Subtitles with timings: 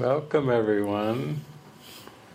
[0.00, 1.44] Welcome everyone.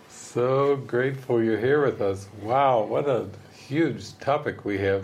[0.08, 2.28] So grateful you're here with us.
[2.40, 5.02] Wow, what a huge topic we have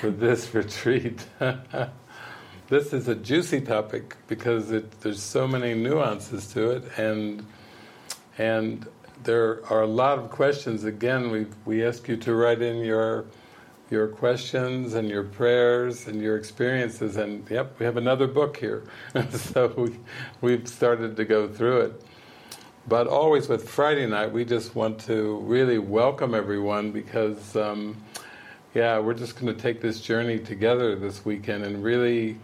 [0.00, 1.26] for this retreat.
[2.70, 7.44] this is a juicy topic because it, there's so many nuances to it and
[8.38, 8.86] and
[9.24, 10.84] there are a lot of questions.
[10.84, 13.26] Again, we we ask you to write in your
[13.92, 18.82] your questions and your prayers and your experiences and yep, we have another book here.
[19.30, 19.96] so we,
[20.40, 22.02] we've started to go through it.
[22.88, 27.96] But always with Friday night, we just want to really welcome everyone because, um,
[28.74, 32.38] yeah, we're just going to take this journey together this weekend and really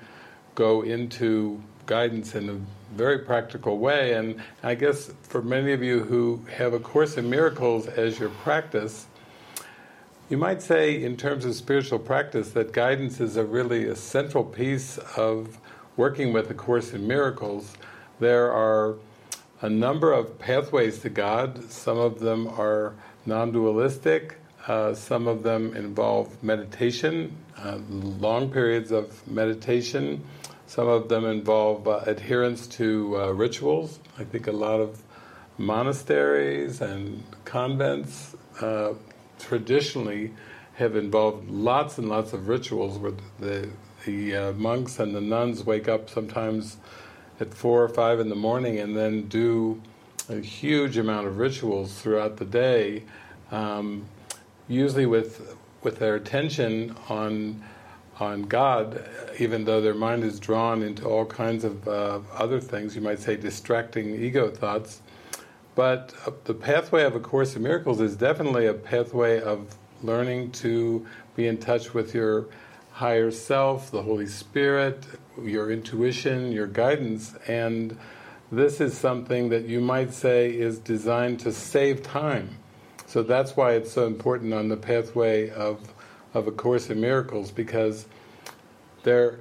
[0.54, 2.60] go into guidance in a
[2.94, 4.12] very practical way.
[4.12, 8.28] And I guess for many of you who have A Course in Miracles as your
[8.28, 9.07] practice,
[10.28, 14.44] you might say, in terms of spiritual practice, that guidance is a really a central
[14.44, 15.58] piece of
[15.96, 17.74] working with A Course in Miracles.
[18.20, 18.96] There are
[19.62, 21.70] a number of pathways to God.
[21.70, 24.36] Some of them are non-dualistic.
[24.66, 30.22] Uh, some of them involve meditation, uh, long periods of meditation.
[30.66, 33.98] Some of them involve uh, adherence to uh, rituals.
[34.18, 35.02] I think a lot of
[35.56, 38.92] monasteries and convents uh,
[39.38, 40.32] traditionally
[40.74, 43.68] have involved lots and lots of rituals where the,
[44.04, 46.76] the uh, monks and the nuns wake up sometimes
[47.40, 49.80] at four or five in the morning and then do
[50.28, 53.02] a huge amount of rituals throughout the day,
[53.50, 54.04] um,
[54.68, 57.62] usually with with their attention on
[58.20, 62.96] on God, even though their mind is drawn into all kinds of uh, other things,
[62.96, 65.02] you might say distracting ego thoughts.
[65.78, 70.50] But uh, the pathway of A Course in Miracles is definitely a pathway of learning
[70.64, 72.46] to be in touch with your
[72.90, 75.06] higher self, the Holy Spirit,
[75.40, 77.96] your intuition, your guidance, and
[78.50, 82.58] this is something that you might say is designed to save time.
[83.06, 85.94] So that's why it's so important on the pathway of
[86.34, 88.06] of A Course in Miracles, because
[89.04, 89.38] there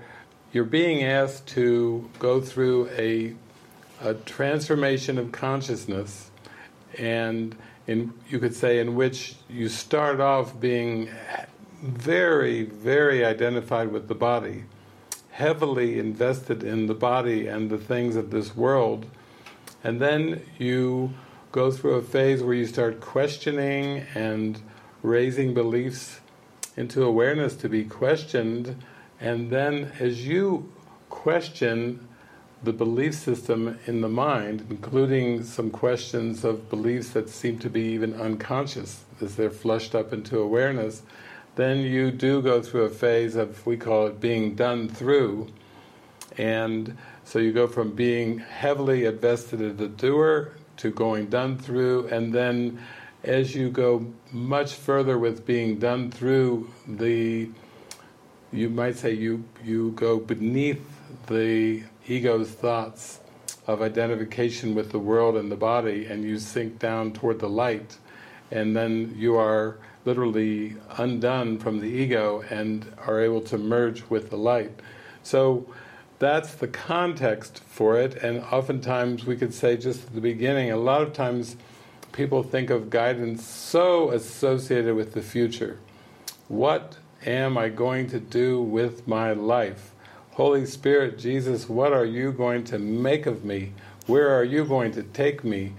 [0.53, 3.33] you're being asked to go through a
[3.99, 6.26] a transformation of consciousness
[6.99, 7.55] and
[7.87, 11.09] in you could say in which you start off being
[11.81, 14.63] very very identified with the body
[15.31, 19.05] heavily invested in the body and the things of this world
[19.83, 21.13] and then you
[21.51, 24.61] go through a phase where you start questioning and
[25.01, 26.19] raising beliefs
[26.75, 28.75] into awareness to be questioned
[29.19, 30.71] and then as you
[31.09, 32.06] question
[32.63, 37.81] the belief system in the mind, including some questions of beliefs that seem to be
[37.81, 41.03] even unconscious as they're flushed up into awareness,
[41.55, 45.47] then you do go through a phase of, we call it being done through,
[46.37, 52.07] and so you go from being heavily invested in the doer to going done through,
[52.07, 52.79] and then
[53.23, 57.49] as you go much further with being done through, the
[58.53, 60.81] you might say you you go beneath
[61.27, 63.19] the ego's thoughts
[63.67, 67.97] of identification with the world and the body and you sink down toward the light
[68.51, 74.29] and then you are literally undone from the ego and are able to merge with
[74.29, 74.71] the light.
[75.21, 75.67] So
[76.19, 80.77] that's the context for it and oftentimes we could say just at the beginning, a
[80.77, 81.57] lot of times
[82.13, 85.77] people think of guidance so associated with the future.
[86.47, 89.91] What am I going to do with my life?
[90.37, 93.73] Holy Spirit, Jesus, what are you going to make of me?
[94.05, 95.73] Where are you going to take me?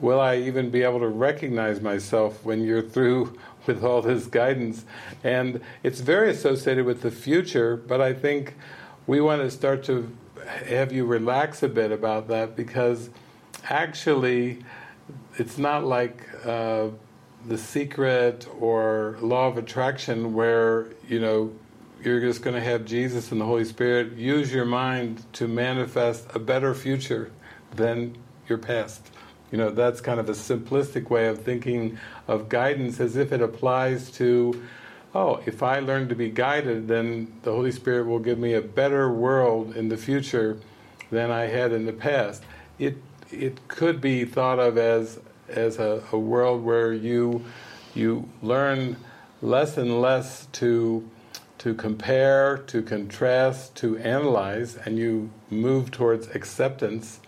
[0.00, 3.38] Will I even be able to recognize myself when you're through
[3.68, 4.84] with all this guidance?
[5.22, 8.56] And it's very associated with the future, but I think
[9.06, 10.10] we want to start to
[10.66, 13.10] have you relax a bit about that because
[13.68, 14.64] actually
[15.38, 16.88] it's not like uh,
[17.46, 21.52] the secret or law of attraction where, you know,
[22.02, 26.26] you're just going to have Jesus and the Holy Spirit use your mind to manifest
[26.34, 27.30] a better future
[27.74, 28.16] than
[28.48, 29.10] your past.
[29.50, 31.98] You know, that's kind of a simplistic way of thinking
[32.28, 34.62] of guidance as if it applies to,
[35.14, 38.62] oh, if I learn to be guided, then the Holy Spirit will give me a
[38.62, 40.58] better world in the future
[41.10, 42.44] than I had in the past.
[42.78, 42.96] It
[43.32, 47.44] it could be thought of as as a, a world where you
[47.94, 48.96] you learn
[49.42, 51.08] less and less to
[51.60, 57.20] to compare, to contrast, to analyze, and you move towards acceptance.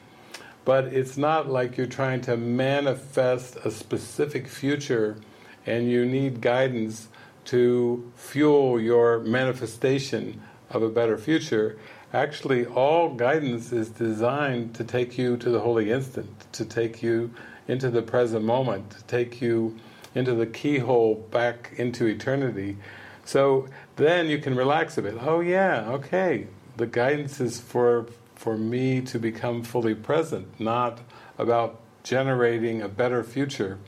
[0.65, 5.19] But it's not like you're trying to manifest a specific future
[5.67, 7.09] and you need guidance
[7.47, 10.41] to fuel your manifestation
[10.71, 11.79] of a better future.
[12.15, 17.31] actually all guidance is designed to take you to the holy instant, to take you
[17.69, 19.79] into the present moment, to take you
[20.15, 22.79] into the keyhole back into eternity.
[23.25, 25.17] So then you can relax a bit.
[25.21, 26.47] Oh yeah, okay.
[26.77, 31.01] The guidance is for for me to become fully present, not
[31.39, 33.79] about generating a better future.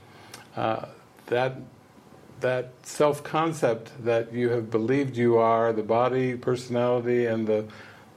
[0.57, 0.87] Uh,
[1.27, 1.57] that
[2.41, 7.65] that self-concept that you have believed you are, the body, personality, and the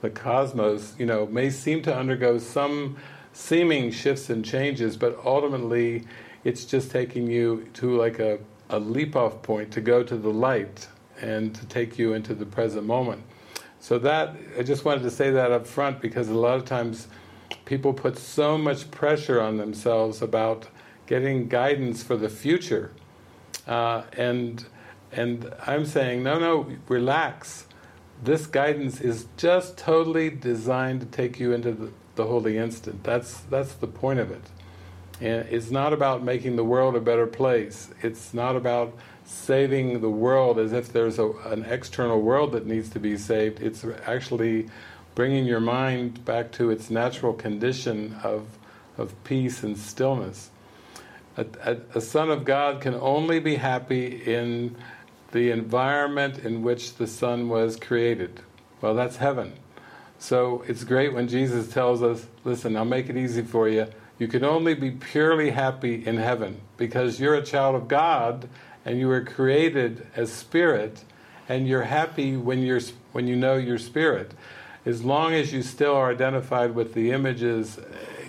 [0.00, 2.96] the cosmos, you know, may seem to undergo some
[3.32, 6.04] seeming shifts and changes, but ultimately
[6.44, 8.38] it's just taking you to like a,
[8.70, 10.86] a leap-off point to go to the light
[11.20, 13.22] and to take you into the present moment.
[13.80, 17.08] So that, I just wanted to say that up front because a lot of times
[17.64, 20.68] people put so much pressure on themselves about
[21.06, 22.92] getting guidance for the future.
[23.66, 24.64] Uh, and
[25.10, 27.66] and I'm saying, no, no, relax.
[28.22, 33.04] This guidance is just totally designed to take you into the, the holy instant.
[33.04, 34.42] That's that's the point of it.
[35.20, 37.90] And it's not about making the world a better place.
[38.02, 38.96] It's not about
[39.28, 43.60] saving the world as if there's a, an external world that needs to be saved.
[43.60, 44.68] It's actually
[45.14, 48.46] bringing your mind back to its natural condition of,
[48.96, 50.50] of peace and stillness.
[51.36, 54.74] A, a, a son of God can only be happy in
[55.32, 58.40] the environment in which the son was created.
[58.80, 59.52] Well, that's heaven.
[60.18, 63.88] So it's great when Jesus tells us, listen, I'll make it easy for you.
[64.18, 68.48] You can only be purely happy in heaven because you're a child of God
[68.88, 71.04] and you were created as spirit
[71.46, 72.80] and you're happy when you're
[73.12, 74.32] when you know your spirit.
[74.86, 77.78] As long as you still are identified with the images,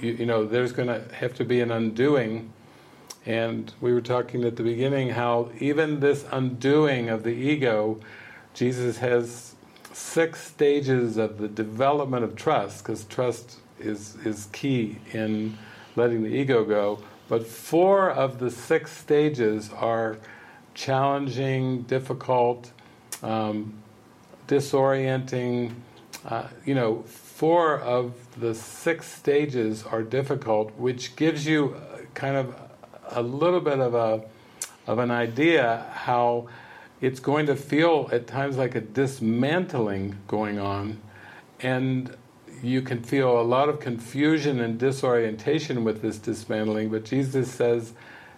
[0.01, 2.51] you, you know, there's going to have to be an undoing
[3.25, 7.97] and we were talking at the beginning how even this undoing of the ego,
[8.53, 9.55] Jesus has
[9.93, 15.57] six stages of the development of trust, because trust is, is key in
[15.95, 16.99] letting the ego go.
[17.29, 20.17] But four of the six stages are
[20.79, 22.71] challenging, difficult,
[23.21, 23.73] um,
[24.47, 25.73] disorienting.
[26.25, 31.75] Uh, you know, four of the six stages are difficult, which gives you
[32.13, 32.55] kind of
[33.09, 34.23] a little bit of a
[34.87, 36.47] of an idea how
[37.01, 40.97] it's going to feel at times like a dismantling going on,
[41.59, 42.15] and
[42.63, 46.89] you can feel a lot of confusion and disorientation with this dismantling.
[46.89, 47.91] But Jesus says,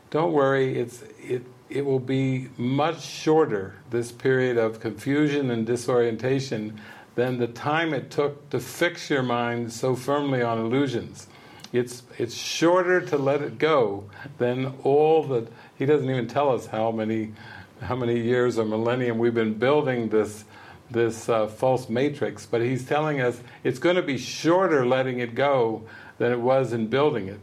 [0.10, 6.80] "Don't worry; it's it." It will be much shorter, this period of confusion and disorientation,
[7.16, 11.28] than the time it took to fix your mind so firmly on illusions.
[11.72, 14.04] It's it's shorter to let it go
[14.38, 15.48] than all that.
[15.78, 17.32] He doesn't even tell us how many
[17.82, 20.44] how many years or millennium we've been building this
[20.90, 25.36] this uh, false matrix, but he's telling us it's going to be shorter letting it
[25.36, 25.84] go
[26.18, 27.40] than it was in building it.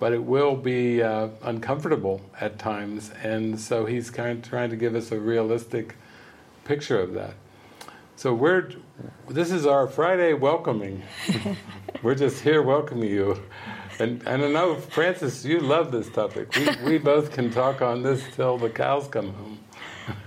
[0.00, 4.76] But it will be uh, uncomfortable at times, and so he's kind of trying to
[4.76, 5.94] give us a realistic
[6.64, 7.34] picture of that.
[8.16, 8.70] So we're
[9.28, 11.02] this is our Friday welcoming.
[12.02, 13.40] we're just here welcoming you.
[13.98, 16.54] And, and I know, Frances, you love this topic.
[16.56, 19.58] We, we both can talk on this till the cows come home.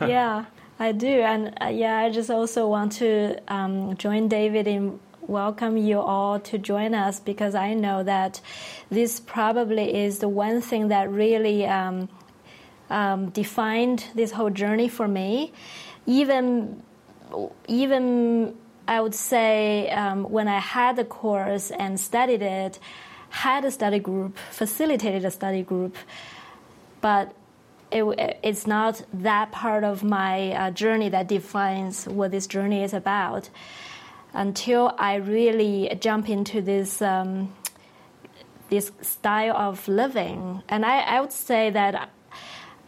[0.02, 0.46] yeah,
[0.80, 1.08] I do.
[1.08, 6.40] And uh, yeah, I just also want to um, join David in welcome you all
[6.40, 8.42] to join us because I know that
[8.90, 12.10] this probably is the one thing that really um,
[12.90, 15.54] um, defined this whole journey for me.
[16.06, 16.84] Even,
[17.68, 18.56] even
[18.88, 22.80] I would say um, when I had the course and studied it,
[23.30, 25.96] had a study group, facilitated a study group,
[27.02, 27.34] but
[27.92, 32.94] it, it's not that part of my uh, journey that defines what this journey is
[32.94, 33.50] about.
[34.34, 37.54] Until I really jump into this um,
[38.70, 42.10] this style of living, and I, I would say that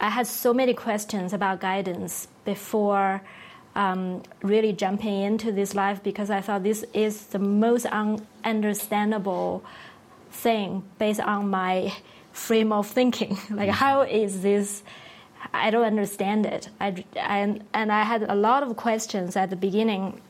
[0.00, 3.22] I had so many questions about guidance before
[3.76, 9.62] um, really jumping into this life because I thought this is the most un- understandable
[10.30, 11.94] thing based on my
[12.32, 13.38] frame of thinking.
[13.50, 14.82] like, how is this?
[15.52, 16.68] I don't understand it.
[16.80, 20.20] I, and, and I had a lot of questions at the beginning.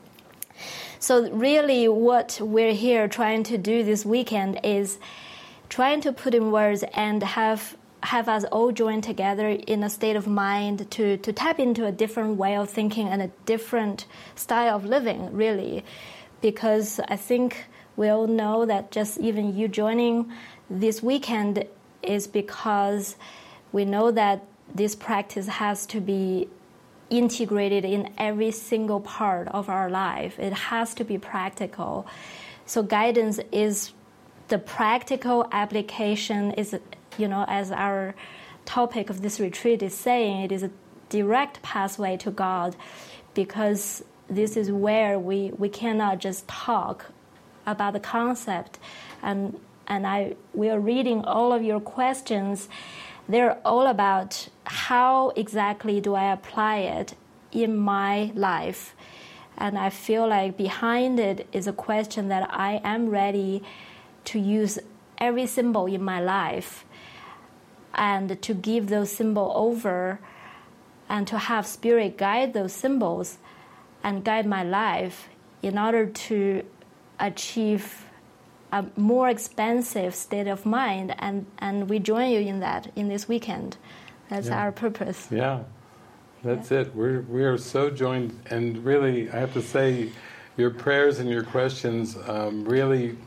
[0.99, 4.97] So, really, what we're here trying to do this weekend is
[5.69, 10.15] trying to put in words and have have us all join together in a state
[10.15, 14.75] of mind to, to tap into a different way of thinking and a different style
[14.75, 15.83] of living, really.
[16.39, 20.31] Because I think we all know that just even you joining
[20.69, 21.65] this weekend
[22.03, 23.15] is because
[23.71, 26.47] we know that this practice has to be
[27.09, 30.39] integrated in every single part of our life.
[30.39, 32.05] It has to be practical.
[32.65, 33.93] So guidance is
[34.47, 36.77] the practical application is
[37.17, 38.15] you know as our
[38.65, 40.71] topic of this retreat is saying it is a
[41.09, 42.75] direct pathway to God
[43.33, 47.05] because this is where we, we cannot just talk
[47.65, 48.79] about the concept
[49.21, 52.67] and and I we are reading all of your questions
[53.27, 57.15] they're all about how exactly do I apply it
[57.51, 58.95] in my life.
[59.57, 63.63] And I feel like behind it is a question that I am ready
[64.25, 64.77] to use
[65.17, 66.85] every symbol in my life
[67.95, 70.19] and to give those symbols over
[71.09, 73.37] and to have spirit guide those symbols
[74.03, 75.29] and guide my life
[75.63, 76.63] in order to
[77.19, 78.06] achieve
[78.71, 83.27] a more expansive state of mind and, and we join you in that in this
[83.27, 83.77] weekend.
[84.29, 84.59] That's yeah.
[84.59, 85.27] our purpose.
[85.31, 85.63] Yeah.
[86.43, 86.81] That's yeah.
[86.81, 86.95] it.
[86.95, 90.11] We're, we are so joined and really i have to say
[90.57, 93.17] your prayers and your questions um, really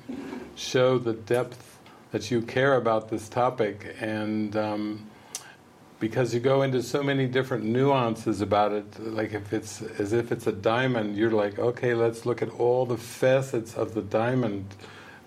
[0.57, 1.79] show the depth
[2.11, 3.95] that you care about this topic.
[4.01, 5.07] And um,
[6.01, 10.33] because you go into so many different nuances about it like if it's as if
[10.33, 14.65] it's a diamond you're like okay let's look at all the facets of the diamond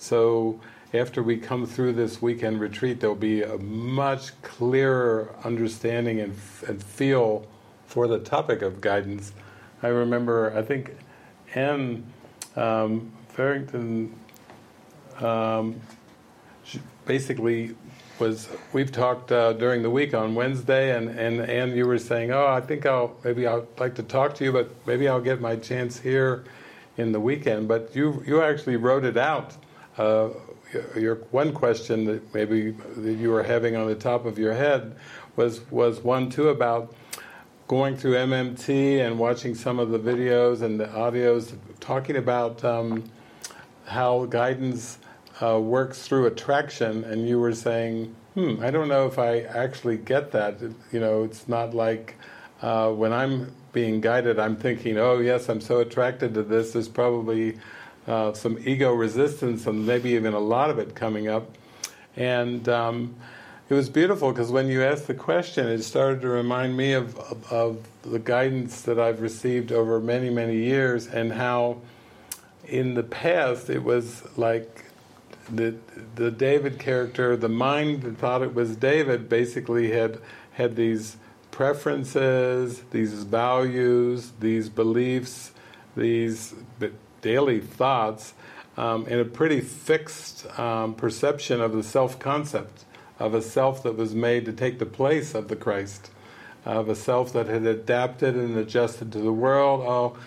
[0.03, 0.59] so
[0.93, 6.35] after we come through this weekend retreat there'll be a much clearer understanding and,
[6.67, 7.45] and feel
[7.87, 9.31] for the topic of guidance
[9.81, 10.95] I remember I think
[11.55, 12.03] Anne
[12.55, 14.13] um, Farrington
[15.19, 15.79] um,
[17.05, 17.75] basically
[18.19, 22.31] was we've talked uh, during the week on Wednesday, and and and you were saying,
[22.31, 25.41] oh, I think I'll maybe I'd like to talk to you, but maybe I'll get
[25.41, 26.43] my chance here
[26.97, 27.67] in the weekend.
[27.67, 29.55] But you you actually wrote it out.
[29.97, 30.29] Uh,
[30.95, 34.95] your one question that maybe that you were having on the top of your head
[35.35, 36.95] was was one too about
[37.67, 43.03] going through MMT and watching some of the videos and the audios talking about um,
[43.85, 44.97] how guidance
[45.41, 49.97] uh, works through attraction, and you were saying, "Hmm, I don't know if I actually
[49.97, 52.15] get that." You know, it's not like
[52.61, 56.87] uh, when I'm being guided, I'm thinking, "Oh, yes, I'm so attracted to this." There's
[56.87, 57.57] probably
[58.07, 61.49] uh, some ego resistance, and maybe even a lot of it coming up.
[62.15, 63.15] And um,
[63.69, 67.17] it was beautiful because when you asked the question, it started to remind me of,
[67.17, 71.81] of, of the guidance that I've received over many, many years, and how
[72.65, 74.85] in the past it was like
[75.49, 75.75] the
[76.15, 80.19] the David character, the mind that thought it was David, basically had
[80.53, 81.17] had these
[81.51, 85.51] preferences, these values, these beliefs,
[85.95, 86.53] these
[87.23, 88.35] daily thoughts,
[88.77, 92.85] um, and a pretty fixed um, perception of the self-concept
[93.19, 96.11] of a self that was made to take the place of the Christ,
[96.65, 99.81] of a self that had adapted and adjusted to the world.
[99.81, 100.17] Oh,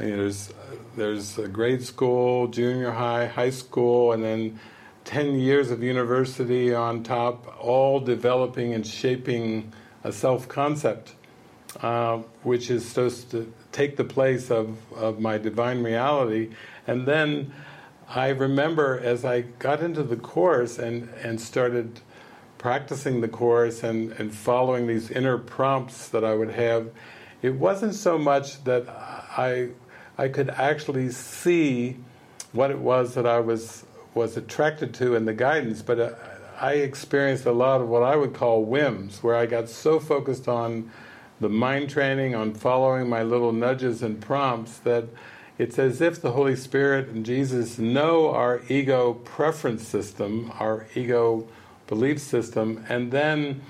[0.00, 0.52] you know, there's
[0.96, 4.58] there's grade school, junior high, high school, and then
[5.04, 9.72] 10 years of university on top, all developing and shaping
[10.02, 11.14] a self-concept,
[11.80, 16.48] uh, which is supposed to take the place of, of my divine reality.
[16.86, 17.52] And then
[18.08, 22.00] I remember as I got into the Course and, and started
[22.56, 26.90] practicing the Course and, and following these inner prompts that I would have,
[27.42, 29.68] it wasn't so much that I
[30.18, 31.98] I could actually see
[32.52, 36.10] what it was that I was was attracted to in the guidance, but uh,
[36.58, 40.48] I experienced a lot of what I would call whims, where I got so focused
[40.48, 40.90] on
[41.40, 45.04] the mind training, on following my little nudges and prompts, that
[45.58, 51.48] it's as if the Holy Spirit and Jesus know our ego preference system, our ego
[51.86, 53.62] belief system, and then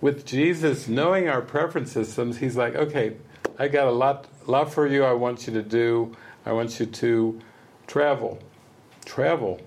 [0.00, 3.16] with Jesus knowing our preference systems, He's like, okay,
[3.58, 6.16] I got a lot love for you I want you to do.
[6.46, 7.40] I want you to
[7.86, 8.38] travel.
[9.04, 9.60] Travel.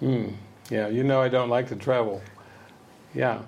[0.00, 0.28] Hmm.
[0.70, 2.22] Yeah, you know I don't like to travel.
[3.14, 3.42] Yeah.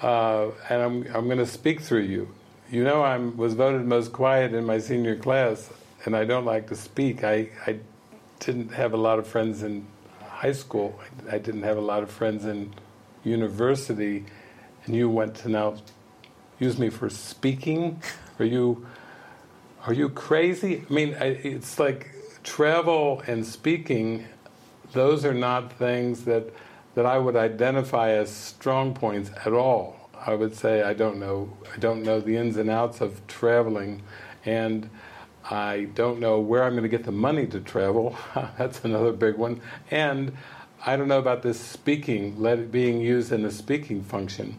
[0.00, 2.28] Uh, and I'm, I'm going to speak through you.
[2.70, 5.70] You know I was voted most quiet in my senior class,
[6.04, 7.24] and I don't like to speak.
[7.24, 7.78] I, I
[8.40, 9.86] didn't have a lot of friends in
[10.22, 10.98] high school.
[11.28, 12.74] I, I didn't have a lot of friends in
[13.24, 14.24] university,
[14.84, 15.76] and you went to now
[16.58, 18.02] use me for speaking?
[18.38, 18.86] Are you
[19.86, 20.84] are you crazy?
[20.88, 22.10] I mean, it's like
[22.42, 24.26] travel and speaking,
[24.92, 26.50] those are not things that,
[26.98, 30.10] that I would identify as strong points at all.
[30.20, 34.02] I would say I don't know I don't know the ins and outs of traveling
[34.44, 34.90] and
[35.48, 38.16] I don't know where I'm going to get the money to travel.
[38.58, 39.60] That's another big one.
[39.92, 40.32] And
[40.84, 44.56] I don't know about this speaking, let it being used in a speaking function.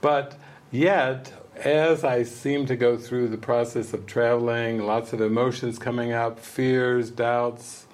[0.00, 0.38] But
[0.70, 6.12] yet, as I seem to go through the process of traveling, lots of emotions coming
[6.12, 7.87] up, fears, doubts,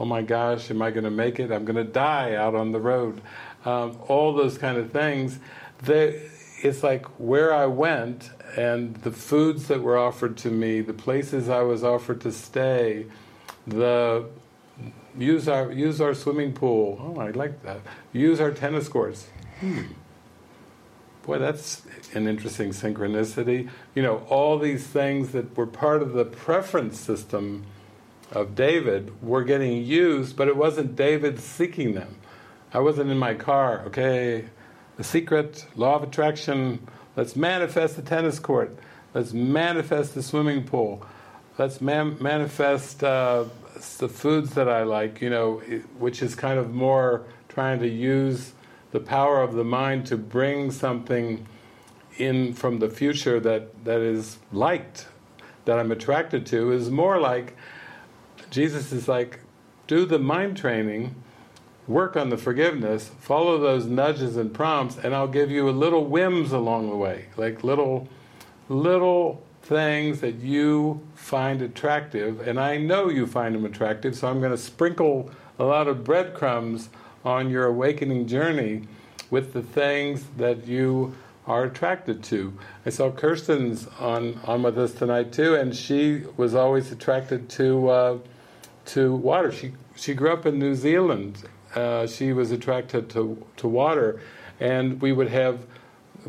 [0.00, 1.52] oh my gosh, am I going to make it?
[1.52, 3.20] I'm going to die out on the road.
[3.66, 5.38] Um, all those kind of things.
[5.82, 6.26] They,
[6.62, 11.50] it's like where I went and the foods that were offered to me, the places
[11.50, 13.06] I was offered to stay,
[13.66, 14.24] the
[15.18, 16.98] use our use our swimming pool.
[16.98, 17.80] Oh, I like that.
[18.14, 19.28] Use our tennis courts.
[19.60, 19.82] Hmm.
[21.24, 21.82] Boy, that's
[22.14, 23.68] an interesting synchronicity.
[23.94, 27.66] You know, all these things that were part of the preference system
[28.32, 32.16] of David were getting used, but it wasn't David seeking them.
[32.72, 34.44] I wasn't in my car, okay,
[34.96, 38.76] the secret, law of attraction, let's manifest the tennis court,
[39.12, 41.04] let's manifest the swimming pool,
[41.58, 43.44] let's man manifest uh,
[43.98, 45.56] the foods that I like, you know,
[45.98, 48.52] which is kind of more trying to use
[48.92, 51.46] the power of the mind to bring something
[52.18, 55.06] in from the future that, that is liked,
[55.64, 57.56] that I'm attracted to, is more like,
[58.50, 59.40] Jesus is like,
[59.86, 61.14] do the mind training,
[61.86, 66.04] work on the forgiveness, follow those nudges and prompts, and I'll give you a little
[66.04, 68.08] whims along the way, like little,
[68.68, 74.40] little things that you find attractive, and I know you find them attractive, so I'm
[74.40, 76.88] going to sprinkle a lot of breadcrumbs
[77.24, 78.82] on your awakening journey
[79.30, 81.14] with the things that you
[81.46, 82.56] are attracted to.
[82.86, 87.88] I saw Kirsten's on on with us tonight too, and she was always attracted to
[87.88, 88.18] uh,
[88.92, 89.52] to water.
[89.52, 91.44] She she grew up in New Zealand.
[91.74, 94.20] Uh, she was attracted to to water,
[94.58, 95.66] and we would have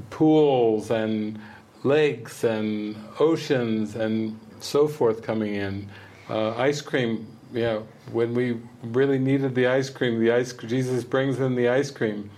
[0.10, 1.39] pools and
[1.84, 5.89] lakes and oceans and so forth coming in.
[6.30, 7.80] Uh, ice cream, yeah.
[8.12, 12.30] When we really needed the ice cream, the ice Jesus brings in the ice cream,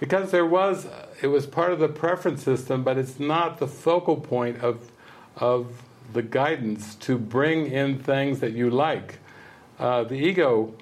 [0.00, 0.86] because there was
[1.22, 4.90] it was part of the preference system, but it's not the focal point of
[5.36, 9.18] of the guidance to bring in things that you like.
[9.82, 10.72] Uh, the ego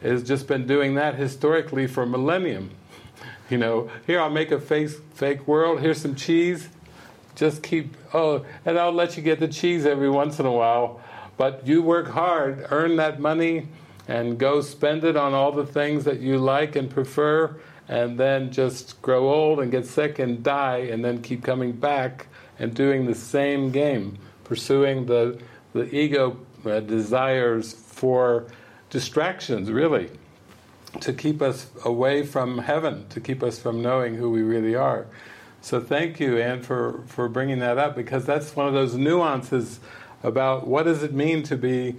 [0.00, 2.70] has just been doing that historically for millennium.
[3.50, 5.80] You know, here I'll make a fake fake world.
[5.80, 6.70] Here's some cheese
[7.34, 11.00] just keep, oh, and I'll let you get the cheese every once in a while,
[11.36, 13.68] but you work hard, earn that money,
[14.06, 17.56] and go spend it on all the things that you like and prefer,
[17.88, 22.28] and then just grow old and get sick and die, and then keep coming back
[22.58, 25.38] and doing the same game, pursuing the,
[25.72, 28.46] the ego uh, desires for
[28.90, 30.10] distractions, really,
[31.00, 35.06] to keep us away from heaven, to keep us from knowing who we really are.
[35.60, 39.80] So thank you, Anne, for, for bringing that up because that's one of those nuances
[40.22, 41.96] about what does it mean to be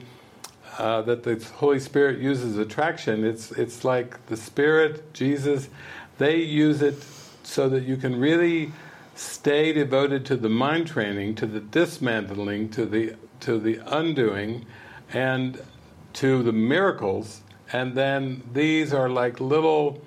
[0.78, 3.23] uh, that the Holy Spirit uses attraction.
[3.23, 5.69] It's it's like the Spirit, Jesus,
[6.17, 7.04] they use it
[7.43, 8.71] so that you can really
[9.15, 14.65] stay devoted to the mind training, to the dismantling, to the to the undoing,
[15.13, 15.60] and
[16.13, 17.41] to the miracles.
[17.73, 20.01] And then these are like little.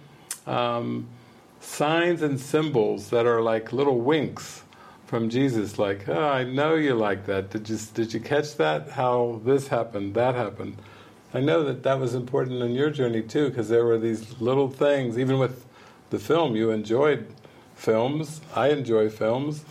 [0.46, 1.08] Um,
[1.60, 4.62] signs and symbols that are like little winks
[5.06, 7.50] from Jesus, like, oh, I know you like that.
[7.50, 8.90] Did you, did you catch that?
[8.90, 10.76] How this happened, that happened.
[11.34, 14.70] I know that that was important in your journey too, because there were these little
[14.70, 15.66] things, even with
[16.10, 17.26] the film, you enjoyed
[17.74, 18.40] films.
[18.54, 19.64] I enjoy films.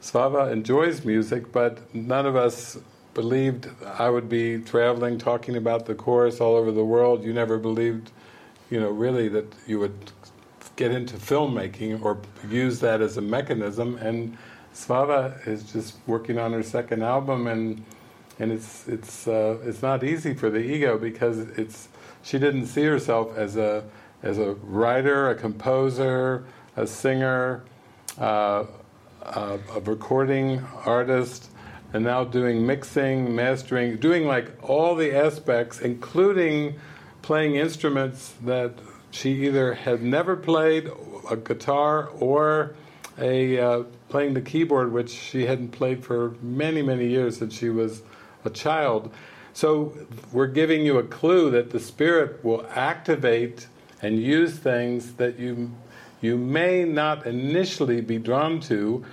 [0.00, 2.78] Svava enjoys music, but none of us
[3.14, 7.24] believed I would be traveling, talking about the course all over the world.
[7.24, 8.10] You never believed,
[8.70, 10.12] you know, really that you would
[10.76, 13.96] get into filmmaking or use that as a mechanism.
[13.96, 14.36] And
[14.74, 17.84] Svava is just working on her second album, and
[18.38, 21.88] and it's it's uh, it's not easy for the ego because it's
[22.22, 23.84] she didn't see herself as a
[24.22, 26.44] as a writer, a composer,
[26.76, 27.62] a singer,
[28.18, 28.64] uh,
[29.22, 31.50] a, a recording artist,
[31.94, 36.74] and now doing mixing, mastering, doing like all the aspects, including
[37.22, 38.72] playing instruments that
[39.12, 40.90] she either had never played
[41.30, 42.74] a guitar or
[43.16, 47.70] a uh, playing the keyboard, which she hadn't played for many, many years since she
[47.70, 48.02] was
[48.44, 49.14] a child.
[49.52, 49.96] So
[50.32, 53.68] we're giving you a clue that the spirit will activate
[54.02, 55.70] and use things that you
[56.20, 59.04] you may not initially be drawn to,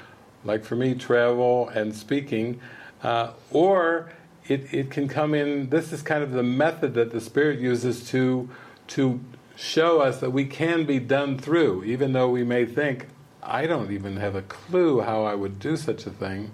[0.43, 2.59] like for me, travel and speaking,
[3.03, 4.11] uh, or
[4.47, 5.69] it, it can come in.
[5.69, 8.49] This is kind of the method that the spirit uses to
[8.87, 9.21] to
[9.55, 13.07] show us that we can be done through, even though we may think,
[13.43, 16.51] I don't even have a clue how I would do such a thing.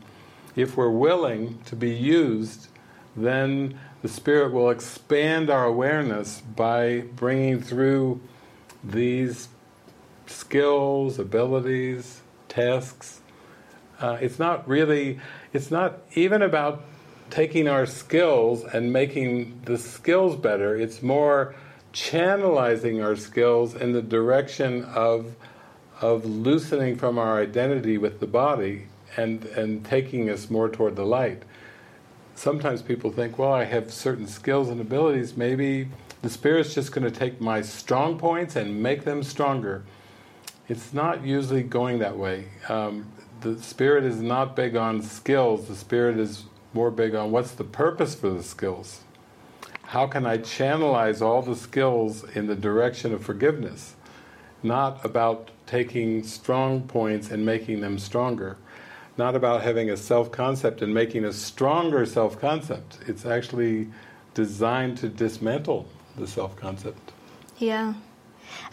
[0.55, 2.67] If we're willing to be used,
[3.15, 8.21] then the Spirit will expand our awareness by bringing through
[8.83, 9.49] these
[10.27, 13.21] skills, abilities, tasks,
[13.99, 15.19] Uh, it's not really,
[15.53, 16.83] it's not even about
[17.29, 20.75] taking our skills and making the skills better.
[20.75, 21.55] It's more
[21.93, 25.35] channelizing our skills in the direction of
[25.99, 31.05] of loosening from our identity with the body and and taking us more toward the
[31.05, 31.41] light.
[32.35, 35.35] Sometimes people think, well, I have certain skills and abilities.
[35.35, 35.87] Maybe
[36.21, 39.83] the spirit's just going to take my strong points and make them stronger.
[40.69, 42.49] It's not usually going that way.
[42.69, 45.67] Um, the spirit is not big on skills.
[45.67, 49.01] The spirit is more big on what's the purpose for the skills.
[49.83, 53.95] How can I channelize all the skills in the direction of forgiveness?
[54.61, 58.57] Not about taking strong points and making them stronger.
[59.17, 62.99] Not about having a self-concept and making a stronger self-concept.
[63.07, 63.87] It's actually
[64.33, 67.11] designed to dismantle the self-concept.
[67.57, 67.93] Yeah.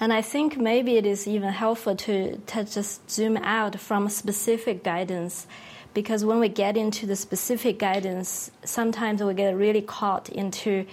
[0.01, 4.83] And I think maybe it is even helpful to, to just zoom out from specific
[4.83, 5.47] guidance
[5.95, 10.87] because when we get into the specific guidance, sometimes we get really caught into,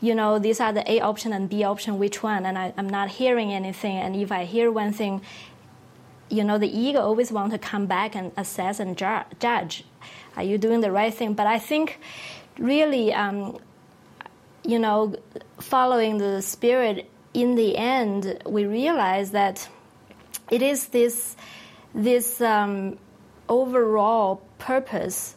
[0.00, 2.46] you know, these are the A option and B option, which one?
[2.46, 3.98] And I, am not hearing anything.
[3.98, 5.20] And if I hear one thing,
[6.30, 9.84] you know, the ego always want to come back and assess and ju- judge.
[10.34, 11.34] Are you doing the right thing?
[11.34, 12.00] But I think
[12.58, 13.58] really, um,
[14.64, 15.14] you know,
[15.60, 19.68] following the spirit, in the end, we realize that
[20.50, 21.36] it is this,
[21.94, 22.98] this, um,
[23.48, 25.36] overall purpose,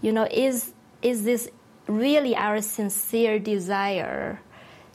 [0.00, 1.48] you know, is, is this
[1.86, 4.40] really our sincere desire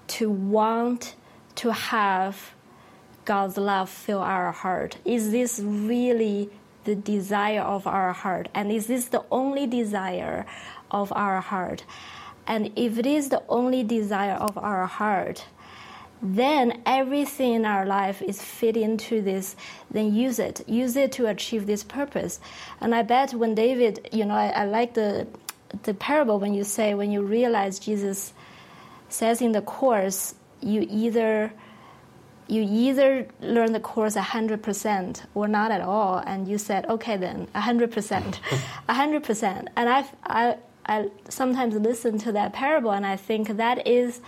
[0.08, 1.16] to want
[1.56, 2.54] to have
[3.26, 4.98] God's love fill our heart?
[5.06, 6.50] Is this really
[6.84, 8.50] the desire of our heart?
[8.54, 10.46] And is this the only desire
[10.90, 11.86] of our heart?
[12.48, 15.46] And if it is the only desire of our heart,
[16.22, 19.56] then everything in our life is fit into this
[19.90, 20.68] then use it.
[20.68, 22.40] Use it to achieve this purpose.
[22.80, 25.28] And i bet when david you know i, I like the
[25.84, 28.34] the parable when you say when you realize jesus
[29.08, 31.52] says in the course you either
[32.52, 36.18] you either learn the course 100% or not at all.
[36.18, 38.36] And you said okay then 100%
[38.90, 44.20] 100% and I, I, I sometimes listen to that parable and i think that is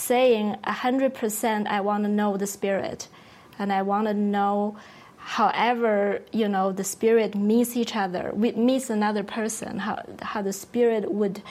[0.00, 3.08] saying 100% I want to know the spirit.
[3.58, 4.76] And I want to know
[5.20, 10.52] however you know the spirit meets each other we meets another person how how the
[10.52, 11.42] spirit would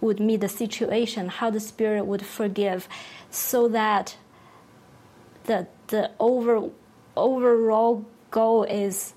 [0.00, 2.88] would meet the situation how the spirit would forgive
[3.28, 4.16] so that
[5.44, 6.70] the the over
[7.16, 9.12] overall goal is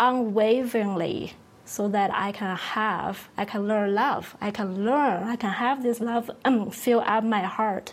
[0.00, 1.32] unwaveringly
[1.68, 4.34] so that I can have, I can learn love.
[4.40, 7.92] I can learn, I can have this love um, fill up my heart.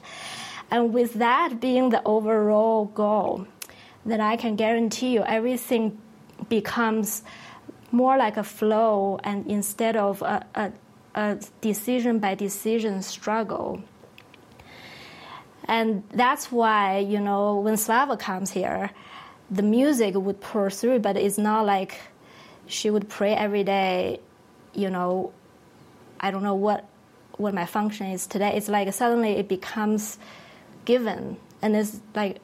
[0.72, 3.46] And with that being the overall goal,
[4.06, 5.98] then I can guarantee you everything
[6.48, 7.24] becomes
[7.92, 10.72] more like a flow and instead of a, a,
[11.16, 13.82] a decision by decision struggle.
[15.66, 18.92] And that's why, you know, when Svava comes here,
[19.52, 22.00] the music would pour through, but it's not like
[22.68, 24.20] she would pray every day,
[24.74, 25.34] you know,
[26.20, 26.86] I don't know what
[27.38, 28.56] what my function is today.
[28.56, 30.18] It's like suddenly it becomes
[30.86, 32.40] given, and it's like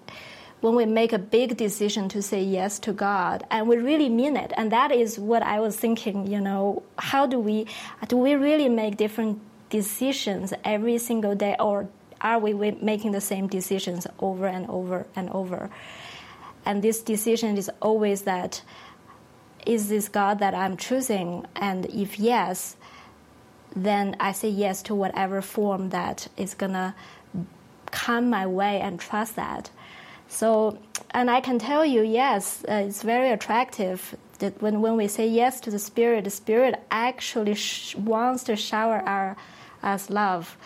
[0.60, 4.38] when we make a big decision to say yes to God, and we really mean
[4.38, 4.52] it.
[4.56, 6.28] And that is what I was thinking.
[6.28, 7.68] You know, how do we
[8.08, 11.88] do we really make different decisions every single day, or
[12.20, 15.70] are we making the same decisions over and over and over?
[16.66, 18.62] And this decision is always that
[19.66, 21.46] is this God that I'm choosing?
[21.56, 22.76] And if yes,
[23.76, 26.96] then I say yes to whatever form that is gonna
[27.92, 29.70] come my way and trust that.
[30.28, 30.78] So,
[31.12, 35.28] and I can tell you, yes, uh, it's very attractive that when, when we say
[35.28, 39.36] yes to the Spirit, the Spirit actually sh- wants to shower our
[39.84, 40.58] us love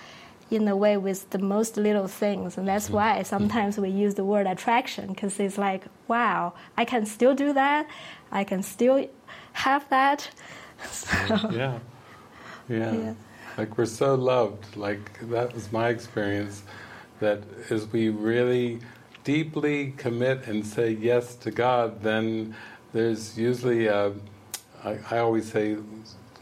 [0.52, 2.58] in a way with the most little things.
[2.58, 7.06] And that's why sometimes we use the word attraction because it's like, wow, I can
[7.06, 7.88] still do that.
[8.36, 9.08] I can still
[9.54, 10.30] have that.
[10.92, 11.08] So,
[11.52, 11.80] yeah.
[12.68, 12.94] yeah.
[12.94, 13.14] Yeah.
[13.58, 14.76] Like we're so loved.
[14.76, 16.64] Like that was my experience
[17.22, 18.80] that as we really
[19.24, 22.54] deeply commit and say yes to God, then
[22.92, 24.12] there's usually a,
[24.84, 25.78] I, I always say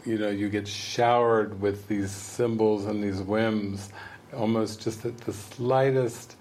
[0.04, 3.90] you know, you get showered with these symbols and these whims,
[4.34, 6.36] almost just at the slightest,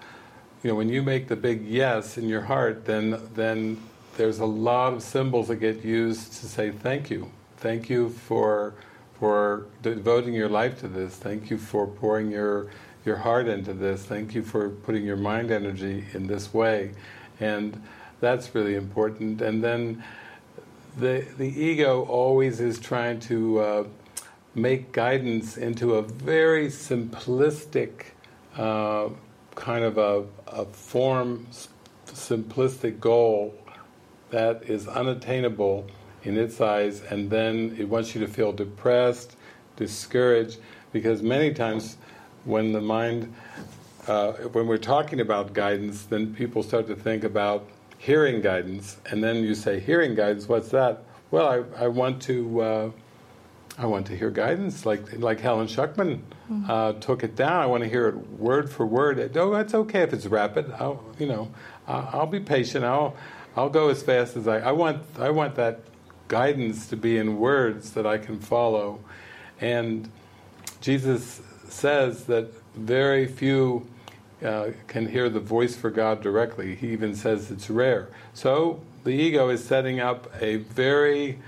[0.64, 3.82] you know, when you make the big yes in your heart, then then
[4.18, 7.32] there's a lot of symbols that get used to say thank you.
[7.58, 8.76] Thank you for
[9.20, 11.16] for devoting your life to this.
[11.16, 12.68] Thank you for pouring your
[13.06, 14.04] your heart into this.
[14.04, 16.94] Thank you for putting your mind energy in this way.
[17.40, 17.82] And
[18.20, 19.42] that's really important.
[19.42, 20.04] And then
[20.98, 23.84] the the ego always is trying to uh,
[24.56, 28.12] make guidance into a very simplistic
[28.56, 29.10] uh,
[29.56, 31.48] kind of a, a form,
[32.06, 33.56] simplistic goal
[34.34, 35.86] that is unattainable
[36.24, 39.38] in its eyes, and then it wants you to feel depressed,
[39.76, 40.58] discouraged,
[40.92, 41.98] because many times
[42.44, 43.32] when the mind,
[44.08, 47.68] uh, when we're talking about guidance, then people start to think about
[48.00, 51.04] hearing guidance, and then you say, hearing guidance, what's that?
[51.30, 52.92] Well, I, I want to uh,
[53.78, 56.70] I want to hear guidance, like like Helen Schucman mm-hmm.
[56.70, 57.62] uh, took it down.
[57.62, 59.36] I want to hear it word for word.
[59.36, 60.72] Oh, that's okay if it's rapid.
[60.80, 61.52] I'll you know
[61.88, 62.86] I'll be patient.
[62.86, 63.16] I'll
[63.56, 64.60] I'll go as fast as I.
[64.60, 65.80] I want I want that
[66.28, 69.00] guidance to be in words that I can follow,
[69.62, 70.10] and
[70.82, 73.88] Jesus says that very few
[74.44, 76.76] uh, can hear the voice for God directly.
[76.76, 78.10] He even says it's rare.
[78.34, 81.40] So the ego is setting up a very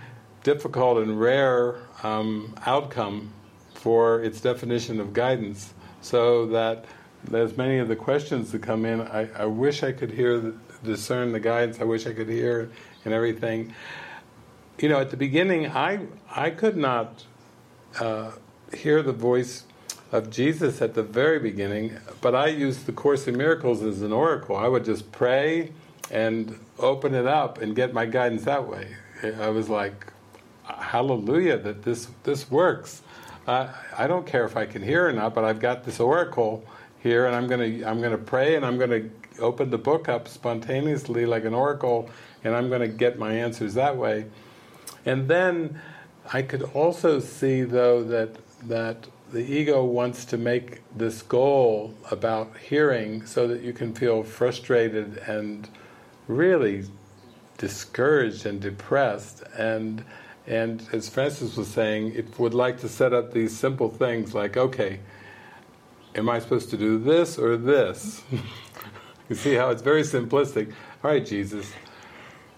[0.43, 3.31] difficult and rare um, outcome
[3.73, 6.85] for its definition of guidance, so that
[7.23, 9.01] there's many of the questions that come in.
[9.01, 10.53] I, I wish I could hear,
[10.85, 11.79] discern the guidance.
[11.79, 12.69] I wish I could hear
[13.03, 13.73] and everything.
[14.79, 17.23] You know, at the beginning, I I could not
[17.99, 18.31] uh,
[18.73, 19.63] hear the voice
[20.11, 24.13] of Jesus at the very beginning, but I used the Course in Miracles as an
[24.13, 24.55] oracle.
[24.55, 25.71] I would just pray
[26.11, 28.95] and open it up and get my guidance that way.
[29.23, 30.13] I was like,
[30.65, 33.01] hallelujah that this this works.
[33.47, 36.65] Uh, I don't care if I can hear or not, but I've got this oracle
[36.99, 41.25] here, and I'm to I'm to pray, and I'm to open the book up spontaneously
[41.25, 42.09] like an oracle,
[42.43, 44.25] and I'm going to get my answers that way.
[45.05, 45.79] And then
[46.31, 52.55] I could also see, though, that that the ego wants to make this goal about
[52.57, 55.67] hearing so that you can feel frustrated and
[56.27, 56.85] really
[57.57, 60.03] discouraged and depressed and
[60.47, 64.57] and as Frances was saying, it would like to set up these simple things like,
[64.57, 64.99] okay,
[66.13, 68.23] am I supposed to do this or this?
[69.29, 70.71] you see how it's very simplistic.
[71.03, 71.71] All right, Jesus,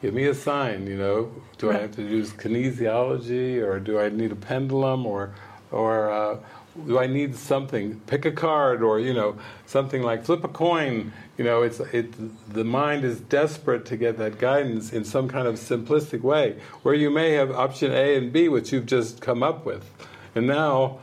[0.01, 1.31] give me a sign, you know.
[1.57, 5.33] Do I have to use kinesiology or do I need a pendulum or,
[5.71, 6.37] or uh,
[6.85, 7.99] do I need something?
[8.01, 11.13] Pick a card or, you know, something like flip a coin.
[11.37, 12.13] You know, it's it.
[12.53, 16.93] The mind is desperate to get that guidance in some kind of simplistic way, where
[16.93, 19.89] you may have option A and B, which you've just come up with,
[20.35, 20.99] and now,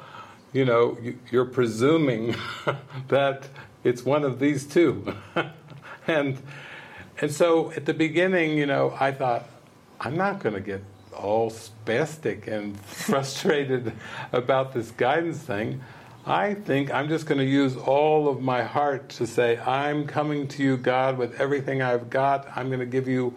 [0.52, 0.96] you know,
[1.30, 2.34] you're presuming
[3.08, 3.48] that
[3.84, 5.14] it's one of these two,
[6.06, 6.40] and
[7.20, 9.48] and so at the beginning, you know, I thought
[10.00, 10.82] I'm not going to get
[11.16, 13.92] all spastic and frustrated
[14.32, 15.80] about this guidance thing.
[16.26, 20.48] I think I'm just going to use all of my heart to say, I'm coming
[20.48, 22.48] to you, God, with everything I've got.
[22.56, 23.34] I'm going to give you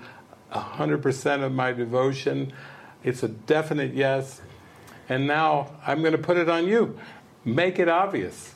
[0.54, 2.54] 100% of my devotion.
[3.04, 4.42] It's a definite yes.
[5.10, 6.98] And now I'm going to put it on you.
[7.44, 8.54] Make it obvious.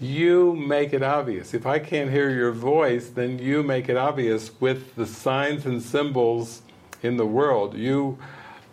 [0.00, 1.54] You make it obvious.
[1.54, 5.80] If I can't hear your voice, then you make it obvious with the signs and
[5.80, 6.62] symbols
[7.02, 7.74] in the world.
[7.74, 8.18] You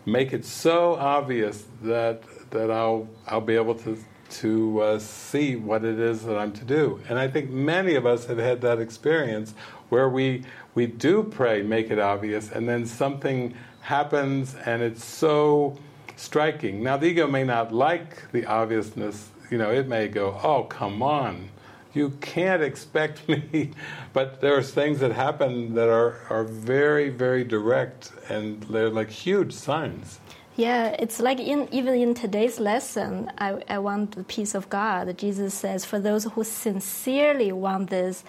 [0.06, 3.98] make it so obvious that that I'll I'll be able to
[4.30, 7.02] to uh, see what it is that I'm to do.
[7.10, 9.54] And I think many of us have had that experience
[9.90, 15.78] where we we do pray, make it obvious, and then something happens and it's so
[16.16, 16.84] striking.
[16.84, 21.02] Now the ego may not like the obviousness, you know, it may go, "Oh, come
[21.02, 21.50] on.
[21.94, 23.72] You can't expect me."
[24.14, 29.54] but there's things that happen that are are very very direct and they're like huge
[29.54, 30.20] signs.
[30.60, 35.18] Yeah, it's like in, even in today's lesson, I, I want the peace of God.
[35.18, 38.26] Jesus says, for those who sincerely want this,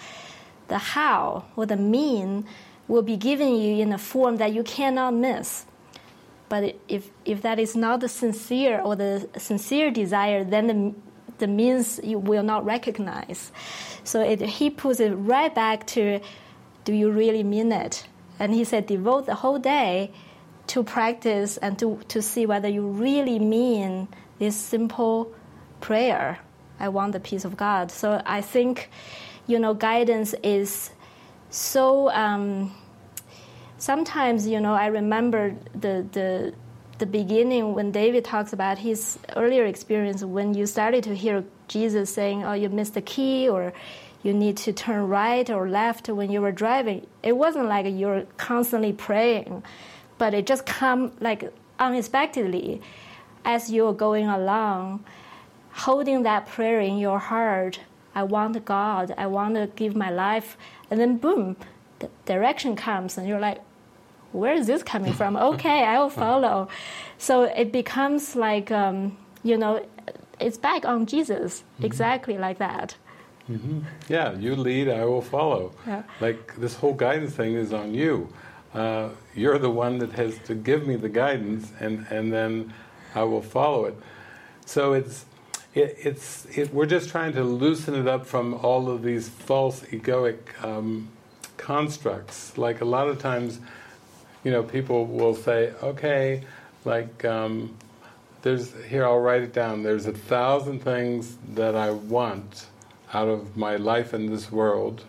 [0.68, 2.46] the how or the mean
[2.87, 5.66] will be given you in a form that you cannot miss.
[6.48, 10.94] But if, if that is not the sincere or the sincere desire, then the,
[11.40, 13.53] the means you will not recognize.
[14.05, 16.20] So it, he puts it right back to
[16.85, 18.07] do you really mean it?
[18.38, 20.12] And he said, devote the whole day
[20.68, 25.33] to practice and to, to see whether you really mean this simple
[25.81, 26.38] prayer.
[26.79, 27.90] I want the peace of God.
[27.90, 28.88] So I think,
[29.46, 30.90] you know, guidance is
[31.50, 32.11] so.
[32.11, 32.72] Um,
[33.81, 36.55] sometimes, you know, I remember the the
[37.00, 42.14] the beginning when David talks about his earlier experience when you started to hear Jesus
[42.14, 43.72] saying, "Oh, you missed the key," or
[44.22, 47.06] you need to turn right or left when you were driving.
[47.22, 49.64] It wasn't like you're constantly praying
[50.20, 52.82] but it just come like unexpectedly
[53.42, 55.02] as you're going along,
[55.72, 57.80] holding that prayer in your heart.
[58.14, 59.14] I want God.
[59.16, 60.58] I want to give my life,
[60.90, 61.56] and then boom,
[62.00, 63.60] the direction comes, and you're like,
[64.33, 65.37] where is this coming from?
[65.53, 66.69] okay, I will follow.
[67.19, 69.87] So it becomes like, um, you know,
[70.38, 71.85] it's back on Jesus, mm-hmm.
[71.85, 72.97] exactly like that.
[73.51, 73.81] Mm-hmm.
[74.09, 75.73] Yeah, you lead, I will follow.
[75.87, 76.03] Yeah.
[76.21, 78.33] Like this whole guidance thing is on you.
[78.73, 82.73] Uh, you're the one that has to give me the guidance, and, and then
[83.14, 83.97] I will follow it.
[84.64, 85.27] So it's
[85.75, 89.83] it, it's it, we're just trying to loosen it up from all of these false
[89.83, 91.09] egoic um,
[91.57, 92.57] constructs.
[92.59, 93.61] Like a lot of times,
[94.44, 96.42] you know, people will say, "Okay,
[96.85, 97.76] like um,
[98.42, 99.83] there's here I'll write it down.
[99.83, 102.66] There's a thousand things that I want
[103.12, 105.05] out of my life in this world,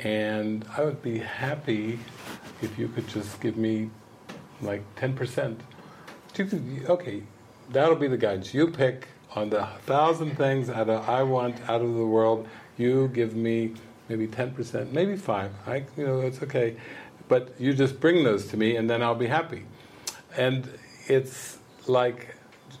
[0.00, 1.98] and I would be happy
[2.62, 3.90] if you could just give me
[4.62, 5.60] like ten percent.
[6.38, 7.22] Okay,
[7.70, 8.54] that'll be the guidance.
[8.54, 12.48] You pick on the thousand things that I want out of the world.
[12.76, 13.74] You give me
[14.08, 15.52] maybe ten percent, maybe five.
[15.66, 16.76] I, you know, it's okay,
[17.28, 19.64] but you just bring those to me, and then I'll be happy.
[20.36, 20.68] And
[21.06, 22.34] it's like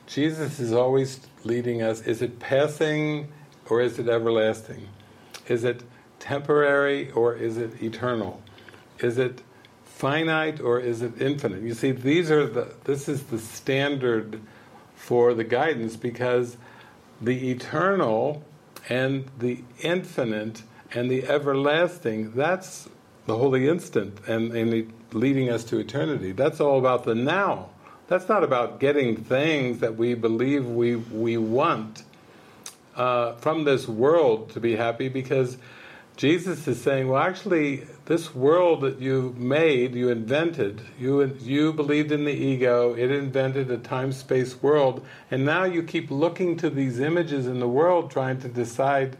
[0.06, 2.00] Jesus is always leading us.
[2.02, 3.28] Is it passing
[3.68, 4.88] or is it everlasting?
[5.46, 5.82] Is it
[6.18, 8.42] temporary or is it eternal?
[9.00, 9.42] Is it
[9.84, 11.62] finite or is it infinite?
[11.62, 12.74] You see, these are the.
[12.84, 14.40] This is the standard
[14.94, 16.56] for the guidance because
[17.20, 18.42] the eternal
[18.88, 22.32] and the infinite and the everlasting.
[22.32, 22.88] That's
[23.28, 26.32] the holy instant and, and leading us to eternity.
[26.32, 27.68] That's all about the now.
[28.08, 32.02] That's not about getting things that we believe we we want
[32.96, 35.58] uh, from this world to be happy because
[36.16, 42.10] Jesus is saying, well, actually, this world that you made, you invented, you you believed
[42.10, 46.98] in the ego, it invented a time-space world, and now you keep looking to these
[46.98, 49.18] images in the world, trying to decide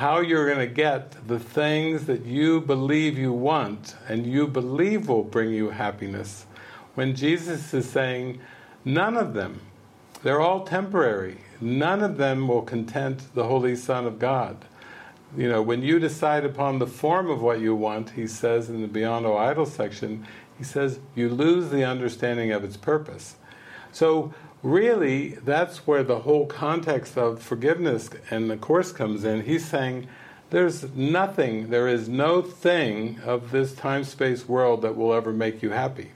[0.00, 5.10] how you're going to get the things that you believe you want and you believe
[5.10, 6.46] will bring you happiness
[6.94, 8.40] when Jesus is saying,
[8.82, 9.60] none of them,
[10.22, 14.64] they're all temporary, none of them will content the Holy Son of God.
[15.36, 18.80] You know, when you decide upon the form of what you want, he says in
[18.80, 23.36] the Beyond All Idols section, he says, you lose the understanding of its purpose.
[23.92, 24.32] So,
[24.62, 29.42] really, that's where the whole context of forgiveness and the Course comes in.
[29.42, 30.08] He's saying,
[30.50, 35.62] there's nothing, there is no thing of this time space world that will ever make
[35.62, 36.10] you happy.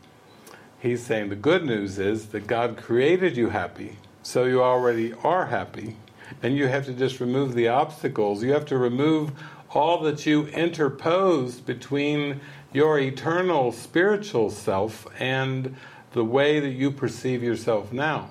[0.80, 5.46] He's saying the good news is that God created you happy, so you already are
[5.46, 5.96] happy,
[6.42, 8.42] and you have to just remove the obstacles.
[8.42, 9.32] You have to remove
[9.70, 12.40] all that you interposed between
[12.72, 15.76] your eternal spiritual self and
[16.12, 18.30] the way that you perceive yourself now.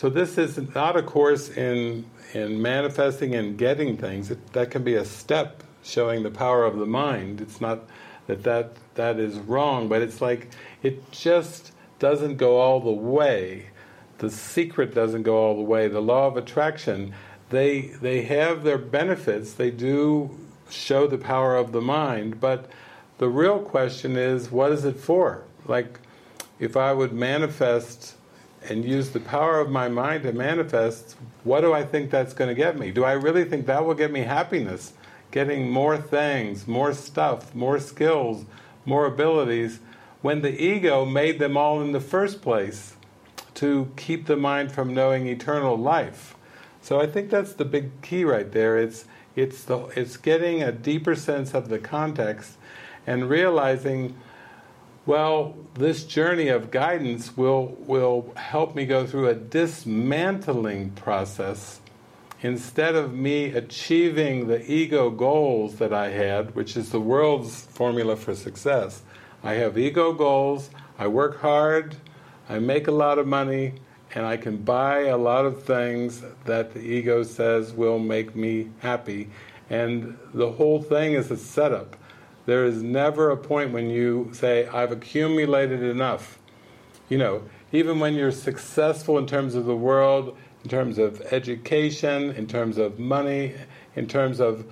[0.00, 4.30] So this is not a course in in manifesting and getting things.
[4.30, 7.42] It, that can be a step showing the power of the mind.
[7.42, 7.80] It's not
[8.26, 13.66] that that that is wrong, but it's like it just doesn't go all the way.
[14.16, 15.86] The secret doesn't go all the way.
[15.86, 17.12] The law of attraction,
[17.50, 19.52] they they have their benefits.
[19.52, 20.30] They do
[20.70, 22.70] show the power of the mind, but
[23.18, 25.44] the real question is, what is it for?
[25.66, 26.00] Like,
[26.58, 28.14] if I would manifest
[28.70, 32.48] and use the power of my mind to manifest, what do I think that's going
[32.48, 32.92] to get me?
[32.92, 34.92] Do I really think that will get me happiness?
[35.32, 38.44] Getting more things, more stuff, more skills,
[38.84, 39.80] more abilities,
[40.22, 42.94] when the ego made them all in the first place
[43.54, 46.36] to keep the mind from knowing eternal life.
[46.80, 48.78] So I think that's the big key right there.
[48.78, 49.04] It's
[49.36, 52.56] it's the it's getting a deeper sense of the context
[53.06, 54.16] and realizing
[55.10, 61.80] well this journey of guidance will will help me go through a dismantling process
[62.42, 68.14] instead of me achieving the ego goals that I had which is the world's formula
[68.16, 69.02] for success
[69.42, 70.68] I have ego goals,
[70.98, 71.96] I work hard,
[72.48, 73.74] I make a lot of money,
[74.14, 78.68] and I can buy a lot of things that the ego says will make me
[78.80, 79.30] happy.
[79.70, 81.96] And the whole thing is a setup.
[82.46, 86.38] There is never a point when you say, I've accumulated enough.
[87.08, 92.30] You know, even when you're successful in terms of the world, in terms of education,
[92.32, 93.54] in terms of money,
[93.96, 94.64] in terms of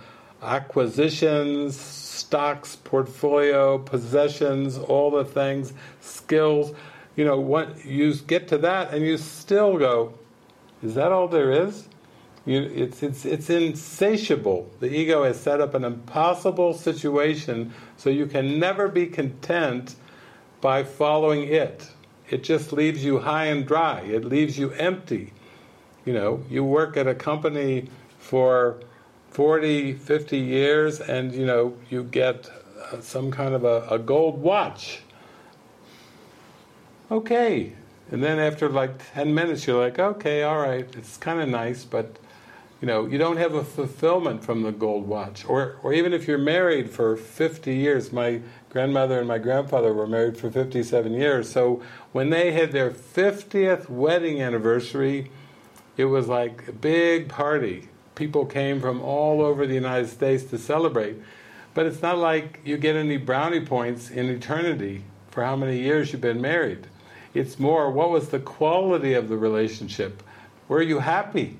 [0.42, 6.74] acquisitions, stocks, portfolio, possessions, all the things, skills.
[7.16, 10.14] You know, what you get to that and you still go,
[10.82, 11.88] is that all there is?
[12.48, 14.70] You, it's, it's, it's insatiable.
[14.80, 19.96] The ego has set up an impossible situation so you can never be content
[20.62, 21.90] by following it.
[22.30, 24.00] It just leaves you high and dry.
[24.00, 25.34] It leaves you empty.
[26.06, 28.80] You know, you work at a company for
[29.32, 32.48] 40, 50 years and you know you get
[32.90, 35.02] uh, some kind of a, a, gold watch.
[37.10, 37.74] okay.
[38.10, 41.84] And then after like 10 minutes, you're like, okay, all right, it's kind of nice,
[41.84, 42.18] but
[42.80, 45.44] you know, you don't have a fulfillment from the gold watch.
[45.44, 50.06] Or, or even if you're married for 50 years, my grandmother and my grandfather were
[50.06, 51.50] married for 57 years.
[51.50, 55.30] So when they had their 50th wedding anniversary,
[55.96, 57.88] it was like a big party.
[58.14, 61.16] People came from all over the United States to celebrate.
[61.74, 66.12] But it's not like you get any brownie points in eternity for how many years
[66.12, 66.86] you've been married.
[67.34, 70.22] It's more, what was the quality of the relationship?
[70.68, 71.56] Were you happy?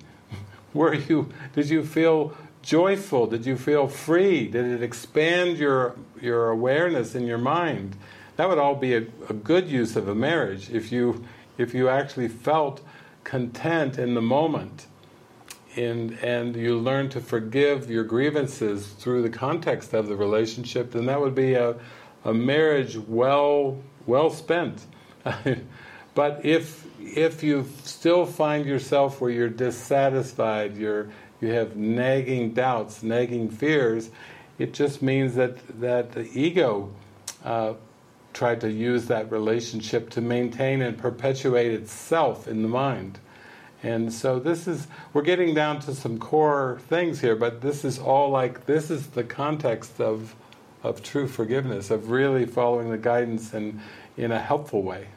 [0.79, 3.27] Were you, did you feel joyful?
[3.27, 4.47] Did you feel free?
[4.47, 7.97] Did it expand your, your awareness in your mind?
[8.37, 11.25] That would all be a, a good use of a marriage if you,
[11.57, 12.81] if you actually felt
[13.25, 14.87] content in the moment
[15.75, 21.07] and, and you learn to forgive your grievances through the context of the relationship, then
[21.07, 21.75] that would be a,
[22.25, 24.87] a marriage well well spent.
[26.15, 26.87] but if
[27.17, 31.09] if you still find yourself where you're dissatisfied, you're
[31.41, 34.11] you have nagging doubts, nagging fears,
[34.59, 36.93] it just means that that the ego
[37.45, 37.75] uh,
[38.33, 43.19] tried to use that relationship to maintain and perpetuate itself in the mind.
[43.83, 47.99] And so this is, we're getting down to some core things here, but this is
[47.99, 50.35] all like, this is the context of,
[50.83, 53.81] of true forgiveness, of really following the guidance in,
[54.17, 55.09] in a helpful way.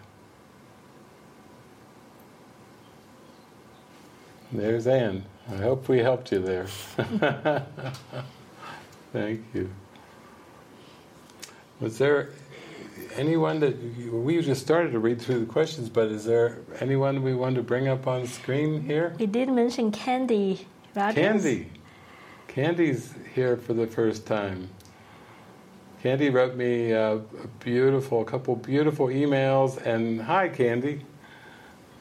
[4.52, 5.24] There's Anne.
[5.50, 6.66] I hope we helped you there.
[9.14, 9.70] Thank you.
[11.80, 12.30] Was there
[13.16, 13.76] anyone that
[14.12, 17.64] we just started to read through the questions, but is there anyone we want to
[17.64, 19.16] bring up on screen here?
[19.20, 20.68] You did mention Candy.
[20.96, 21.16] Rogers.
[21.16, 21.72] Candy.
[22.48, 24.70] Candy's here for the first time.
[26.04, 27.20] Candy wrote me a, a
[27.60, 31.06] beautiful, a couple beautiful emails, and hi, Candy.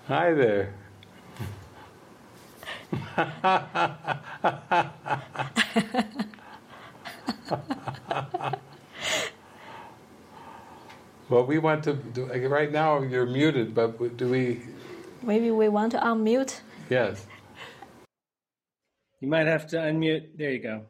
[0.09, 0.75] Hi there.
[11.31, 14.63] Well, we want to do, right now you're muted, but do we?
[15.23, 16.61] Maybe we want to unmute.
[16.89, 17.25] Yes.
[19.21, 20.37] You might have to unmute.
[20.37, 20.87] There you go.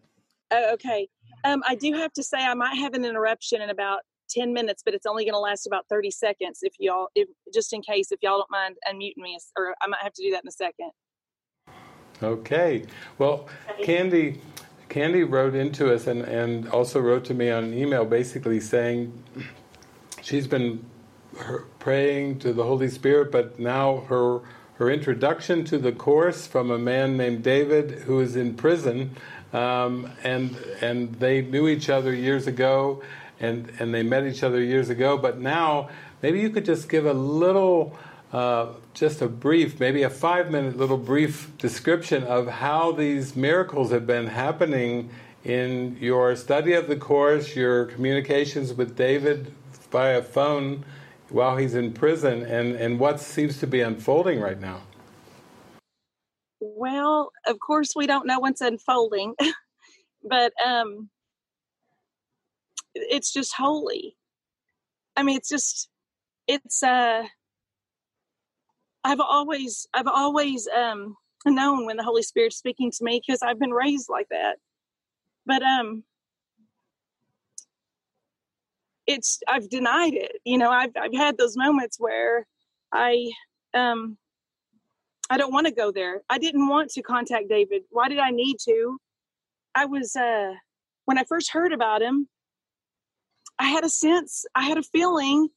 [0.50, 1.08] Oh, okay.
[1.44, 4.82] Um, I do have to say I might have an interruption in about 10 minutes,
[4.82, 8.10] but it's only going to last about 30 seconds if y'all, if, just in case,
[8.10, 10.52] if y'all don't mind unmuting me, or I might have to do that in a
[10.52, 10.90] second.
[12.22, 12.84] Okay.
[13.18, 13.48] Well.
[13.82, 14.40] Candy,
[14.88, 19.22] Candy wrote into us and, and also wrote to me on an email basically saying
[20.22, 20.84] she's been
[21.78, 24.40] praying to the Holy Spirit, but now her
[24.74, 29.16] her introduction to the course from a man named David who is in prison,
[29.52, 33.02] um, and and they knew each other years ago,
[33.38, 35.16] and and they met each other years ago.
[35.16, 35.88] But now,
[36.22, 37.96] maybe you could just give a little.
[38.32, 43.90] Uh, just a brief, maybe a five minute little brief description of how these miracles
[43.90, 45.10] have been happening
[45.42, 49.52] in your study of the Course, your communications with David
[49.90, 50.84] via phone
[51.28, 54.82] while he's in prison and, and what seems to be unfolding right now?
[56.60, 59.34] Well, of course, we don't know what's unfolding,
[60.22, 61.10] but um,
[62.94, 64.16] it's just holy.
[65.16, 65.88] I mean, it's just,
[66.46, 67.24] it's, uh,
[69.04, 73.58] I've always, I've always um, known when the Holy Spirit's speaking to me because I've
[73.58, 74.56] been raised like that.
[75.46, 76.04] But um,
[79.10, 80.36] it's I've denied it.
[80.44, 82.46] You know, I've I've had those moments where
[82.92, 83.30] I
[83.74, 84.16] um
[85.28, 86.22] I don't want to go there.
[86.28, 87.82] I didn't want to contact David.
[87.90, 88.98] Why did I need to?
[89.74, 90.52] I was uh
[91.06, 92.28] when I first heard about him,
[93.58, 95.48] I had a sense, I had a feeling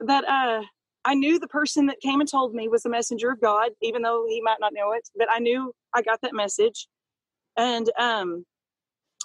[0.00, 0.62] that uh
[1.06, 4.02] I knew the person that came and told me was the messenger of God, even
[4.02, 6.88] though he might not know it, but I knew I got that message.
[7.56, 8.44] And um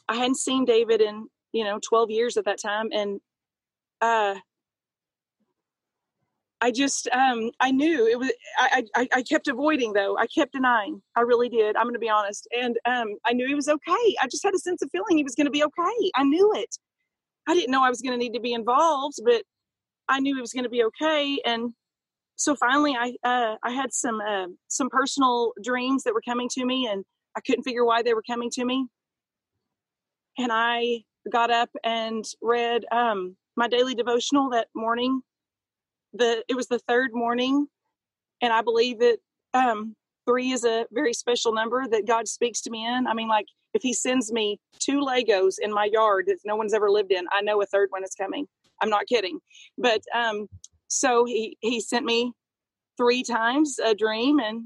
[0.07, 3.19] I hadn't seen David in, you know, 12 years at that time and
[4.01, 4.35] uh,
[6.59, 10.15] I just um, I knew it was I, I I kept avoiding though.
[10.17, 11.01] I kept denying.
[11.15, 11.75] I really did.
[11.75, 12.47] I'm going to be honest.
[12.55, 14.15] And um, I knew he was okay.
[14.21, 16.11] I just had a sense of feeling he was going to be okay.
[16.15, 16.75] I knew it.
[17.47, 19.43] I didn't know I was going to need to be involved but
[20.11, 21.73] I knew he was going to be okay and
[22.35, 26.65] so finally I uh, I had some uh, some personal dreams that were coming to
[26.65, 27.03] me and
[27.35, 28.87] I couldn't figure why they were coming to me
[30.37, 35.21] and I got up and read um, my daily devotional that morning.
[36.13, 37.67] The it was the third morning,
[38.41, 39.17] and I believe that
[39.53, 39.95] um,
[40.27, 43.07] three is a very special number that God speaks to me in.
[43.07, 46.73] I mean, like if He sends me two Legos in my yard that no one's
[46.73, 48.47] ever lived in, I know a third one is coming.
[48.81, 49.39] I'm not kidding,
[49.77, 50.47] but um,
[50.87, 52.33] so he he sent me
[52.97, 54.65] three times a dream and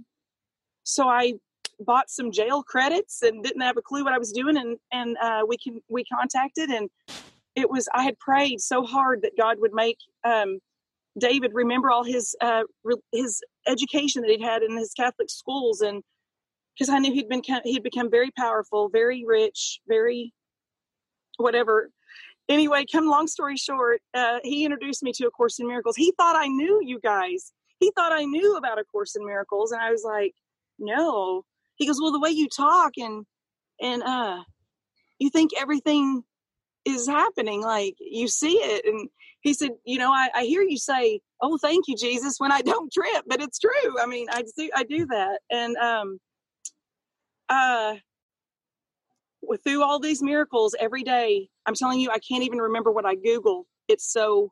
[0.83, 1.33] so i
[1.79, 5.17] bought some jail credits and didn't have a clue what i was doing and and
[5.21, 6.89] uh, we can we contacted and
[7.55, 10.59] it was i had prayed so hard that god would make um,
[11.19, 15.81] david remember all his uh, re- his education that he'd had in his catholic schools
[15.81, 16.01] and
[16.73, 20.33] because i knew he'd been he'd become very powerful very rich very
[21.37, 21.91] whatever
[22.49, 25.95] anyway, come long story short, uh, he introduced me to A Course in Miracles.
[25.95, 27.53] He thought I knew you guys.
[27.79, 30.33] He thought I knew about A Course in Miracles, and I was like,
[30.79, 31.43] no.
[31.75, 33.25] He goes, well, the way you talk and
[33.81, 34.43] and uh,
[35.19, 36.23] you think everything
[36.85, 38.85] is happening, like you see it.
[38.85, 39.09] And
[39.41, 42.61] he said, you know, I, I hear you say, oh, thank you, Jesus, when I
[42.61, 43.99] don't trip, but it's true.
[44.01, 46.19] I mean, I do I do that, and um,
[47.49, 47.95] uh
[49.63, 53.15] through all these miracles every day, I'm telling you, I can't even remember what I
[53.15, 53.65] Google.
[53.87, 54.51] It's so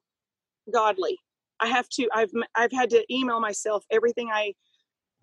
[0.72, 1.18] godly.
[1.60, 2.08] I have to.
[2.14, 4.54] I've I've had to email myself everything I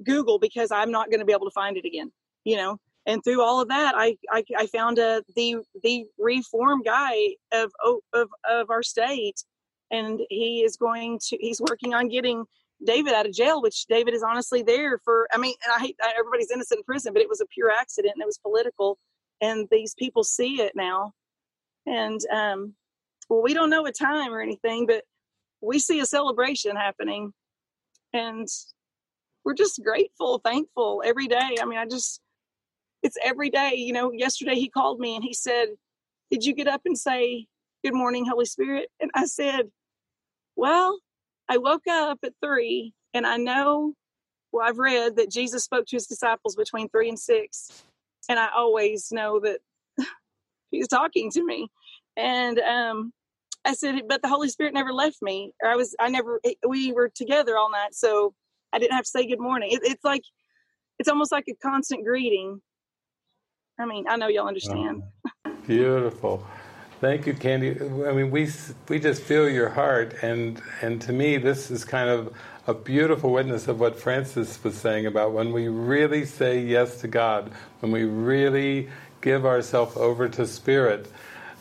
[0.04, 2.10] Google because I'm not going to be able to find it again.
[2.44, 2.78] You know.
[3.06, 7.14] And through all of that, I I, I found a the the reform guy
[7.52, 7.72] of
[8.12, 9.42] of of our state,
[9.90, 11.36] and he is going to.
[11.40, 12.44] He's working on getting
[12.84, 15.28] David out of jail, which David is honestly there for.
[15.32, 18.14] I mean, and I hate everybody's innocent in prison, but it was a pure accident
[18.14, 18.98] and it was political
[19.40, 21.12] and these people see it now.
[21.86, 22.74] And um
[23.28, 25.04] well we don't know a time or anything but
[25.60, 27.32] we see a celebration happening.
[28.12, 28.48] And
[29.44, 31.56] we're just grateful thankful every day.
[31.60, 32.20] I mean i just
[33.02, 35.68] it's every day you know yesterday he called me and he said
[36.30, 37.46] did you get up and say
[37.84, 39.70] good morning holy spirit and i said
[40.56, 40.98] well
[41.48, 43.94] i woke up at three and i know
[44.52, 47.84] well i've read that jesus spoke to his disciples between three and six
[48.28, 49.60] and I always know that
[50.70, 51.68] he's talking to me.
[52.16, 53.12] And um,
[53.64, 55.52] I said, but the Holy Spirit never left me.
[55.62, 58.34] Or I was, I never, we were together all night, so
[58.72, 59.70] I didn't have to say good morning.
[59.72, 60.22] It, it's like,
[60.98, 62.60] it's almost like a constant greeting.
[63.78, 65.02] I mean, I know y'all understand.
[65.46, 66.46] Oh, beautiful.
[67.00, 67.70] Thank you, Candy.
[67.80, 68.50] I mean, we
[68.90, 72.34] we just feel your heart, and and to me, this is kind of
[72.70, 77.08] a beautiful witness of what Frances was saying about when we really say yes to
[77.08, 77.50] God,
[77.80, 78.88] when we really
[79.22, 81.10] give ourselves over to Spirit,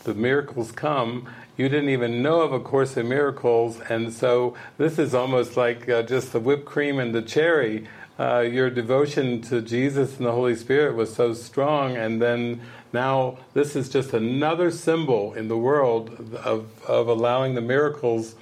[0.04, 1.28] the miracles come.
[1.58, 5.90] You didn't even know of A Course in Miracles, and so this is almost like
[5.90, 7.88] uh, just the whipped cream and the cherry.
[8.20, 12.62] Uh, your devotion to Jesus and the Holy Spirit was so strong, and then
[12.94, 18.36] now this is just another symbol in the world of, of allowing the miracles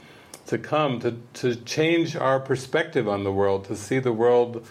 [0.47, 4.65] to come to, to change our perspective on the world, to see the world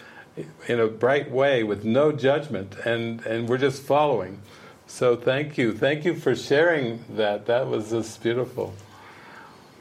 [0.67, 4.41] in a bright way with no judgment, and, and we're just following.
[4.85, 5.73] So thank you.
[5.73, 7.45] Thank you for sharing that.
[7.45, 8.73] That was just beautiful.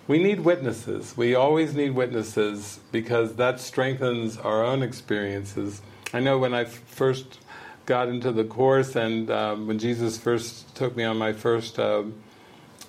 [0.08, 1.16] We need witnesses.
[1.16, 5.82] We always need witnesses because that strengthens our own experiences.
[6.12, 7.40] I know when I first
[7.86, 12.04] got into the Course and um, when Jesus first took me on my first uh,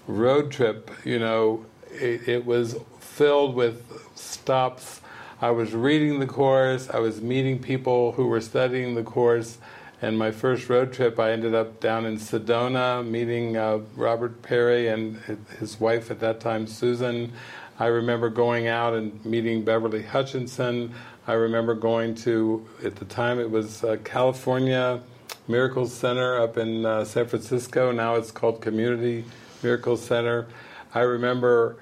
[0.07, 2.75] road trip, you know, it, it was
[3.17, 3.81] filled with
[4.13, 5.01] stops.
[5.41, 9.57] I was reading the Course, I was meeting people who were studying the Course,
[10.03, 14.89] and my first road trip I ended up down in Sedona meeting uh, Robert Perry
[14.89, 15.17] and
[15.57, 17.33] his wife at that time, Susan.
[17.79, 20.93] I remember going out and meeting Beverly Hutchinson.
[21.25, 25.01] I remember going to, at the time it was uh, California
[25.47, 27.91] Miracles Center up in uh, San Francisco.
[27.91, 29.25] Now it's called Community
[29.63, 30.45] Miracles Center.
[30.93, 31.77] I remember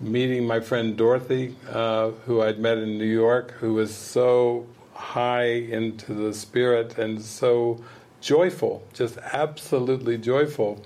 [0.00, 5.46] meeting my friend Dorothy, uh, who I'd met in New York, who was so high
[5.46, 7.82] into the spirit and so
[8.20, 10.82] joyful, just absolutely joyful,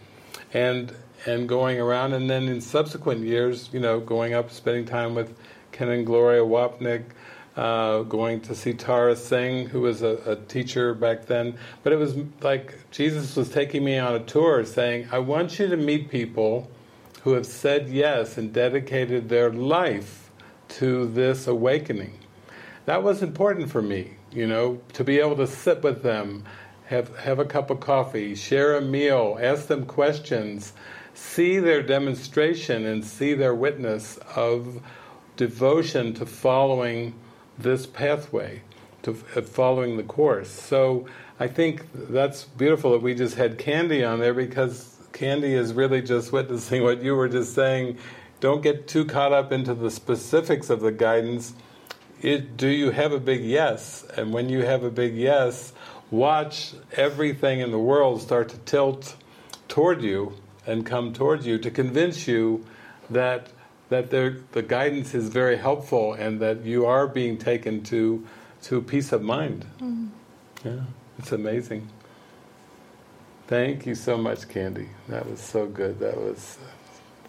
[0.52, 0.94] and
[1.26, 5.36] and going around, and then in subsequent years, you know, going up, spending time with
[5.70, 7.04] Ken and Gloria Wapnick,
[7.56, 11.58] uh, going to see Tara Singh, who was a, a, teacher back then.
[11.82, 15.68] But it was like Jesus was taking me on a tour, saying, "I want you
[15.68, 16.70] to meet people."
[17.22, 20.30] Who have said yes and dedicated their life
[20.68, 22.18] to this awakening.
[22.86, 26.44] That was important for me, you know, to be able to sit with them,
[26.86, 30.72] have, have a cup of coffee, share a meal, ask them questions,
[31.14, 34.80] see their demonstration and see their witness of
[35.36, 37.14] devotion to following
[37.58, 38.62] this pathway,
[39.02, 40.48] to uh, following the course.
[40.48, 41.06] So
[41.38, 46.00] I think that's beautiful that we just had Candy on there because Candy is really
[46.00, 47.98] just witnessing what you were just saying.
[48.40, 51.52] Don't get too caught up into the specifics of the guidance.
[52.22, 54.02] It, do you have a big yes?
[54.16, 55.74] And when you have a big yes,
[56.10, 59.14] watch everything in the world start to tilt
[59.68, 62.64] toward you and come towards you to convince you
[63.10, 63.50] that
[63.90, 68.26] that the guidance is very helpful and that you are being taken to
[68.62, 69.66] to peace of mind.
[69.82, 70.08] Mm.
[70.64, 70.84] Yeah,
[71.18, 71.90] it's amazing.
[73.50, 74.88] Thank you so much, Candy.
[75.08, 75.98] That was so good.
[75.98, 76.56] That was.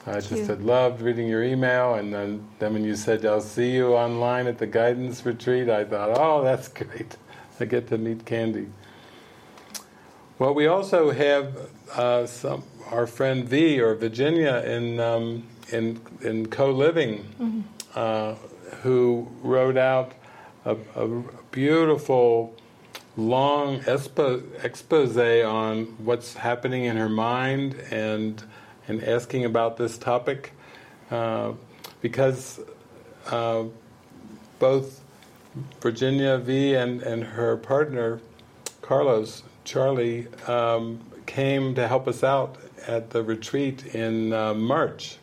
[0.05, 3.71] I just had loved reading your email, and then, then when you said I'll see
[3.71, 7.17] you online at the guidance retreat, I thought, oh, that's great.
[7.59, 8.67] I get to meet Candy.
[10.37, 11.57] Well, we also have
[11.95, 17.61] uh, some our friend V or Virginia in um, in in co-living, mm-hmm.
[17.95, 18.35] uh,
[18.83, 20.11] who wrote out
[20.65, 21.07] a, a
[21.49, 22.55] beautiful
[23.17, 28.43] long expo- expose on what's happening in her mind and
[28.87, 30.53] and asking about this topic
[31.11, 31.51] uh,
[32.01, 32.59] because
[33.27, 33.63] uh,
[34.59, 35.01] both
[35.81, 38.19] Virginia V and, and her partner
[38.81, 42.57] Carlos Charlie um, came to help us out
[42.87, 45.17] at the retreat in uh, March.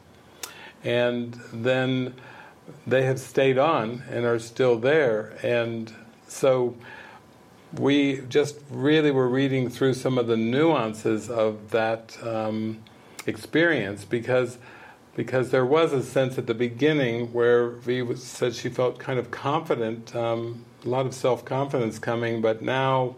[0.85, 2.15] And then
[2.87, 5.37] they have stayed on and are still there.
[5.43, 5.93] And
[6.29, 6.77] so
[7.73, 12.79] we just really were reading through some of the nuances of that um,
[13.27, 14.59] experience because
[15.15, 19.33] because there was a sense at the beginning where V said she felt kind of
[19.33, 23.17] confident, um, a lot of self-confidence coming, but now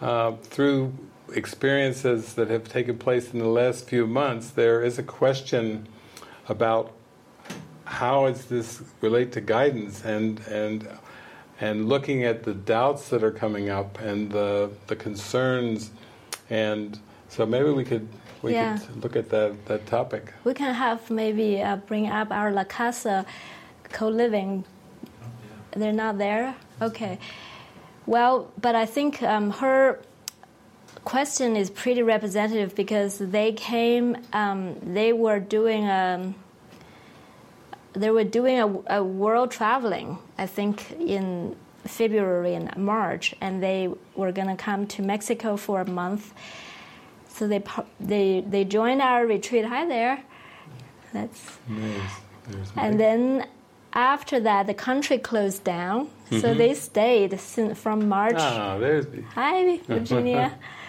[0.00, 0.92] uh, through
[1.34, 5.88] experiences that have taken place in the last few months, there is a question
[6.48, 6.92] about
[7.84, 10.88] how does this relate to guidance and and
[11.64, 15.90] and looking at the doubts that are coming up and the the concerns
[16.50, 16.98] and
[17.28, 18.06] so maybe we could
[18.42, 18.76] we yeah.
[18.76, 20.34] could look at that that topic.
[20.44, 23.24] We can have maybe uh, bring up our La Casa
[23.84, 24.64] co-living.
[25.72, 26.54] They're not there.
[26.82, 27.18] Okay.
[28.06, 29.98] Well, but I think um, her
[31.04, 34.18] question is pretty representative because they came.
[34.34, 36.34] Um, they were doing a um,
[37.94, 43.88] they were doing a, a, world traveling, I think, in February and March, and they
[44.14, 46.32] were going to come to Mexico for a month.
[47.28, 47.62] So they
[48.00, 49.64] they they joined our retreat.
[49.64, 50.22] Hi there.
[51.12, 52.72] That's nice.
[52.76, 53.46] and then
[53.92, 56.40] after that, the country closed down, mm-hmm.
[56.40, 58.34] so they stayed from March.
[58.36, 59.22] Ah, there's the...
[59.34, 60.58] Hi, Virginia.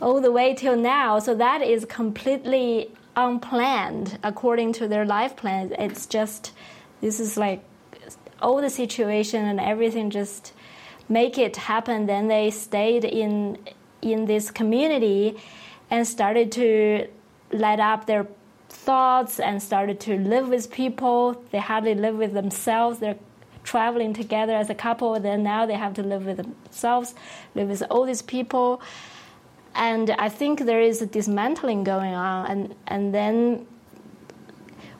[0.00, 1.18] all the way till now.
[1.18, 5.74] So that is completely unplanned according to their life plan.
[5.78, 6.52] It's just
[7.00, 7.64] this is like
[8.40, 10.52] all the situation and everything just
[11.08, 12.06] make it happen.
[12.06, 13.58] Then they stayed in
[14.02, 15.36] in this community
[15.90, 17.08] and started to
[17.52, 18.26] light up their
[18.68, 21.42] thoughts and started to live with people.
[21.50, 22.98] They hardly live with themselves.
[22.98, 23.18] They're
[23.64, 25.18] traveling together as a couple.
[25.18, 27.14] Then now they have to live with themselves,
[27.54, 28.82] live with all these people
[29.76, 33.66] and I think there is a dismantling going on, and and then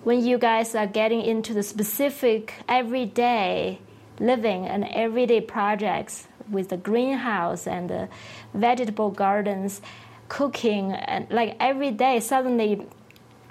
[0.05, 3.81] when you guys are getting into the specific everyday
[4.21, 8.09] living and everyday projects with the greenhouse and the
[8.55, 9.81] vegetable gardens,
[10.29, 12.87] cooking and like every day suddenly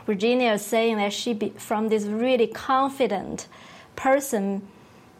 [0.05, 3.47] Virginia is saying that she be, from this really confident
[3.95, 4.61] person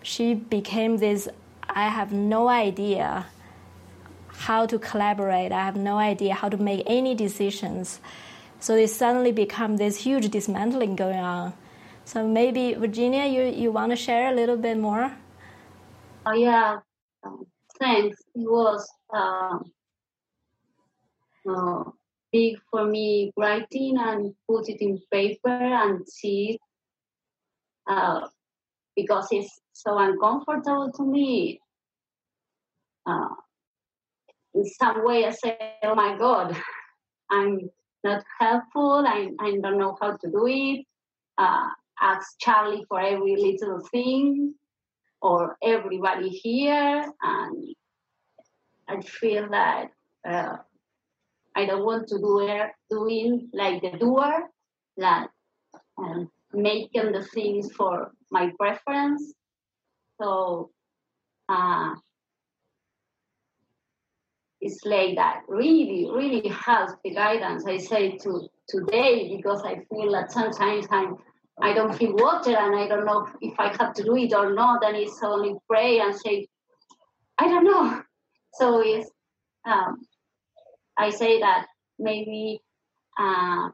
[0.01, 1.28] she became this
[1.68, 3.26] I have no idea
[4.39, 5.51] how to collaborate.
[5.51, 7.99] I have no idea how to make any decisions.
[8.59, 11.53] So it suddenly become this huge dismantling going on.
[12.05, 15.11] So maybe Virginia, you, you want to share a little bit more?
[16.25, 16.79] Oh yeah,
[17.23, 17.45] um,
[17.79, 18.17] thanks.
[18.33, 19.59] It was uh,
[21.49, 21.83] uh,
[22.31, 26.59] big for me writing and put it in paper and see
[27.88, 28.21] uh,
[28.95, 31.59] because it's so uncomfortable to me.
[33.05, 33.29] Uh,
[34.56, 36.56] in some way I say, oh my God,
[37.30, 37.70] I'm
[38.03, 39.03] not helpful.
[39.06, 40.86] I, I don't know how to do it.
[41.38, 41.68] Uh,
[42.01, 44.53] ask Charlie for every little thing
[45.22, 47.06] or everybody here.
[47.22, 47.76] And
[48.88, 49.89] I feel that
[50.28, 50.58] uh,
[51.56, 54.49] I don't want to do it, doing like the doer,
[54.97, 55.30] that
[55.97, 59.34] um, making the things for my preference.
[60.22, 60.72] So
[61.49, 61.95] uh,
[64.66, 70.11] it's like that really, really helps the guidance I say to today because I feel
[70.13, 71.18] that sometimes I'm
[71.61, 74.53] I don't feel water and I don't know if I have to do it or
[74.53, 76.47] not, and it's only pray and say,
[77.38, 78.01] I don't know.
[78.57, 79.09] So it's
[79.66, 80.07] um,
[80.97, 81.66] I say that
[81.99, 82.61] maybe
[83.20, 83.68] uh,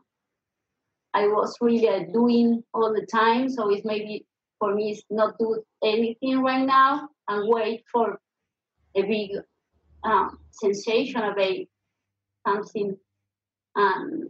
[1.13, 4.25] I was really doing all the time, so it's maybe
[4.57, 8.19] for me it's not do anything right now and wait for
[8.95, 9.29] a big
[10.03, 11.67] um, sensation of a
[12.45, 12.97] something
[13.75, 14.29] um,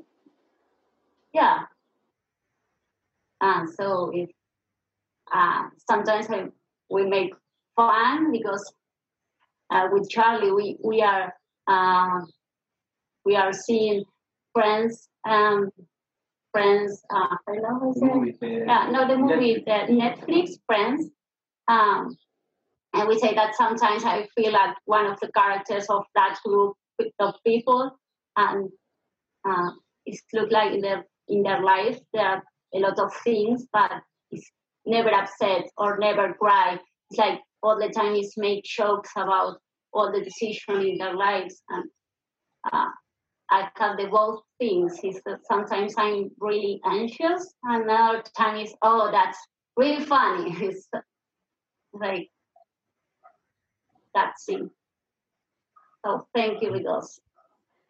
[1.33, 1.59] yeah.
[3.41, 4.29] And so if
[5.33, 6.47] uh, sometimes I,
[6.89, 7.33] we make
[7.75, 8.73] fun because
[9.71, 11.33] uh, with Charlie we we are
[11.67, 12.21] uh,
[13.25, 14.03] we are seeing
[14.53, 15.69] friends um,
[16.51, 17.93] friends uh, I know
[18.41, 21.09] yeah no the movie the Netflix friends
[21.67, 22.15] um,
[22.93, 26.75] and we say that sometimes I feel like one of the characters of that group
[27.19, 27.91] of people
[28.37, 28.69] and
[29.47, 29.71] uh,
[30.05, 32.43] it looks like in their in their life there are
[32.75, 33.91] a lot of things but
[34.29, 34.49] it's
[34.85, 36.77] never upset or never cry
[37.09, 39.57] it's like all the time is make jokes about
[39.93, 41.85] all the decisions in their lives and
[42.71, 42.87] uh,
[43.51, 44.97] I have the both things.
[45.03, 49.37] Is that sometimes I'm really anxious, and another time is oh that's
[49.75, 50.55] really funny.
[50.61, 50.87] It's
[51.93, 52.29] like
[54.13, 54.69] that thing.
[56.05, 57.21] So thank you because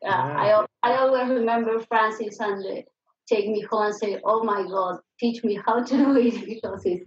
[0.06, 2.84] uh, I I always remember Frances and
[3.28, 6.82] take me home and say, "Oh my God, teach me how to do it," because
[6.86, 7.06] it's.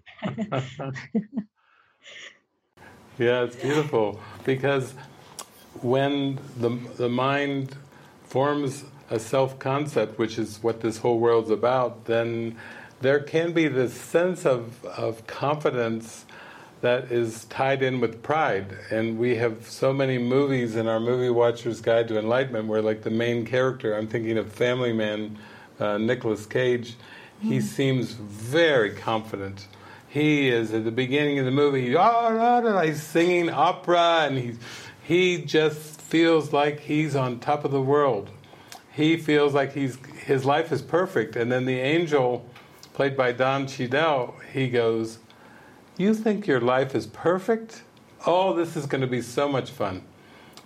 [3.19, 4.95] yeah, it's beautiful because
[5.83, 7.77] when the the mind
[8.25, 12.57] forms a self concept, which is what this whole world's about, then
[13.01, 16.25] there can be this sense of of confidence
[16.85, 18.67] that is tied in with pride.
[18.91, 23.01] And we have so many movies in our Movie Watcher's Guide to Enlightenment where, like,
[23.01, 25.39] the main character, I'm thinking of Family Man,
[25.81, 26.97] uh, Nicolas Cage,
[27.41, 29.67] he seems very confident.
[30.11, 31.97] He is at the beginning of the movie,
[32.87, 34.57] he's singing opera, and he,
[35.03, 38.29] he just feels like he's on top of the world.
[38.93, 41.35] He feels like he's his life is perfect.
[41.35, 42.47] And then the angel,
[42.93, 45.19] played by Don Cheadle, he goes,
[45.97, 47.83] you think your life is perfect?
[48.27, 50.03] Oh, this is going to be so much fun.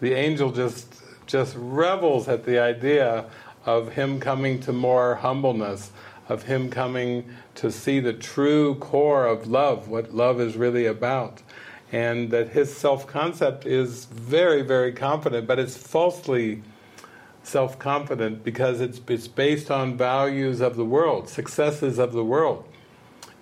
[0.01, 0.95] The angel just
[1.29, 3.26] just revels at the idea
[3.66, 5.93] of him coming to more humbleness,
[6.29, 11.43] of him coming to see the true core of love, what love is really about.
[11.93, 16.62] And that his self-concept is very, very confident, but it's falsely
[17.43, 22.64] self-confident because it's, it's based on values of the world, successes of the world.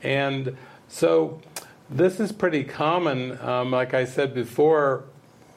[0.02, 0.56] And
[0.88, 1.40] so
[1.88, 3.38] this is pretty common.
[3.40, 5.04] Um, like I said before,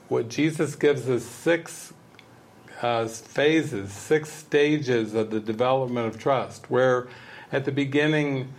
[0.07, 1.93] what Jesus gives us six
[2.81, 6.69] uh, phases, six stages of the development of trust.
[6.69, 7.07] Where
[7.51, 8.53] at the beginning,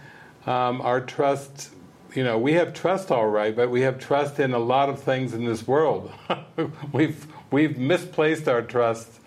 [0.46, 1.70] um, our trust,
[2.14, 5.00] you know, we have trust all right, but we have trust in a lot of
[5.00, 6.10] things in this world.
[6.92, 9.20] we've we've misplaced our trust,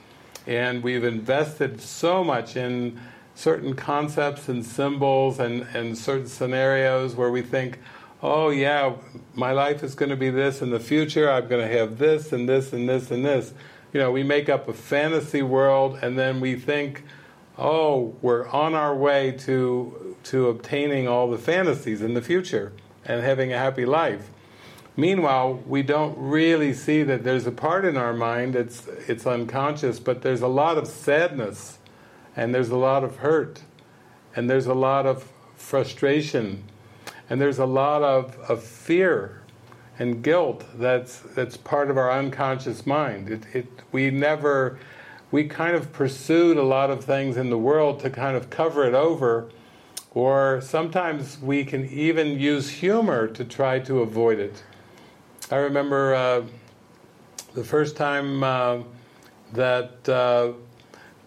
[0.48, 3.00] and we've invested so much in
[3.36, 7.80] certain concepts and symbols and, and certain scenarios where we think,
[8.24, 8.96] oh yeah,
[9.36, 12.32] my life is going to be this in the future, I'm going to have this
[12.32, 13.54] and this and this and this.
[13.92, 17.04] You know, we make up a fantasy world and then we think,
[17.58, 22.72] oh, we're on our way to, to obtaining all the fantasies in the future
[23.06, 24.30] and having a happy life.
[24.96, 30.00] Meanwhile, we don't really see that there's a part in our mind, it's, it's unconscious,
[30.00, 31.80] but there's a lot of sadness,
[32.36, 33.64] and there's a lot of hurt,
[34.36, 36.64] and there's a lot of frustration,
[37.34, 39.42] and there's a lot of, of fear
[39.98, 43.28] and guilt that's that's part of our unconscious mind.
[43.28, 44.78] It, it, we never,
[45.32, 48.86] we kind of pursued a lot of things in the world to kind of cover
[48.86, 49.50] it over,
[50.12, 54.62] or sometimes we can even use humor to try to avoid it.
[55.50, 56.44] I remember uh,
[57.56, 58.84] the first time uh,
[59.54, 60.52] that uh,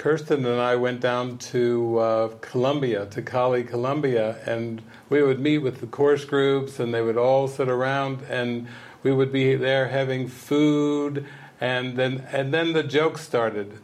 [0.06, 5.58] Kirsten and I went down to uh, Colombia, to Cali, Colombia, and we would meet
[5.58, 8.68] with the course groups, and they would all sit around, and
[9.02, 11.26] we would be there having food,
[11.60, 13.80] and then and then the jokes started,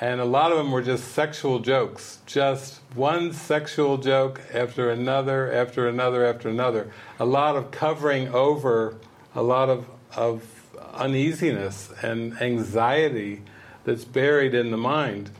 [0.00, 5.52] and a lot of them were just sexual jokes, just one sexual joke after another,
[5.52, 6.90] after another, after another.
[7.20, 8.96] A lot of covering over,
[9.34, 9.84] a lot of
[10.16, 10.48] of
[10.94, 13.42] uneasiness and anxiety
[13.84, 15.30] that's buried in the mind.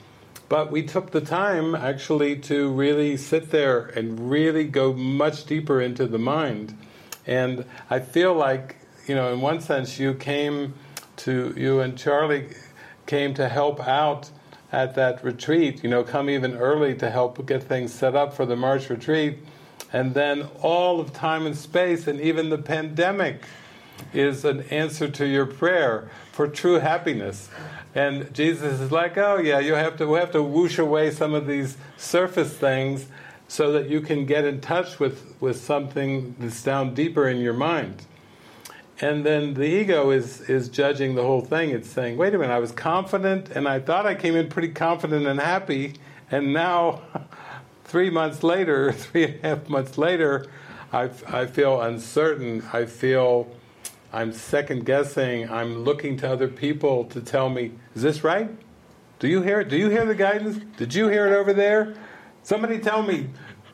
[0.48, 5.80] But we took the time actually to really sit there and really go much deeper
[5.80, 6.76] into the mind.
[7.26, 8.76] And I feel like,
[9.06, 10.74] you know, in one sense, you came
[11.18, 12.48] to, you and Charlie
[13.06, 14.30] came to help out
[14.72, 18.46] at that retreat, you know, come even early to help get things set up for
[18.46, 19.38] the March retreat.
[19.92, 23.44] And then all of time and space, and even the pandemic,
[24.12, 27.48] is an answer to your prayer for true happiness.
[27.98, 31.34] And Jesus is like, oh yeah, you have to we have to whoosh away some
[31.34, 33.06] of these surface things
[33.48, 37.54] so that you can get in touch with, with something that's down deeper in your
[37.54, 38.06] mind.
[39.00, 41.70] And then the ego is is judging the whole thing.
[41.70, 44.68] It's saying, wait a minute, I was confident and I thought I came in pretty
[44.68, 45.94] confident and happy,
[46.30, 47.02] and now
[47.84, 50.46] three months later, three and a half months later,
[50.92, 52.62] I, I feel uncertain.
[52.72, 53.48] I feel
[54.12, 55.50] I'm second guessing.
[55.50, 58.50] I'm looking to other people to tell me, is this right?
[59.18, 59.68] Do you hear it?
[59.68, 60.64] Do you hear the guidance?
[60.76, 61.94] Did you hear it over there?
[62.42, 63.28] Somebody tell me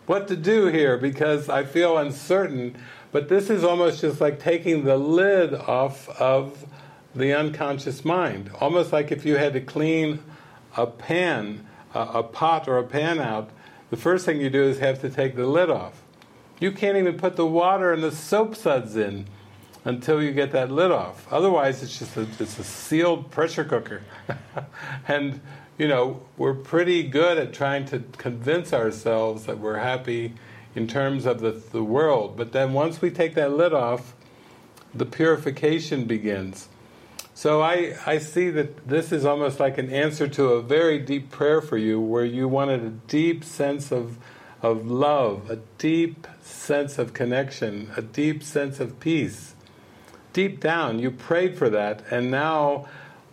[0.07, 2.77] what to do here because I feel uncertain.
[3.13, 6.67] But this is almost just like taking the lid off of
[7.15, 8.51] the unconscious mind.
[8.61, 10.19] Almost like if you had to clean
[10.77, 11.65] a pan,
[11.95, 13.51] a, a pot or a pan out,
[13.91, 16.03] the first thing you do is have to take the lid off.
[16.59, 19.27] You can't even put the water and the soap suds in
[19.85, 21.31] until you get that lid off.
[21.33, 24.03] Otherwise, it's just a, it's a sealed pressure cooker.
[25.09, 25.41] and,
[25.77, 30.35] you know, we're pretty good at trying to convince ourselves that we're happy
[30.75, 32.37] in terms of the, the world.
[32.37, 34.15] But then once we take that lid off,
[34.95, 36.69] the purification begins.
[37.35, 41.31] So I, I see that this is almost like an answer to a very deep
[41.31, 44.19] prayer for you where you wanted a deep sense of,
[44.63, 49.54] of love, a deep sense of connection, a deep sense of peace.
[50.35, 52.87] Deep down, you prayed for that, and now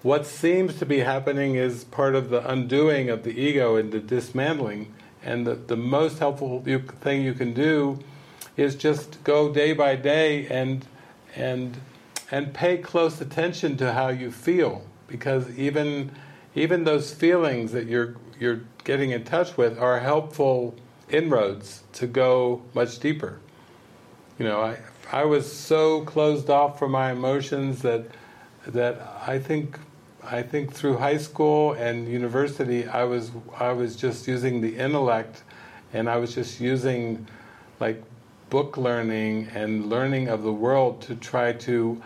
[0.04, 4.00] what seems to be happening is part of the undoing of the ego and the
[4.00, 4.94] dismantling.
[5.24, 8.00] And the, the most helpful you, thing you can do
[8.58, 10.86] is just go day by day and
[11.36, 11.78] and
[12.32, 16.12] and pay close attention to how you feel because even
[16.56, 20.76] even those feelings that you're you're getting in touch with are helpful
[21.10, 23.40] inroads to go much deeper.
[24.40, 24.78] You know, I
[25.12, 28.06] I was so closed off from my emotions that
[28.68, 29.78] that I think
[30.24, 35.44] I think through high school and university I was I was just using the intellect
[35.94, 37.28] and I was just using
[37.80, 38.02] like
[38.50, 42.02] book learning and learning of the world to try to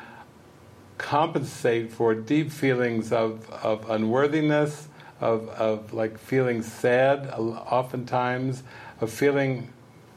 [0.98, 4.88] compensate for deep feelings of, of unworthiness,
[5.20, 8.64] of, of like feeling sad oftentimes,
[9.02, 9.74] of feeling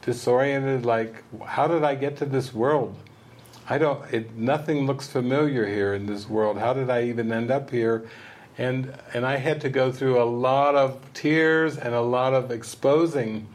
[0.09, 2.97] disoriented, like, how did I get to this world?
[3.69, 6.57] I don't, it, nothing looks familiar here in this world.
[6.57, 8.09] How did I even end up here?
[8.57, 12.51] And, and I had to go through a lot of tears and a lot of
[12.51, 13.49] exposing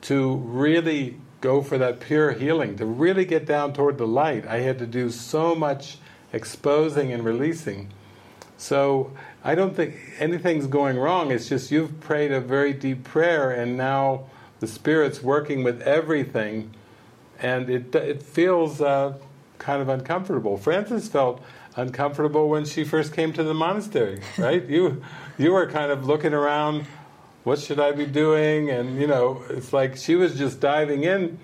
[0.00, 4.48] to really go for that pure healing, to really get down toward the light.
[4.48, 5.98] I had to do so much
[6.32, 7.90] exposing and releasing.
[8.56, 9.12] So
[9.44, 11.30] I don't think anything's going wrong.
[11.30, 14.24] It's just you've prayed a very deep prayer, and now
[14.60, 16.74] the Spirit's working with everything,
[17.38, 19.14] and it it feels uh,
[19.58, 20.56] kind of uncomfortable.
[20.56, 21.42] Frances felt
[21.76, 24.64] uncomfortable when she first came to the monastery, right?
[24.68, 25.02] you
[25.36, 26.86] you were kind of looking around.
[27.44, 28.68] What should I be doing?
[28.68, 31.38] And you know, it's like she was just diving in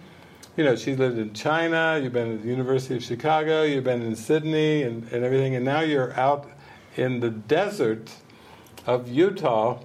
[0.56, 4.02] you know, she lived in China, you've been at the University of Chicago, you've been
[4.02, 6.48] in Sydney and, and everything, and now you're out
[6.96, 8.12] in the desert
[8.86, 9.80] of Utah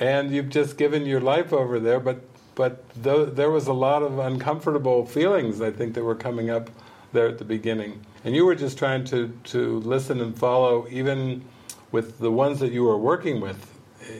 [0.00, 2.20] and you've just given your life over there, but
[2.62, 6.70] but th- there was a lot of uncomfortable feelings, I think, that were coming up
[7.12, 8.00] there at the beginning.
[8.24, 11.44] And you were just trying to, to listen and follow, even
[11.90, 13.60] with the ones that you were working with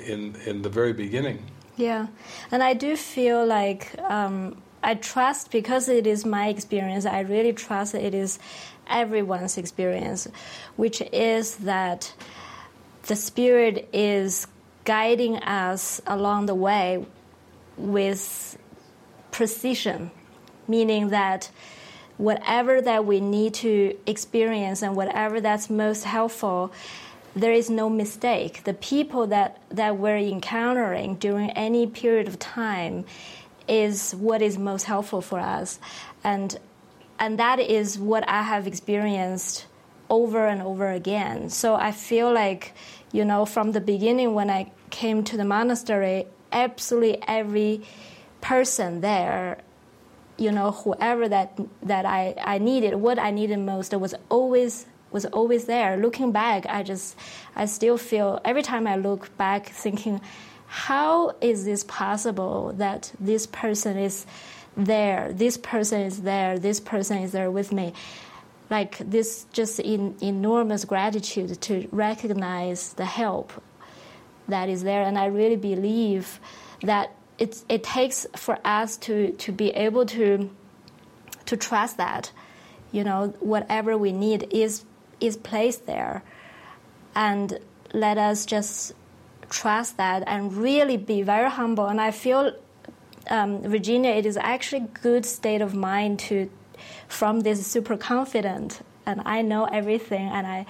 [0.09, 1.45] in, in the very beginning.
[1.77, 2.09] Yeah,
[2.51, 7.07] and I do feel like um, I trust because it is my experience.
[7.07, 8.41] I really trust it is
[8.89, 10.27] everyone's experience,
[10.75, 12.13] which is that
[13.07, 14.49] the spirit is
[14.85, 17.07] guiding us along the way
[17.77, 18.59] with
[19.31, 20.11] precision,
[20.69, 21.51] meaning that
[22.19, 26.73] whatever that we need to experience and whatever that's most helpful,
[27.35, 28.65] there is no mistake.
[28.65, 33.05] The people that, that we're encountering during any period of time
[33.67, 35.79] is what is most helpful for us.
[36.23, 36.59] And,
[37.19, 39.67] and that is what I have experienced
[40.11, 41.49] over and over again.
[41.49, 42.75] So I feel like,
[43.13, 47.83] you know, from the beginning when I came to the monastery, absolutely every
[48.41, 49.59] person there,
[50.37, 55.27] you know, whoever that that I, I needed, what I needed most was always was
[55.27, 55.97] always there.
[55.97, 57.17] Looking back, I just
[57.55, 60.21] I still feel every time I look back thinking
[60.73, 64.25] how is this possible that this person is
[64.75, 67.93] there, this person is there, this person is there with me?
[68.71, 73.53] Like this, just in, enormous gratitude to recognize the help
[74.49, 76.41] that is there, and I really believe
[76.83, 80.51] that it it takes for us to to be able to
[81.47, 82.33] to trust that,
[82.93, 84.85] you know, whatever we need is
[85.21, 86.23] is placed there,
[87.15, 87.59] and
[87.95, 88.95] let us just
[89.51, 91.87] trust that and really be very humble.
[91.87, 92.53] And I feel,
[93.29, 96.49] um, Virginia, it is actually good state of mind to,
[97.07, 98.81] from this super confident.
[99.05, 100.27] And I know everything.
[100.29, 100.67] And I,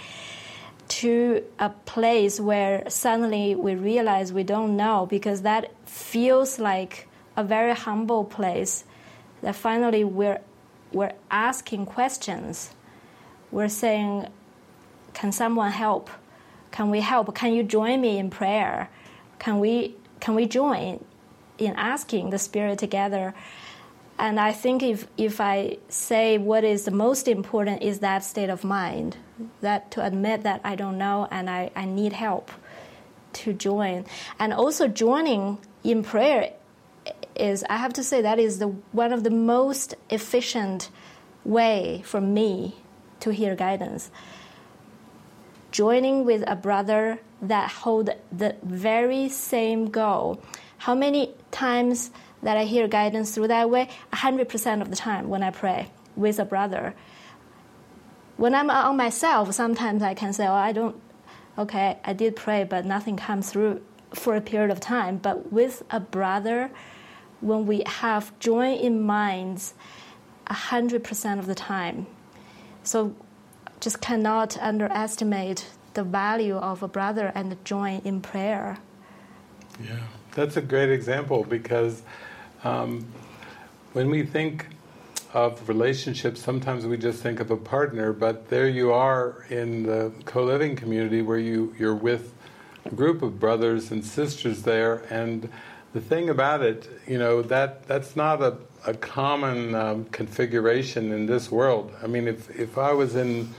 [1.00, 7.42] to a place where suddenly we realize we don't know because that feels like a
[7.42, 8.84] very humble place
[9.40, 10.40] that finally we're,
[10.92, 12.74] we're asking questions.
[13.50, 14.28] We're saying,
[15.14, 16.10] Can someone help?
[16.72, 17.34] Can we help?
[17.34, 18.90] Can you join me in prayer?
[19.38, 21.02] Can we, can we join
[21.56, 23.34] in asking the Spirit together?
[24.22, 28.50] And I think if, if I say what is the most important is that state
[28.50, 29.16] of mind,
[29.62, 32.52] that to admit that I don't know and I, I need help
[33.32, 34.06] to join.
[34.38, 36.52] And also joining in prayer
[37.34, 40.88] is, I have to say, that is the, one of the most efficient
[41.44, 42.76] way for me
[43.18, 44.08] to hear guidance.
[45.72, 50.40] Joining with a brother that hold the very same goal.
[50.78, 52.12] How many times
[52.42, 53.88] that I hear guidance through that way?
[54.12, 56.94] 100% of the time when I pray with a brother.
[58.36, 61.00] When I'm on myself, sometimes I can say, oh, I don't,
[61.56, 63.82] okay, I did pray, but nothing comes through
[64.14, 65.18] for a period of time.
[65.18, 66.70] But with a brother,
[67.40, 69.74] when we have joy in minds,
[70.46, 72.06] 100% of the time.
[72.82, 73.14] So
[73.80, 78.78] just cannot underestimate the value of a brother and join in prayer.
[79.82, 79.98] Yeah,
[80.34, 82.02] that's a great example because
[82.64, 83.06] um,
[83.92, 84.66] when we think
[85.34, 90.12] of relationships, sometimes we just think of a partner, but there you are in the
[90.24, 92.34] co-living community where you, you're with
[92.84, 95.48] a group of brothers and sisters there, and
[95.92, 98.56] the thing about it, you know, that that's not a,
[98.86, 101.92] a common um, configuration in this world.
[102.02, 103.54] I mean, if, if I was in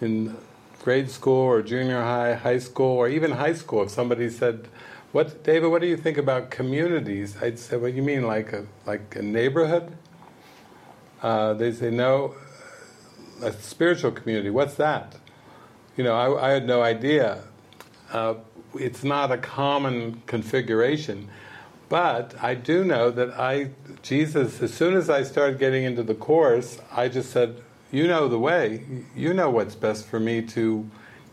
[0.00, 0.36] in
[0.82, 4.68] grade school or junior high, high school, or even high school, if somebody said,
[5.12, 5.68] "What, David?
[5.70, 9.22] What do you think about communities?" I'd say, "What you mean, like a like a
[9.22, 9.96] neighborhood?"
[11.22, 12.34] Uh, they say, "No,
[13.42, 14.50] a spiritual community.
[14.50, 15.16] What's that?"
[15.96, 17.42] You know, I, I had no idea.
[18.12, 18.34] Uh,
[18.74, 21.28] it's not a common configuration.
[21.88, 23.70] But I do know that I,
[24.02, 28.28] Jesus, as soon as I started getting into the Course, I just said, You know
[28.28, 28.84] the way.
[29.16, 30.88] You know what's best for me to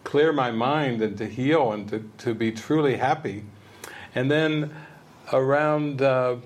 [0.05, 3.43] clear my mind and to heal and to, to be truly happy.
[4.15, 4.73] And then
[5.33, 6.37] around, uh,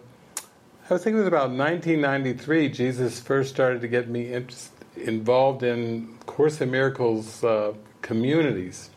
[0.90, 4.44] I think it was about 1993, Jesus first started to get me
[4.98, 8.90] involved in Course in Miracles uh, communities.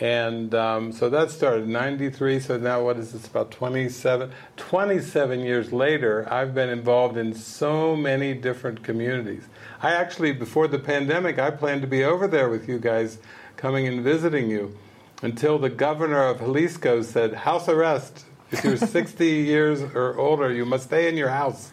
[0.00, 5.40] And um, so that started in 93, so now what is this, about 27, 27
[5.40, 9.42] years later, I've been involved in so many different communities.
[9.82, 13.18] I actually, before the pandemic, I planned to be over there with you guys,
[13.56, 14.76] coming and visiting you,
[15.22, 20.64] until the governor of Jalisco said, house arrest, if you're 60 years or older, you
[20.64, 21.72] must stay in your house.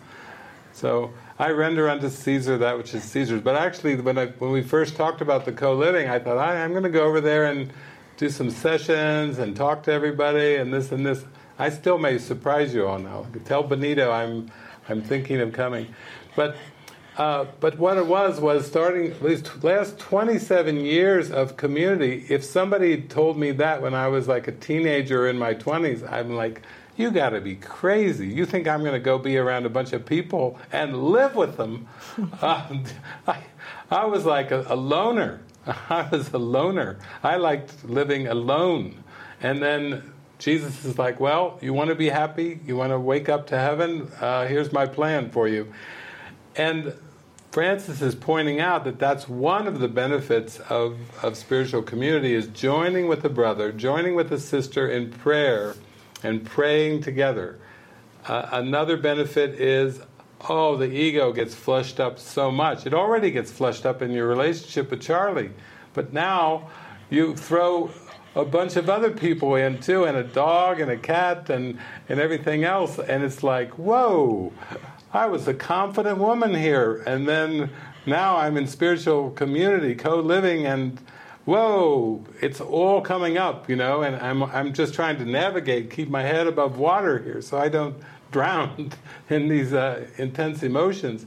[0.73, 3.41] So I render unto Caesar that which is Caesar's.
[3.41, 6.83] But actually, when, I, when we first talked about the co-living, I thought, I'm going
[6.83, 7.71] to go over there and
[8.17, 11.25] do some sessions and talk to everybody and this and this.
[11.57, 13.25] I still may surprise you all now.
[13.45, 14.51] Tell Benito I'm
[14.87, 15.87] I'm thinking of coming,
[16.35, 16.55] but
[17.17, 22.25] uh, but what it was was starting these last 27 years of community.
[22.29, 26.35] If somebody told me that when I was like a teenager in my 20s, I'm
[26.35, 26.61] like,
[26.97, 28.27] you got to be crazy.
[28.27, 31.57] You think I'm going to go be around a bunch of people and live with
[31.57, 31.87] them?
[32.41, 32.77] uh,
[33.27, 33.43] I,
[33.89, 35.41] I was like a, a loner.
[35.65, 36.99] I was a loner.
[37.23, 39.03] I liked living alone.
[39.41, 42.59] And then Jesus is like, well, you want to be happy?
[42.65, 44.11] You want to wake up to heaven?
[44.19, 45.73] Uh, here's my plan for you.
[46.57, 46.93] And
[47.55, 52.47] Frances is pointing out that that's one of the benefits of, of spiritual community is
[52.47, 55.73] joining with a brother, joining with a sister in prayer
[56.21, 57.57] and praying together.
[58.27, 60.01] Uh, another benefit is
[60.49, 62.85] oh, the ego gets flushed up so much.
[62.85, 65.51] It already gets flushed up in your relationship with Charlie,
[65.93, 66.69] but now
[67.09, 67.89] you throw
[68.35, 71.79] a bunch of other people in too, and a dog and a cat and,
[72.09, 74.51] and everything else, and it's like, whoa,
[75.15, 77.69] I was a confident woman here, and then
[78.05, 80.99] now I'm in spiritual community, co-living, and
[81.45, 86.09] whoa, it's all coming up, you know, and I'm, I'm just trying to navigate, keep
[86.09, 87.95] my head above water here so I don't
[88.31, 88.91] drown
[89.29, 91.25] in these uh, intense emotions.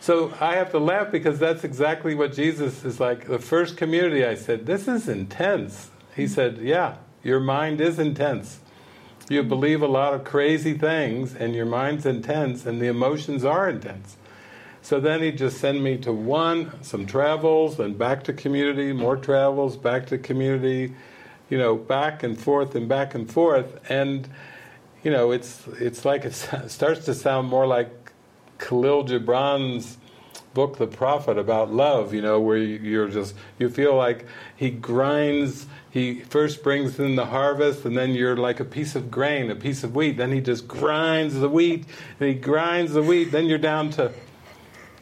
[0.00, 3.26] So I have to laugh because that's exactly what Jesus is like.
[3.26, 5.90] The first community, I said, This is intense.
[6.14, 8.60] He said, Yeah, your mind is intense.
[9.28, 13.68] You believe a lot of crazy things, and your mind's intense, and the emotions are
[13.68, 14.16] intense.
[14.82, 19.16] So then he just sent me to one, some travels, then back to community, more
[19.16, 20.94] travels, back to community,
[21.48, 23.80] you know, back and forth and back and forth.
[23.90, 24.28] And
[25.02, 26.34] you know, it's it's like it
[26.68, 28.12] starts to sound more like
[28.58, 29.96] Kahlil Gibran's
[30.54, 34.24] book, The Prophet, about love, you know, where you're just, you feel like
[34.56, 39.12] he grinds, he first brings in the harvest, and then you're like a piece of
[39.12, 40.16] grain, a piece of wheat.
[40.16, 41.84] Then he just grinds the wheat,
[42.18, 43.30] and he grinds the wheat.
[43.30, 44.12] Then you're down to,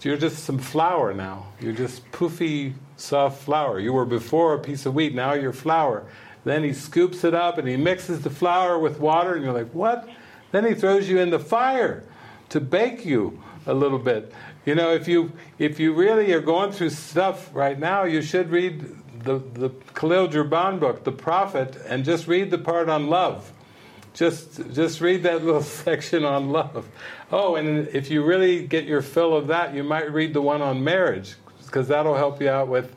[0.02, 1.46] you're just some flour now.
[1.60, 3.80] You're just poofy, soft flour.
[3.80, 6.04] You were before a piece of wheat, now you're flour.
[6.44, 9.72] Then he scoops it up and he mixes the flour with water, and you're like,
[9.72, 10.06] what?
[10.50, 12.04] Then he throws you in the fire
[12.50, 14.30] to bake you a little bit.
[14.66, 18.50] You know, if you if you really are going through stuff right now, you should
[18.50, 23.52] read the the Kahlil Gibran book, The Prophet, and just read the part on love.
[24.14, 26.88] Just just read that little section on love.
[27.30, 30.62] Oh, and if you really get your fill of that, you might read the one
[30.62, 31.34] on marriage
[31.66, 32.94] because that'll help you out with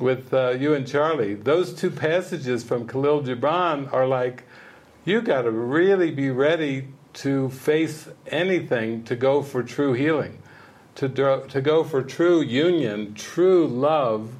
[0.00, 1.34] with uh, you and Charlie.
[1.34, 4.44] Those two passages from Kahlil Gibran are like
[5.04, 10.42] you got to really be ready to face anything to go for true healing
[10.98, 14.32] to, to go for true union, true love,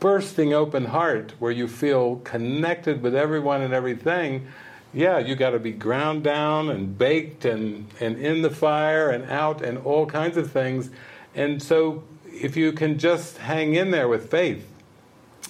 [0.00, 4.46] bursting open heart, where you feel connected with everyone and everything,
[4.92, 9.30] yeah, you got to be ground down and baked and, and in the fire and
[9.30, 10.90] out and all kinds of things.
[11.34, 14.66] And so, if you can just hang in there with faith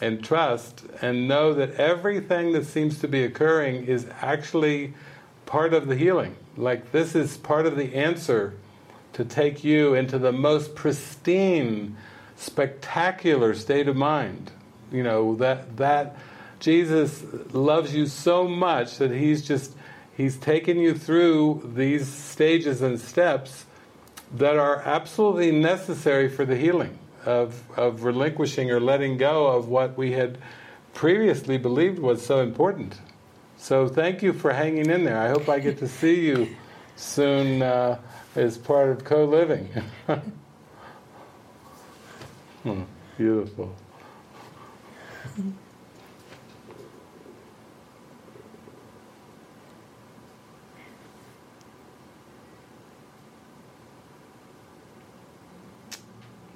[0.00, 4.94] and trust and know that everything that seems to be occurring is actually
[5.46, 8.54] part of the healing, like this is part of the answer
[9.12, 11.96] to take you into the most pristine,
[12.36, 14.50] spectacular state of mind.
[14.92, 16.16] You know, that, that
[16.60, 19.72] Jesus loves you so much that He's just,
[20.16, 23.64] He's taken you through these stages and steps
[24.34, 29.96] that are absolutely necessary for the healing of, of relinquishing or letting go of what
[29.96, 30.38] we had
[30.94, 32.98] previously believed was so important.
[33.58, 35.18] So thank you for hanging in there.
[35.18, 36.48] I hope I get to see you
[36.96, 37.62] soon.
[37.62, 37.98] Uh,
[38.36, 39.68] is part of co-living.
[42.66, 42.82] hmm,
[43.16, 43.72] beautiful.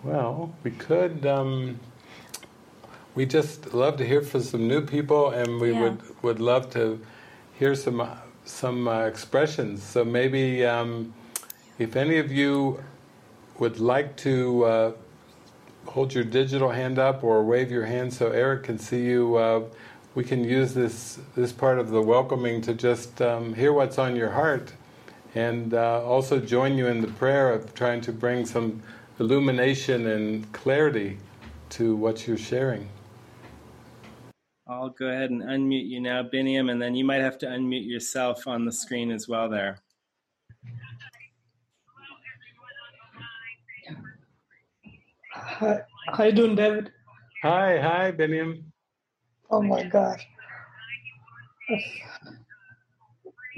[0.02, 1.24] Well, we could.
[1.26, 1.78] Um,
[3.14, 5.80] we just love to hear from some new people, and we yeah.
[5.80, 7.00] would would love to
[7.56, 8.02] hear some
[8.44, 9.82] some uh, expressions.
[9.82, 11.14] So maybe um,
[11.78, 12.82] if any of you
[13.60, 14.92] would like to uh,
[15.90, 19.60] hold your digital hand up or wave your hand so Eric can see you, uh,
[20.14, 24.14] we can use this this part of the welcoming to just um, hear what's on
[24.14, 24.72] your heart
[25.34, 28.82] and uh, also join you in the prayer of trying to bring some
[29.18, 31.18] illumination and clarity
[31.70, 32.88] to what you're sharing.
[34.68, 37.88] I'll go ahead and unmute you now, Biniam, and then you might have to unmute
[37.88, 39.78] yourself on the screen as well there.
[45.60, 46.90] Hi, how you doing, David?
[47.42, 48.62] Hi, hi, Biniam.
[49.50, 50.18] Oh my God.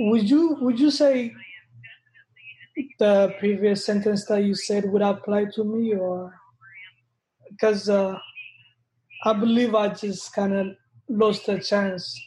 [0.01, 1.33] Would you would you say
[2.99, 6.35] the previous sentence that you said would apply to me, or
[7.49, 8.19] because uh,
[9.25, 10.67] I believe I just kind of
[11.09, 12.21] lost the chance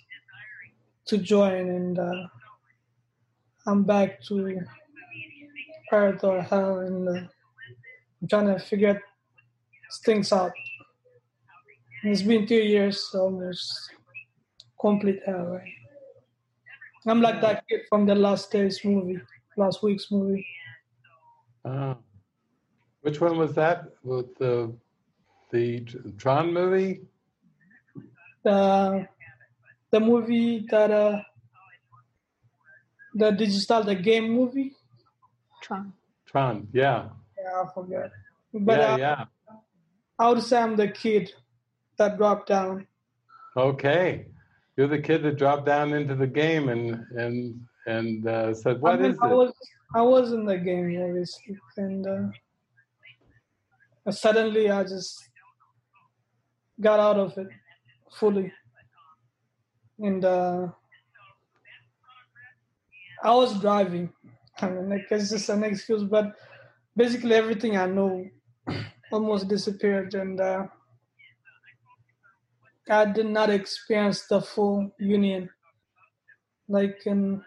[1.08, 2.28] to join, and uh,
[3.68, 4.62] I'm back to
[5.92, 7.28] earth or hell, and uh,
[8.22, 9.04] I'm trying to figure
[10.00, 10.52] things out.
[12.04, 13.92] It's been two years, almost
[14.80, 15.74] complete hell, right?
[17.08, 19.20] I'm like that kid from the last day's movie,
[19.58, 20.46] last week's movie.
[21.64, 21.96] Uh,
[23.02, 23.90] which one was that?
[24.04, 24.74] With the
[25.52, 25.86] the
[26.18, 27.02] Tron movie?
[28.44, 29.08] The
[29.92, 31.22] the movie that uh
[33.14, 34.74] the digital the game movie.
[35.62, 35.94] Tron.
[36.26, 37.10] Tron, yeah.
[37.38, 38.12] Yeah, I forget.
[38.54, 39.26] But yeah, uh, yeah.
[40.18, 41.32] I would say I'm the kid
[41.98, 42.88] that dropped down.
[43.58, 44.28] Okay,
[44.78, 48.94] you're the kid that dropped down into the game and and and uh, said, "What
[48.94, 49.54] I mean, is I it?" Was,
[49.94, 55.30] I was in the game obviously, and uh, suddenly I just
[56.80, 57.48] got out of it
[58.12, 58.52] fully,
[60.00, 60.68] and uh,
[63.24, 64.12] I was driving.
[64.62, 66.36] I mean, like, it's just an excuse, but
[66.96, 68.26] basically everything I know
[69.16, 70.68] almost disappeared, and uh,
[72.90, 75.50] I did not experience the full union
[76.68, 77.42] like in,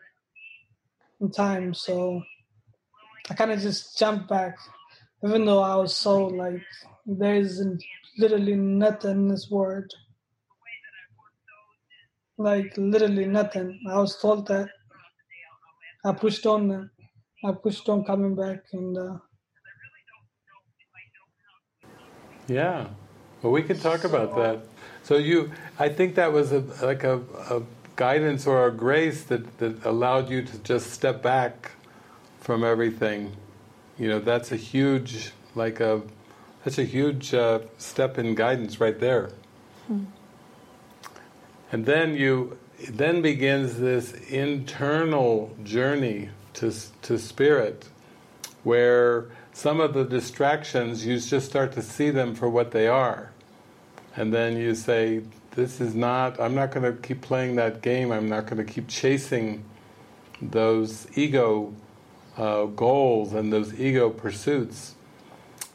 [1.20, 1.74] in time.
[1.74, 2.23] So
[3.31, 4.57] I kind of just jumped back,
[5.24, 6.62] even though I was so like
[7.07, 7.62] there is
[8.19, 9.93] literally nothing in this world.
[12.39, 13.81] Like literally nothing.
[13.90, 14.69] I was told that.
[16.05, 16.90] I pushed on.
[17.45, 19.19] I pushed on coming back, and uh,
[22.49, 22.89] Yeah.
[23.43, 24.61] Well, we can talk about that.
[25.05, 27.20] So you, I think that was a, like a,
[27.51, 27.62] a
[27.97, 31.73] guidance or a grace that, that allowed you to just step back
[32.41, 33.33] from everything.
[33.99, 36.03] You know, that's a huge, like a,
[36.65, 39.31] that's a huge uh, step in guidance right there.
[39.87, 40.05] Hmm.
[41.70, 42.59] And then you,
[42.89, 46.73] then begins this internal journey to
[47.03, 47.89] to spirit,
[48.62, 49.27] where
[49.59, 53.32] some of the distractions you just start to see them for what they are,
[54.14, 55.22] and then you say,
[55.56, 56.39] "This is not.
[56.39, 58.12] I'm not going to keep playing that game.
[58.12, 59.64] I'm not going to keep chasing
[60.40, 61.74] those ego
[62.36, 64.94] uh, goals and those ego pursuits."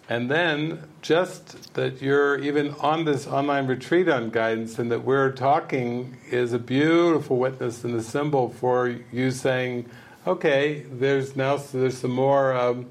[0.08, 5.34] And then, just that you're even on this online retreat on guidance and that we're
[5.34, 9.90] talking is a beautiful witness and a symbol for you saying,
[10.26, 12.86] okay, there's now there's some more um,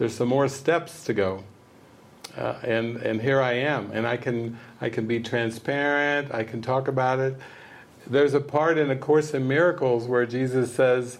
[0.00, 1.44] there's some more steps to go,
[2.34, 6.34] uh, and and here I am, and I can I can be transparent.
[6.34, 7.36] I can talk about it.
[8.06, 11.18] There's a part in A Course in Miracles where Jesus says,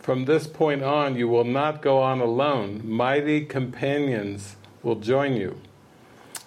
[0.00, 2.82] "From this point on, you will not go on alone.
[2.84, 5.60] Mighty companions." will join you.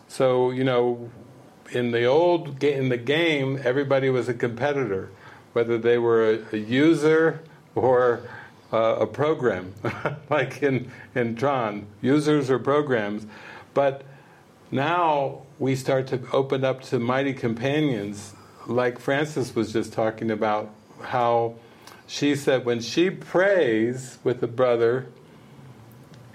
[0.07, 1.11] So, you know,
[1.71, 5.09] in the old in the game, everybody was a competitor,
[5.53, 7.41] whether they were a, a user
[7.75, 8.21] or
[8.71, 9.73] uh, a program,
[10.29, 13.25] like in in Tron, users or programs.
[13.73, 14.03] But
[14.71, 18.33] now we start to open up to mighty companions,
[18.67, 20.69] like Frances was just talking about,
[21.01, 21.55] how
[22.07, 25.07] she said when she prays with a brother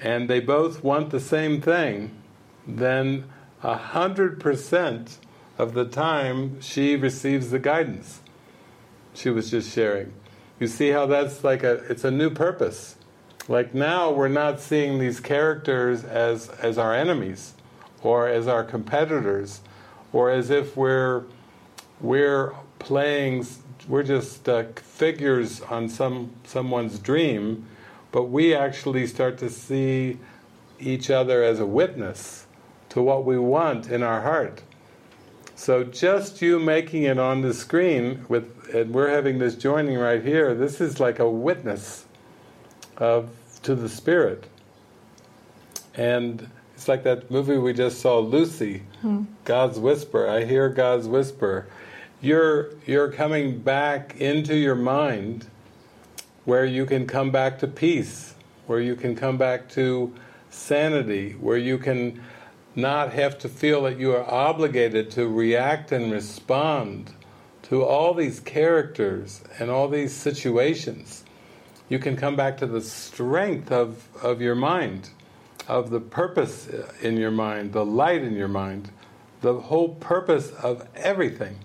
[0.00, 2.10] and they both want the same thing,
[2.66, 3.24] then
[3.62, 5.18] a hundred percent
[5.58, 8.20] of the time she receives the guidance.
[9.14, 10.12] She was just sharing.
[10.60, 12.96] You see how that's like a it's a new purpose.
[13.48, 17.54] Like now we're not seeing these characters as as our enemies
[18.02, 19.60] or as our competitors
[20.12, 21.24] or as if we're
[22.00, 23.46] we're playing
[23.88, 27.66] we're just uh, figures on some someone's dream
[28.14, 30.16] but we actually start to see
[30.78, 32.46] each other as a witness
[32.90, 34.62] to what we want in our heart.
[35.56, 40.22] So just you making it on the screen with and we're having this joining right
[40.22, 42.06] here, this is like a witness
[42.96, 43.30] of
[43.62, 44.44] to the spirit.
[45.94, 49.24] And it's like that movie we just saw, Lucy, hmm.
[49.44, 50.28] God's Whisper.
[50.28, 51.68] I hear God's whisper.
[52.20, 55.46] You're you're coming back into your mind
[56.44, 58.34] where you can come back to peace,
[58.66, 60.12] where you can come back to
[60.50, 62.20] sanity, where you can
[62.76, 67.12] not have to feel that you are obligated to react and respond
[67.62, 71.24] to all these characters and all these situations.
[71.88, 75.10] You can come back to the strength of, of your mind,
[75.68, 76.68] of the purpose
[77.00, 78.90] in your mind, the light in your mind,
[79.40, 81.58] the whole purpose of everything.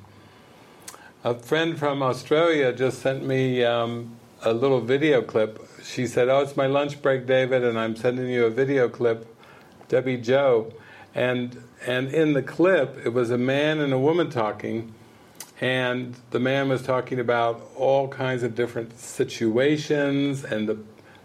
[1.23, 5.65] A friend from Australia just sent me um, a little video clip.
[5.83, 9.25] She said, "Oh, it's my lunch break, David, and I'm sending you a video clip,
[9.89, 10.71] Debbie Joe."
[11.19, 14.93] And and in the clip, it was a man and a woman talking,
[15.59, 20.77] and the man was talking about all kinds of different situations and the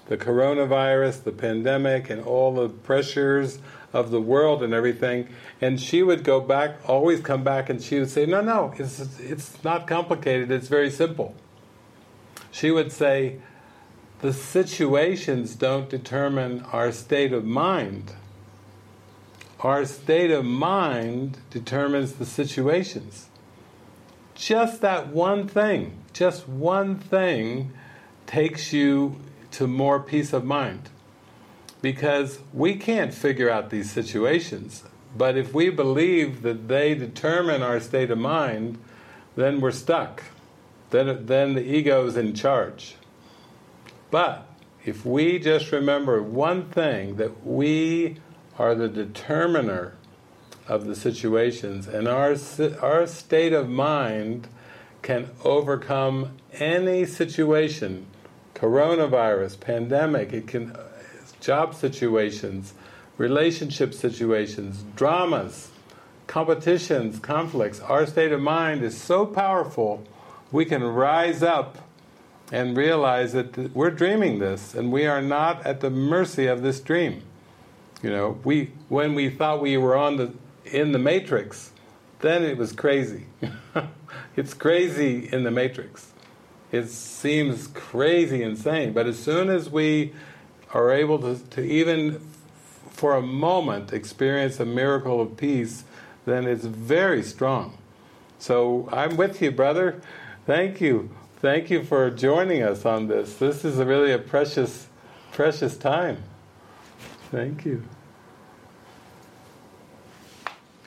[0.08, 3.60] the coronavirus, the pandemic, and all the pressures
[3.92, 5.28] of the world and everything.
[5.60, 8.98] And she would go back, always come back, and she would say, "No, no, it's
[9.20, 10.50] it's not complicated.
[10.50, 11.36] It's very simple."
[12.50, 13.38] She would say,
[14.22, 18.14] the situations don't determine our state of mind.
[19.64, 23.28] Our state of mind determines the situations.
[24.34, 27.72] Just that one thing, just one thing
[28.26, 29.18] takes you
[29.52, 30.90] to more peace of mind.
[31.80, 34.84] Because we can't figure out these situations,
[35.16, 38.78] but if we believe that they determine our state of mind,
[39.34, 40.22] then we're stuck
[40.94, 42.94] then, then the ego is in charge.
[44.12, 44.46] But
[44.84, 48.18] if we just remember one thing that we
[48.58, 49.94] are the determiner
[50.68, 52.36] of the situations, and our
[52.80, 54.48] our state of mind
[55.02, 58.06] can overcome any situation,
[58.54, 60.74] coronavirus, pandemic, it can
[61.40, 62.72] job situations,
[63.18, 65.70] relationship situations, dramas,
[66.26, 67.80] competitions, conflicts.
[67.80, 70.04] Our state of mind is so powerful
[70.50, 71.78] we can rise up
[72.50, 76.80] and realize that we're dreaming this and we are not at the mercy of this
[76.80, 77.22] dream.
[78.04, 80.30] You know, we when we thought we were on the
[80.66, 81.72] in the matrix,
[82.20, 83.24] then it was crazy.
[84.36, 86.12] it's crazy in the matrix.
[86.70, 90.12] It seems crazy insane, but as soon as we
[90.74, 92.20] are able to, to even
[92.90, 95.84] for a moment experience a miracle of peace,
[96.26, 97.78] then it's very strong.
[98.38, 100.02] So I'm with you, brother.
[100.44, 101.08] Thank you.
[101.38, 103.36] Thank you for joining us on this.
[103.36, 104.88] This is a really a precious,
[105.32, 106.22] precious time.
[107.34, 107.82] Thank you.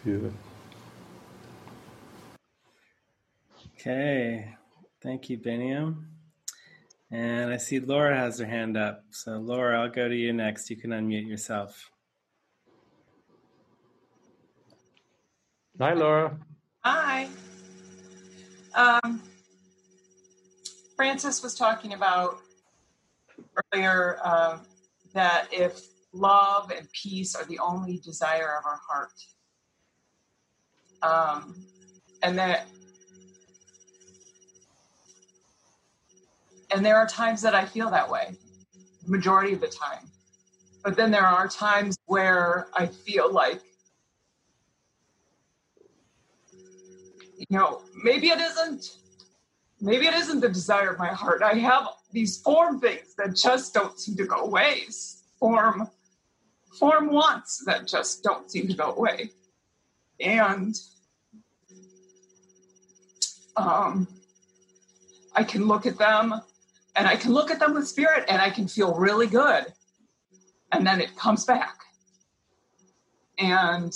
[0.01, 0.31] Beautiful.
[3.75, 4.55] Okay.
[5.03, 6.05] Thank you, Beniam.
[7.11, 9.03] And I see Laura has her hand up.
[9.11, 10.69] So, Laura, I'll go to you next.
[10.69, 11.91] You can unmute yourself.
[15.81, 16.37] Hi, Laura.
[16.85, 17.27] Hi.
[18.73, 19.21] Um,
[20.95, 22.39] Frances was talking about
[23.73, 24.59] earlier uh,
[25.13, 29.13] that if love and peace are the only desire of our heart,
[31.01, 31.55] um,
[32.23, 32.67] and that
[36.71, 38.35] and there are times that I feel that way,
[39.05, 40.03] majority of the time.
[40.83, 43.61] But then there are times where I feel like
[47.37, 48.97] you know, maybe it isn't,
[49.79, 51.41] maybe it isn't the desire of my heart.
[51.43, 54.85] I have these form things that just don't seem to go away.
[55.39, 55.87] Form,
[56.77, 59.31] form wants that just don't seem to go away.
[60.19, 60.75] And
[63.55, 64.07] um,
[65.35, 66.33] I can look at them
[66.95, 69.65] and I can look at them with spirit and I can feel really good.
[70.71, 71.79] And then it comes back.
[73.37, 73.93] And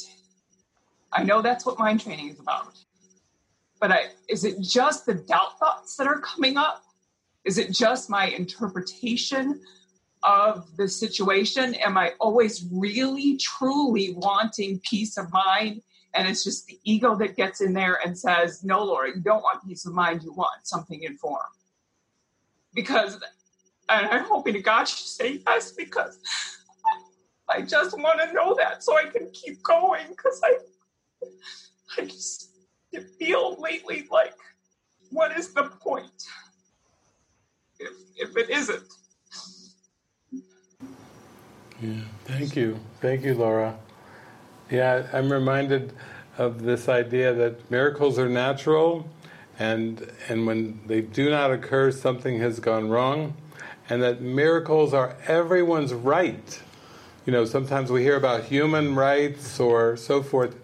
[1.12, 2.74] I know that's what mind training is about
[3.82, 6.84] but I, is it just the doubt thoughts that are coming up?
[7.44, 9.60] Is it just my interpretation
[10.24, 11.76] of the situation?
[11.76, 15.82] Am I always really, truly wanting peace of mind?
[16.14, 19.42] And it's just the ego that gets in there and says, no, Laura, you don't
[19.42, 20.24] want peace of mind.
[20.24, 21.40] You want something in form.
[22.74, 23.16] Because,
[23.90, 26.20] and I'm hoping to God you say yes, because
[27.50, 30.06] I just want to know that so I can keep going.
[30.10, 30.58] Because I,
[31.98, 32.52] I just,
[33.18, 34.34] feel lately like
[35.12, 36.24] what is the point
[37.80, 38.84] if if it isn't
[41.82, 42.02] yeah.
[42.26, 42.80] Thank you.
[43.02, 43.78] Thank you laura.
[44.70, 45.94] Yeah i'm reminded
[46.38, 49.10] of this idea that miracles are natural
[49.60, 53.36] and and when they do not occur something has gone wrong
[53.90, 56.62] and that miracles are everyone's right.
[57.26, 60.56] You know sometimes we hear about human rights or so forth.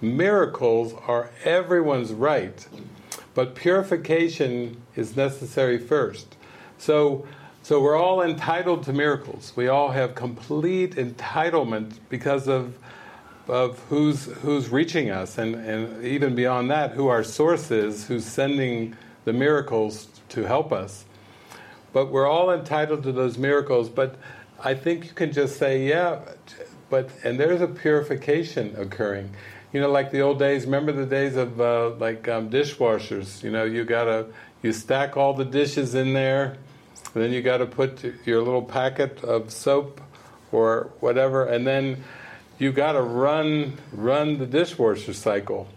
[0.00, 2.66] Miracles are everyone's right,
[3.34, 6.36] but purification is necessary first.
[6.76, 7.24] So,
[7.62, 9.52] so we're all entitled to miracles.
[9.54, 12.76] We all have complete entitlement because of
[13.48, 18.24] of who's who's reaching us, and, and even beyond that, who our source is, who's
[18.24, 21.04] sending the miracles to help us.
[21.92, 23.88] But we're all entitled to those miracles.
[23.88, 24.16] But
[24.62, 26.20] I think you can just say, yeah,
[26.88, 29.34] but and there's a purification occurring
[29.72, 30.64] you know, like the old days.
[30.64, 33.42] Remember the days of uh, like um, dishwashers.
[33.42, 34.26] You know, you gotta
[34.62, 36.58] you stack all the dishes in there,
[37.14, 40.00] then you got to put your little packet of soap
[40.50, 42.02] or whatever, and then
[42.58, 45.68] you got to run run the dishwasher cycle.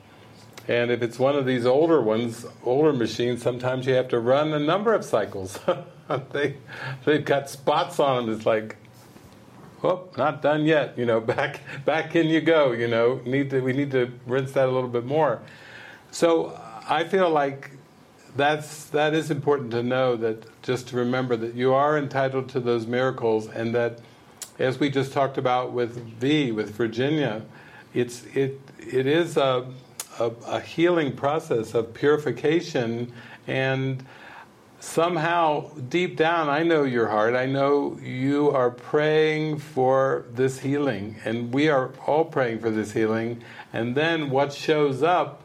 [0.67, 4.53] And if it's one of these older ones, older machines, sometimes you have to run
[4.53, 5.59] a number of cycles.
[6.31, 6.57] they
[7.05, 8.35] they've got spots on them.
[8.35, 8.77] It's like
[9.83, 10.97] oh, not done yet.
[10.97, 12.71] You know, back back in you go.
[12.71, 15.41] You know, need to we need to rinse that a little bit more.
[16.11, 17.71] So I feel like
[18.35, 22.59] that's that is important to know that just to remember that you are entitled to
[22.59, 23.99] those miracles and that
[24.59, 27.43] as we just talked about with V with Virginia,
[27.93, 29.71] it's it it is a
[30.19, 33.11] a, a healing process of purification
[33.47, 34.05] and
[34.79, 37.35] somehow deep down I know your heart.
[37.35, 42.91] I know you are praying for this healing and we are all praying for this
[42.91, 43.41] healing
[43.73, 45.41] and then what shows up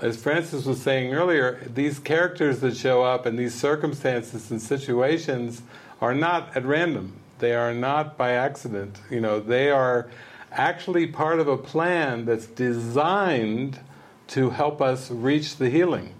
[0.00, 5.62] as Frances was saying earlier, these characters that show up and these circumstances and situations
[6.00, 7.14] are not at random.
[7.38, 8.98] They are not by accident.
[9.10, 10.08] You know, they are
[10.52, 13.80] actually part of a plan that's designed
[14.28, 16.14] to help us reach the healing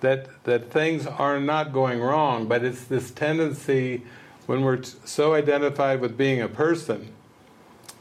[0.00, 4.02] that that things are not going wrong, but it's this tendency
[4.46, 7.12] when we're so identified with being a person,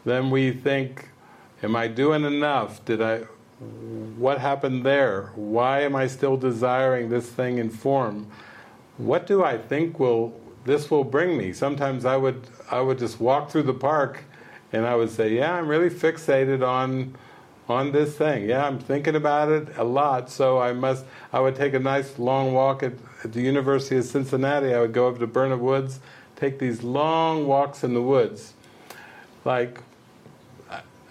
[0.03, 1.09] then we think,
[1.63, 2.83] am I doing enough?
[2.85, 3.23] Did I
[3.59, 5.31] what happened there?
[5.35, 8.27] Why am I still desiring this thing in form?
[8.97, 11.53] What do I think will this will bring me?
[11.53, 14.23] Sometimes I would I would just walk through the park
[14.73, 17.15] and I would say, yeah, I'm really fixated on
[17.67, 18.49] on this thing.
[18.49, 22.19] Yeah, I'm thinking about it a lot, so I must, I would take a nice
[22.19, 24.73] long walk at, at the University of Cincinnati.
[24.73, 25.99] I would go over to Burnet Woods,
[26.35, 28.53] take these long walks in the woods,
[29.43, 29.79] like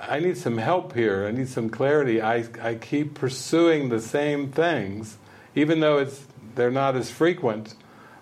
[0.09, 1.27] I need some help here.
[1.27, 2.21] I need some clarity.
[2.21, 5.19] I, I keep pursuing the same things,
[5.55, 7.75] even though it's they're not as frequent.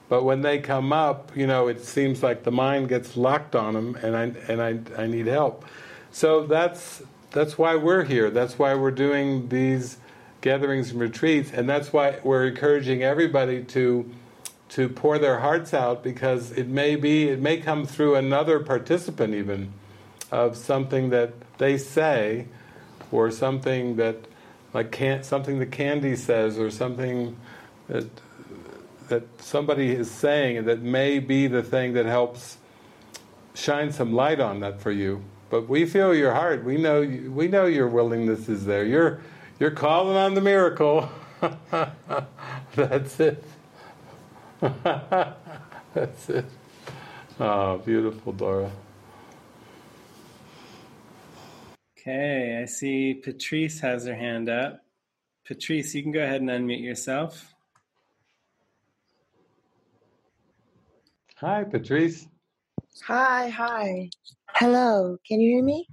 [0.09, 3.74] But when they come up, you know, it seems like the mind gets locked on
[3.74, 5.64] them, and I and I I need help.
[6.10, 8.30] So that's that's why we're here.
[8.30, 9.96] That's why we're doing these
[10.40, 14.10] gatherings and retreats, and that's why we're encouraging everybody to
[14.70, 19.34] to pour their hearts out because it may be it may come through another participant
[19.34, 19.72] even
[20.32, 22.46] of something that they say
[23.12, 24.16] or something that
[24.74, 27.36] like can, something that Candy says or something
[27.88, 28.06] that
[29.09, 32.56] that somebody is saying that may be the thing that helps
[33.54, 35.22] shine some light on that for you.
[35.50, 36.64] But we feel your heart.
[36.64, 38.84] We know you, we know your willingness is there.
[38.84, 39.20] You're
[39.60, 41.10] you're calling on the miracle.
[42.74, 43.44] That's it.
[44.62, 46.46] That's it.
[47.38, 48.70] Oh, beautiful, Dora.
[52.04, 54.80] Okay, I see Patrice has her hand up.
[55.46, 57.54] Patrice, you can go ahead and unmute yourself.
[61.36, 62.26] Hi, Patrice.
[63.06, 64.10] Hi, hi.
[64.50, 65.86] Hello, can you hear me?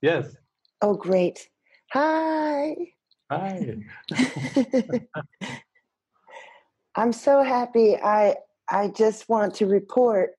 [0.00, 0.34] Yes.
[0.80, 1.46] Oh, great.
[1.92, 2.74] Hi.
[3.30, 3.76] Hi.
[6.94, 7.96] I'm so happy.
[7.96, 8.36] I
[8.70, 10.30] I just want to report.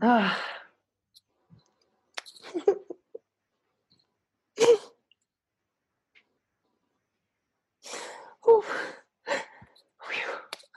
[0.00, 0.34] Ah.
[0.40, 0.65] Whew.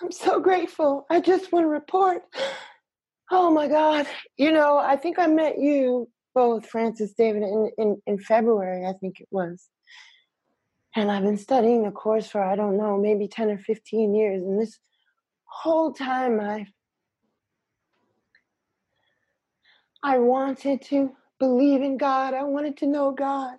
[0.02, 1.06] I'm so grateful.
[1.10, 2.24] I just want to report.
[3.32, 4.08] Oh my God.
[4.38, 8.94] You know, I think I met you both, Frances David, in, in, in February, I
[8.94, 9.68] think it was.
[10.96, 14.42] And I've been studying the course for, I don't know, maybe 10 or 15 years.
[14.42, 14.80] And this
[15.46, 16.68] whole time I
[20.02, 22.34] I wanted to believe in God.
[22.34, 23.58] I wanted to know God.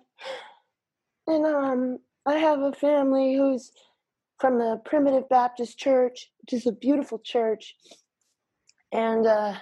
[1.27, 3.71] And um I have a family who's
[4.39, 7.75] from the Primitive Baptist Church, which is a beautiful church.
[8.91, 9.55] And uh,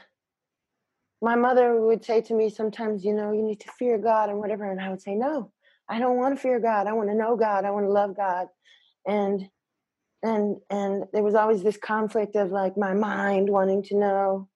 [1.21, 4.39] my mother would say to me sometimes, you know, you need to fear God and
[4.39, 4.69] whatever.
[4.71, 5.51] And I would say, no,
[5.89, 6.87] I don't want to fear God.
[6.87, 7.65] I want to know God.
[7.65, 8.47] I want to love God.
[9.07, 9.49] And
[10.23, 14.48] and and there was always this conflict of like my mind wanting to know.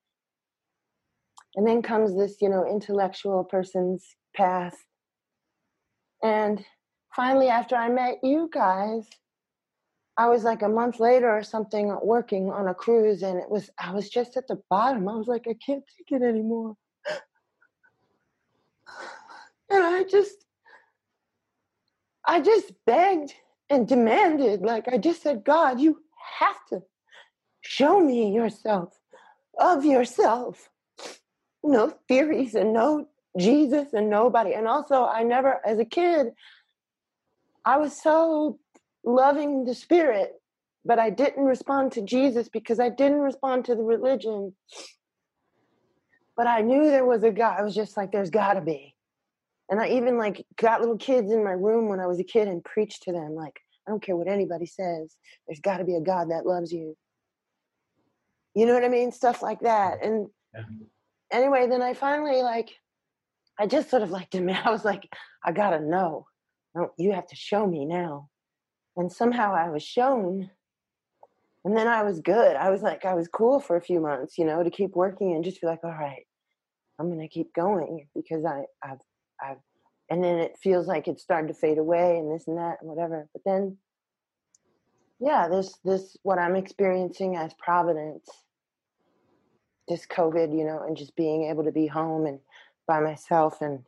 [1.56, 4.76] And then comes this, you know, intellectual person's path.
[6.24, 6.64] And
[7.16, 9.08] finally, after I met you guys,
[10.18, 13.70] I was like a month later or something working on a cruise and it was
[13.80, 15.10] I was just at the bottom.
[15.10, 16.76] I was like, I can't take it anymore.
[19.70, 20.46] And I just
[22.26, 23.34] I just begged
[23.70, 26.00] and demanded, like I just said, God, you
[26.40, 26.84] have to
[27.62, 29.00] show me yourself,
[29.60, 30.70] of yourself.
[31.64, 33.08] No theories and no
[33.40, 34.54] Jesus and nobody.
[34.54, 36.28] And also I never as a kid,
[37.66, 38.60] I was so
[39.04, 40.34] loving the spirit,
[40.86, 44.54] but I didn't respond to Jesus because I didn't respond to the religion.
[46.36, 47.60] But I knew there was a God.
[47.60, 48.96] I was just like, there's got to be.
[49.70, 52.48] And I even like got little kids in my room when I was a kid
[52.48, 55.16] and preached to them like, I don't care what anybody says.
[55.48, 56.98] There's got to be a God that loves you.
[58.56, 59.12] You know what I mean?
[59.12, 60.04] Stuff like that.
[60.04, 60.28] And.
[61.34, 62.70] Anyway, then I finally like,
[63.60, 64.62] I just sort of like demand.
[64.66, 65.12] I was like,
[65.44, 66.28] I gotta know.
[66.98, 68.30] You have to show me now
[68.96, 70.50] and somehow I was shown.
[71.66, 72.56] And then I was good.
[72.56, 75.34] I was like, I was cool for a few months, you know, to keep working
[75.34, 76.26] and just be like, all right,
[77.00, 79.00] I'm gonna keep going because I, I've,
[79.42, 79.58] I've,
[80.10, 82.90] and then it feels like it's starting to fade away and this and that and
[82.90, 83.28] whatever.
[83.34, 83.78] But then,
[85.20, 88.30] yeah, this, this, what I'm experiencing as Providence,
[89.88, 92.40] this COVID, you know, and just being able to be home and
[92.88, 93.84] by myself and,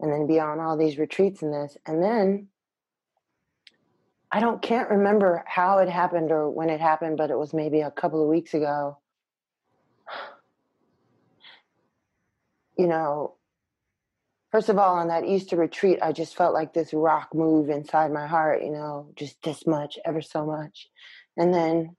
[0.00, 2.48] and then be on all these retreats and this, and then
[4.30, 7.80] I don't can't remember how it happened or when it happened, but it was maybe
[7.80, 8.98] a couple of weeks ago.
[12.76, 13.36] You know,
[14.52, 18.12] first of all, on that Easter retreat, I just felt like this rock move inside
[18.12, 20.88] my heart, you know, just this much, ever so much.
[21.36, 21.96] And then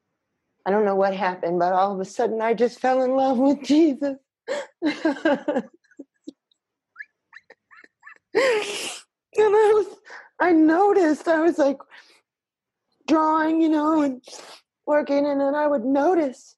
[0.68, 3.38] I don't know what happened, but all of a sudden I just fell in love
[3.38, 4.18] with Jesus.
[4.84, 5.64] and
[8.34, 9.88] I was
[10.42, 11.78] I noticed, I was like,
[13.08, 14.22] drawing, you know, and
[14.86, 16.58] working, and then I would notice.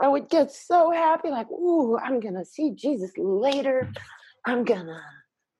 [0.00, 3.90] I would get so happy, like, ooh, I'm gonna see Jesus later.
[4.46, 5.02] I'm gonna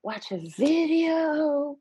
[0.01, 1.77] watch a video,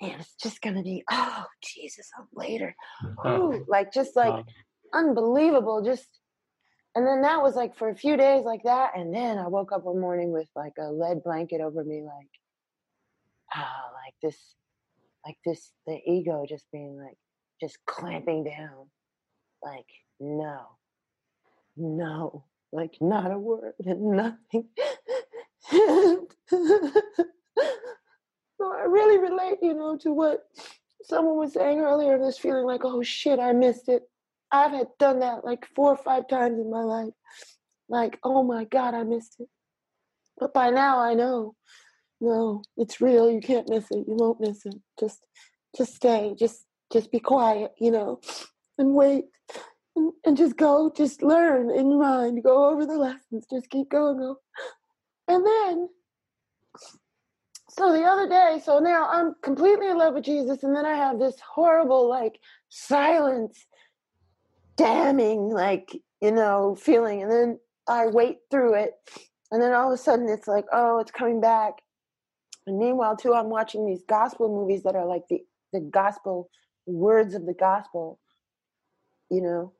[0.00, 2.74] and it's just gonna be, oh, Jesus, oh, later.
[3.26, 4.44] Ooh, like just like
[4.92, 6.06] unbelievable, just
[6.94, 9.70] and then that was like for a few days like that and then i woke
[9.72, 12.30] up one morning with like a lead blanket over me like
[13.54, 14.54] ah like this
[15.24, 17.18] like this the ego just being like
[17.60, 18.88] just clamping down.
[19.62, 19.86] Like
[20.20, 20.60] no
[21.76, 24.68] no like not a word and nothing.
[28.60, 30.44] So i really relate you know to what
[31.04, 34.02] someone was saying earlier this feeling like oh shit i missed it
[34.50, 37.14] I've had done that like four or five times in my life.
[37.88, 39.48] Like, oh my God, I missed it.
[40.38, 41.54] But by now I know,
[42.20, 43.30] no, it's real.
[43.30, 44.06] You can't miss it.
[44.06, 44.74] You won't miss it.
[44.98, 45.24] Just,
[45.76, 46.34] just stay.
[46.38, 48.20] Just, just be quiet, you know,
[48.78, 49.26] and wait,
[49.94, 50.92] and, and just go.
[50.96, 52.42] Just learn in mind.
[52.42, 53.46] Go over the lessons.
[53.50, 54.18] Just keep going.
[54.18, 54.36] Go.
[55.28, 55.88] And then,
[57.70, 60.94] so the other day, so now I'm completely in love with Jesus, and then I
[60.94, 63.66] have this horrible like silence
[64.78, 67.22] damning, like, you know, feeling.
[67.22, 68.92] And then I wait through it.
[69.50, 71.74] And then all of a sudden it's like, oh, it's coming back.
[72.66, 75.42] And meanwhile, too, I'm watching these gospel movies that are like the,
[75.72, 76.48] the gospel
[76.86, 78.18] words of the gospel,
[79.30, 79.72] you know,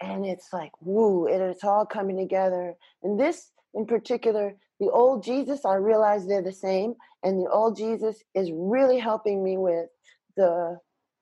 [0.00, 2.74] and it's like, woo, and it's all coming together.
[3.02, 6.94] And this in particular, the old Jesus, I realize they're the same.
[7.22, 9.88] And the old Jesus is really helping me with
[10.36, 10.78] the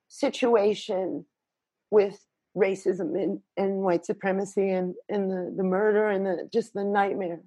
[0.09, 1.24] situation
[1.90, 2.19] with
[2.56, 7.40] racism and, and white supremacy and, and the, the murder and the just the nightmare.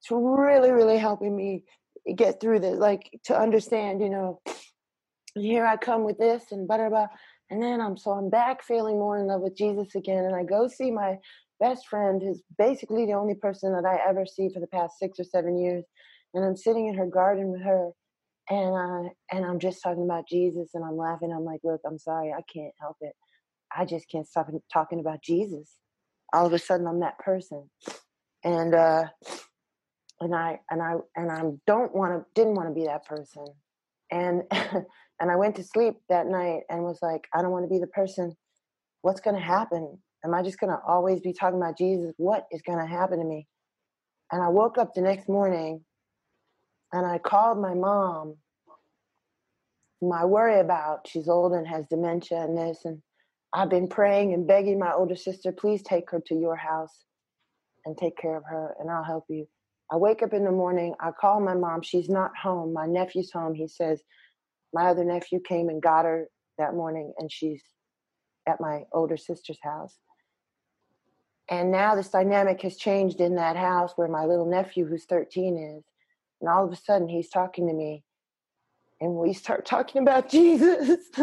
[0.00, 1.64] It's really, really helping me
[2.14, 4.40] get through this, like to understand, you know,
[5.34, 7.06] here I come with this and blah, blah, blah.
[7.50, 10.24] And then I'm so I'm back feeling more in love with Jesus again.
[10.24, 11.18] And I go see my
[11.60, 15.20] best friend, who's basically the only person that I ever see for the past six
[15.20, 15.84] or seven years.
[16.34, 17.90] And I'm sitting in her garden with her
[18.50, 21.32] and I and I'm just talking about Jesus and I'm laughing.
[21.32, 23.14] I'm like, look, I'm sorry, I can't help it.
[23.76, 25.76] I just can't stop talking about Jesus.
[26.32, 27.68] All of a sudden, I'm that person,
[28.44, 29.04] and uh,
[30.20, 33.44] and I and I and I don't want to didn't want to be that person,
[34.10, 37.70] and and I went to sleep that night and was like, I don't want to
[37.72, 38.36] be the person.
[39.02, 39.98] What's going to happen?
[40.24, 42.14] Am I just going to always be talking about Jesus?
[42.16, 43.46] What is going to happen to me?
[44.30, 45.84] And I woke up the next morning,
[46.92, 48.36] and I called my mom.
[50.00, 53.00] My worry about she's old and has dementia and this and
[53.52, 57.04] I've been praying and begging my older sister, please take her to your house
[57.84, 59.46] and take care of her, and I'll help you.
[59.90, 62.72] I wake up in the morning, I call my mom, she's not home.
[62.72, 63.54] My nephew's home.
[63.54, 64.02] He says,
[64.72, 67.62] My other nephew came and got her that morning, and she's
[68.48, 69.96] at my older sister's house.
[71.50, 75.58] And now this dynamic has changed in that house where my little nephew, who's 13,
[75.58, 75.84] is.
[76.40, 78.02] And all of a sudden, he's talking to me.
[79.00, 81.00] And we start talking about Jesus.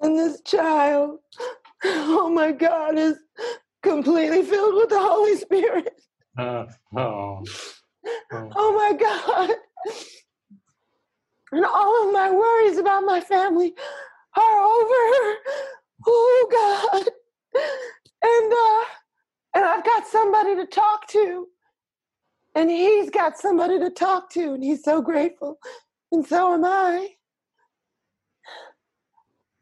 [0.00, 1.18] And this child,
[1.84, 3.18] oh my God, is
[3.82, 6.00] completely filled with the Holy Spirit.
[6.38, 6.66] Uh,
[6.96, 7.44] oh.
[8.32, 8.50] oh.
[8.56, 9.50] oh my God.
[11.52, 13.74] And all of my worries about my family
[14.36, 15.36] are over.
[16.06, 17.08] Oh God.
[18.22, 18.84] And uh
[19.54, 21.48] and I've got somebody to talk to.
[22.54, 25.58] And he's got somebody to talk to, and he's so grateful.
[26.12, 27.10] And so am I.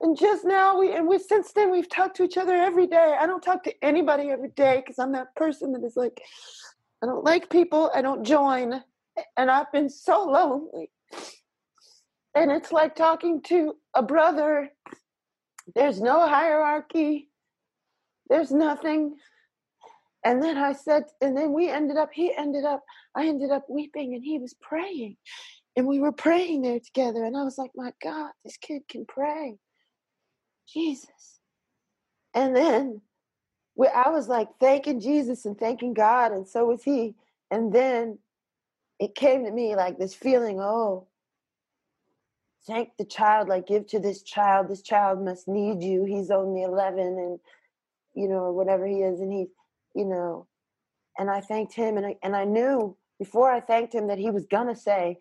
[0.00, 3.16] And just now, we and we since then we've talked to each other every day.
[3.18, 6.20] I don't talk to anybody every day because I'm that person that is like,
[7.02, 7.90] I don't like people.
[7.92, 8.82] I don't join,
[9.36, 10.90] and I've been so lonely.
[12.34, 14.70] And it's like talking to a brother.
[15.74, 17.28] There's no hierarchy.
[18.28, 19.16] There's nothing.
[20.24, 22.10] And then I said, and then we ended up.
[22.12, 22.84] He ended up.
[23.16, 25.16] I ended up weeping, and he was praying,
[25.74, 27.24] and we were praying there together.
[27.24, 29.58] And I was like, my God, this kid can pray
[30.72, 31.40] Jesus.
[32.34, 33.00] And then
[33.86, 37.14] I was like thanking Jesus and thanking God, and so was he.
[37.50, 38.18] And then
[38.98, 41.06] it came to me like this feeling, oh,
[42.66, 44.68] thank the child, like give to this child.
[44.68, 46.04] This child must need you.
[46.04, 47.38] He's only 11 and,
[48.14, 49.20] you know, whatever he is.
[49.20, 49.46] And he,
[49.94, 50.46] you know,
[51.18, 51.96] and I thanked him.
[51.96, 55.18] And I, and I knew before I thanked him that he was going to say,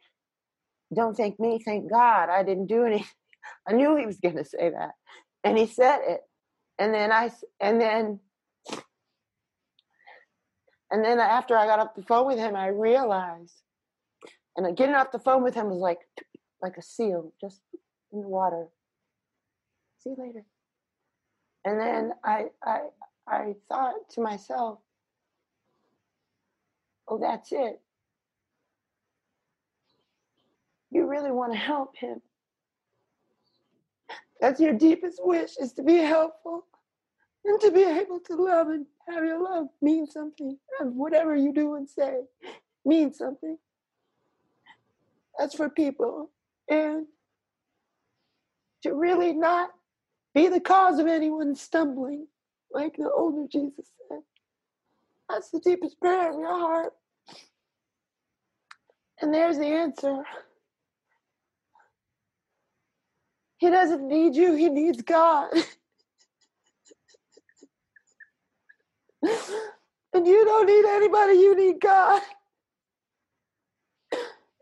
[0.93, 2.29] don't thank me, thank God.
[2.29, 3.07] I didn't do anything.
[3.67, 4.91] I knew he was going to say that
[5.47, 6.21] and he said it.
[6.79, 8.19] And then i and then
[10.91, 13.63] and then after i got off the phone with him i realized
[14.57, 15.99] and getting off the phone with him was like
[16.61, 17.61] like a seal just
[18.11, 18.67] in the water.
[19.99, 20.43] See you later.
[21.63, 22.79] And then i i
[23.27, 24.79] i thought to myself
[27.07, 27.79] oh that's it.
[30.89, 32.21] You really want to help him
[34.41, 36.65] that's your deepest wish is to be helpful.
[37.45, 41.53] and to be able to love and have your love mean something, and whatever you
[41.53, 42.22] do and say
[42.85, 43.57] means something.
[45.39, 46.31] That's for people.
[46.69, 47.07] And
[48.84, 49.72] to really not
[50.35, 52.27] be the cause of anyone stumbling,
[52.72, 54.19] like the older Jesus said.
[55.30, 56.93] That's the deepest prayer of your heart.
[59.22, 60.23] And there's the answer.
[63.57, 65.49] He doesn't need you, he needs God.
[69.21, 72.21] and you don't need anybody, you need God.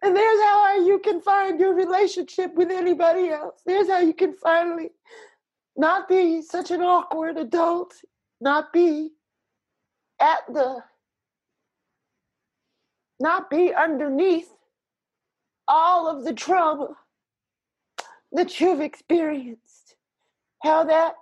[0.03, 3.61] And there's how you can find your relationship with anybody else.
[3.65, 4.91] There's how you can finally
[5.76, 7.95] not be such an awkward adult,
[8.39, 9.11] not be
[10.19, 10.84] at the,
[13.19, 14.49] not be underneath
[15.67, 16.95] all of the trauma
[18.31, 19.95] that you've experienced,
[20.64, 21.15] how that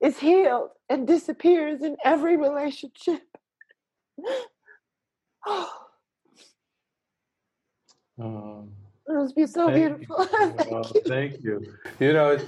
[0.00, 3.22] is healed and disappears in every relationship.
[5.46, 5.72] oh.
[8.18, 8.70] Um,
[9.08, 10.26] it must be so thank beautiful.
[10.40, 10.54] You.
[10.56, 11.00] thank, Well, you.
[11.06, 11.74] thank you.
[12.00, 12.44] You know, it's,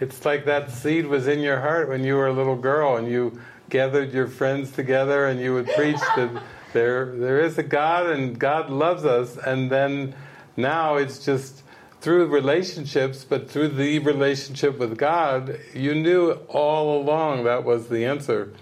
[0.00, 3.08] it's like that seed was in your heart when you were a little girl and
[3.08, 6.42] you gathered your friends together and you would preach that
[6.72, 10.14] there there is a God and God loves us and then
[10.56, 11.61] now it's just
[12.02, 18.04] through relationships but through the relationship with God you knew all along that was the
[18.04, 18.52] answer.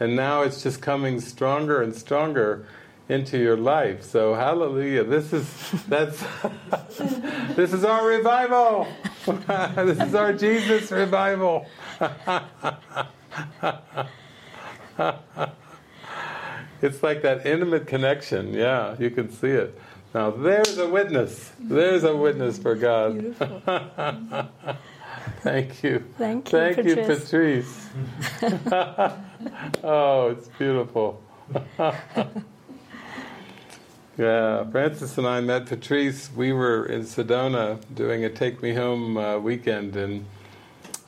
[0.00, 2.66] And now it's just coming stronger and stronger
[3.08, 4.02] into your life.
[4.02, 5.04] So hallelujah.
[5.04, 5.48] This is
[5.88, 6.22] that's
[7.56, 8.86] this is our revival.
[9.26, 11.66] This is our Jesus revival.
[16.80, 18.54] It's like that intimate connection.
[18.54, 19.78] Yeah, you can see it.
[20.14, 21.52] Now there's a witness.
[21.58, 23.34] There's a witness for God.
[25.42, 26.04] Thank you.
[26.16, 27.88] Thank you, Thank you, Patrice.
[28.40, 29.14] Patrice.
[29.84, 31.22] oh, it's beautiful.
[34.18, 36.30] yeah, Frances and I met Patrice.
[36.34, 40.24] We were in Sedona doing a Take Me Home uh, weekend, and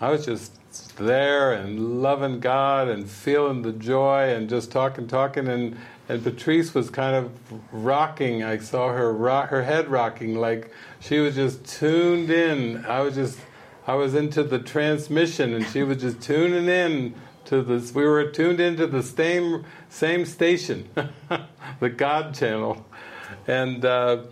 [0.00, 0.52] I was just
[0.96, 5.76] there and loving God and feeling the joy and just talking, talking, and
[6.10, 7.30] and Patrice was kind of
[7.70, 8.42] rocking.
[8.42, 12.84] I saw her rock, her head rocking like she was just tuned in.
[12.84, 13.38] I was just,
[13.86, 17.14] I was into the transmission, and she was just tuning in
[17.44, 17.94] to this.
[17.94, 20.88] We were tuned into the same same station,
[21.80, 22.84] the God channel,
[23.46, 23.84] and.
[23.84, 24.24] Uh,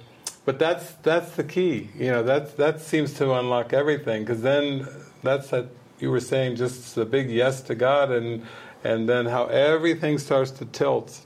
[0.45, 2.23] but that's that's the key, you know.
[2.23, 4.89] That that seems to unlock everything because then
[5.23, 5.67] that's that
[5.99, 8.47] you were saying just a big yes to God, and
[8.83, 11.21] and then how everything starts to tilt,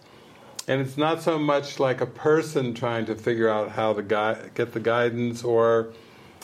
[0.73, 4.49] and it's not so much like a person trying to figure out how to gui-
[4.55, 5.93] get the guidance, or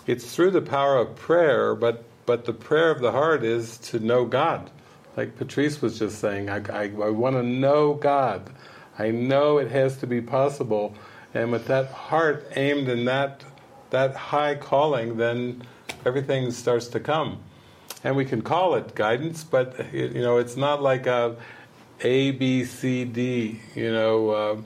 [0.06, 1.74] it's through the power of prayer.
[1.74, 4.70] But but the prayer of the heart is to know God,
[5.16, 6.50] like Patrice was just saying.
[6.50, 8.50] I I, I want to know God.
[8.98, 10.94] I know it has to be possible,
[11.32, 13.42] and with that heart aimed in that
[13.88, 15.62] that high calling, then
[16.04, 17.42] everything starts to come
[18.04, 21.36] and we can call it guidance, but you know it's not like a
[22.02, 23.60] A B C D.
[23.74, 24.56] You know, uh,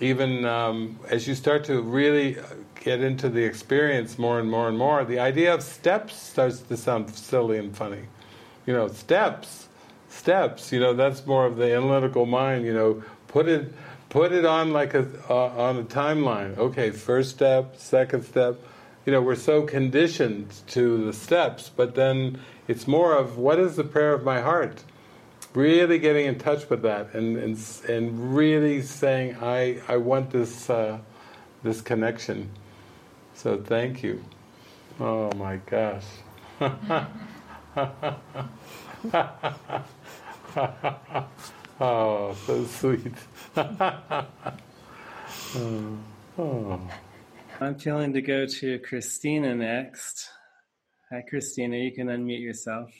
[0.00, 2.36] even um, as you start to really
[2.82, 6.76] get into the experience more and more and more, the idea of steps starts to
[6.76, 8.04] sound silly and funny.
[8.66, 9.68] You know, steps,
[10.08, 10.72] steps.
[10.72, 12.64] You know, that's more of the analytical mind.
[12.64, 13.72] You know, put it
[14.08, 16.56] put it on like a uh, on a timeline.
[16.56, 18.60] Okay, first step, second step.
[19.06, 22.38] You know, we're so conditioned to the steps, but then
[22.68, 24.84] it's more of what is the prayer of my heart?
[25.52, 27.58] Really getting in touch with that and and,
[27.88, 30.98] and really saying, I, I want this, uh,
[31.62, 32.50] this connection.
[33.34, 34.22] So thank you.
[35.00, 36.04] Oh my gosh.
[41.80, 43.14] oh, so sweet.
[43.56, 44.26] oh.
[46.38, 46.80] oh.
[47.60, 50.28] I'm feeling to go to Christina next.
[51.10, 51.76] Hi, Christina.
[51.76, 52.90] You can unmute yourself.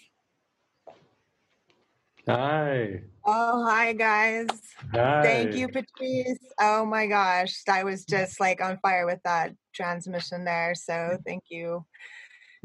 [2.31, 3.01] Hi.
[3.25, 4.49] Oh, hi guys.
[4.95, 5.23] Hi.
[5.23, 6.39] Thank you, Patrice.
[6.61, 7.57] Oh my gosh.
[7.69, 10.75] I was just like on fire with that transmission there.
[10.75, 11.85] So thank you.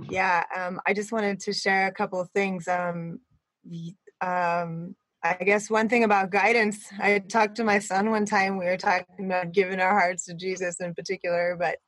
[0.10, 2.68] Yeah, um, I just wanted to share a couple of things.
[2.68, 3.20] Um,
[4.22, 8.60] um, I guess one thing about guidance, I talked to my son one time.
[8.60, 11.80] We were talking about giving our hearts to Jesus in particular, but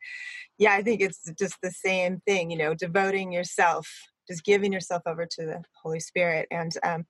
[0.57, 3.87] yeah, I think it's just the same thing, you know, devoting yourself,
[4.27, 6.47] just giving yourself over to the Holy Spirit.
[6.49, 7.05] And, um,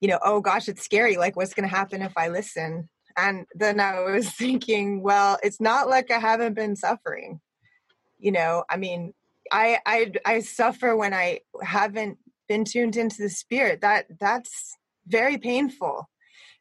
[0.00, 1.16] you know, oh gosh, it's scary.
[1.16, 2.88] Like, what's going to happen if I listen?
[3.16, 7.40] And then I was thinking, well, it's not like I haven't been suffering.
[8.18, 9.14] You know, I mean,
[9.52, 12.18] I I I suffer when I haven't
[12.48, 13.80] been tuned into the spirit.
[13.80, 14.76] That that's
[15.06, 16.08] very painful.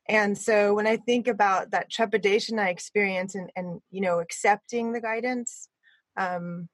[0.09, 4.93] And so when I think about that trepidation I experience and, and you know, accepting
[4.93, 5.68] the guidance,
[6.15, 6.69] um,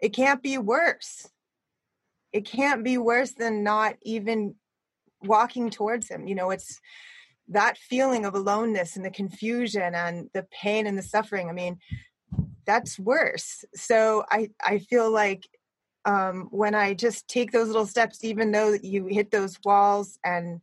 [0.00, 1.28] it can't be worse.
[2.32, 4.54] It can't be worse than not even
[5.24, 6.26] walking towards him.
[6.26, 6.80] You know, it's
[7.48, 11.48] that feeling of aloneness and the confusion and the pain and the suffering.
[11.48, 11.78] I mean,
[12.66, 13.64] that's worse.
[13.74, 15.46] So I, I feel like
[16.04, 20.60] um, when I just take those little steps, even though you hit those walls and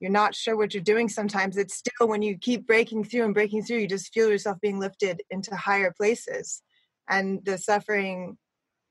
[0.00, 3.34] you're not sure what you're doing sometimes, it's still when you keep breaking through and
[3.34, 6.62] breaking through, you just feel yourself being lifted into higher places.
[7.08, 8.38] And the suffering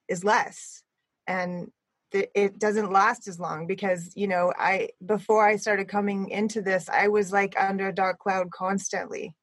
[0.08, 0.84] is less.
[1.28, 1.72] And
[2.12, 6.90] it doesn't last as long because you know i before i started coming into this
[6.90, 9.34] i was like under a dark cloud constantly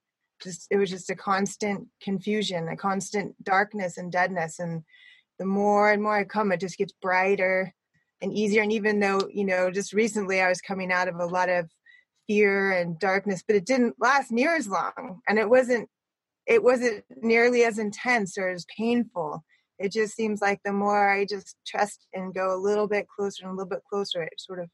[0.42, 4.82] just it was just a constant confusion a constant darkness and deadness and
[5.38, 7.72] the more and more I come, it just gets brighter
[8.22, 8.62] and easier.
[8.62, 11.68] And even though, you know, just recently I was coming out of a lot of
[12.26, 15.20] fear and darkness, but it didn't last near as long.
[15.28, 15.88] And it wasn't
[16.46, 19.44] it wasn't nearly as intense or as painful.
[19.78, 23.44] It just seems like the more I just trust and go a little bit closer
[23.44, 24.68] and a little bit closer, it sort of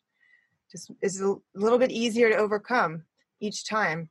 [0.71, 3.03] just is a little bit easier to overcome
[3.41, 4.09] each time.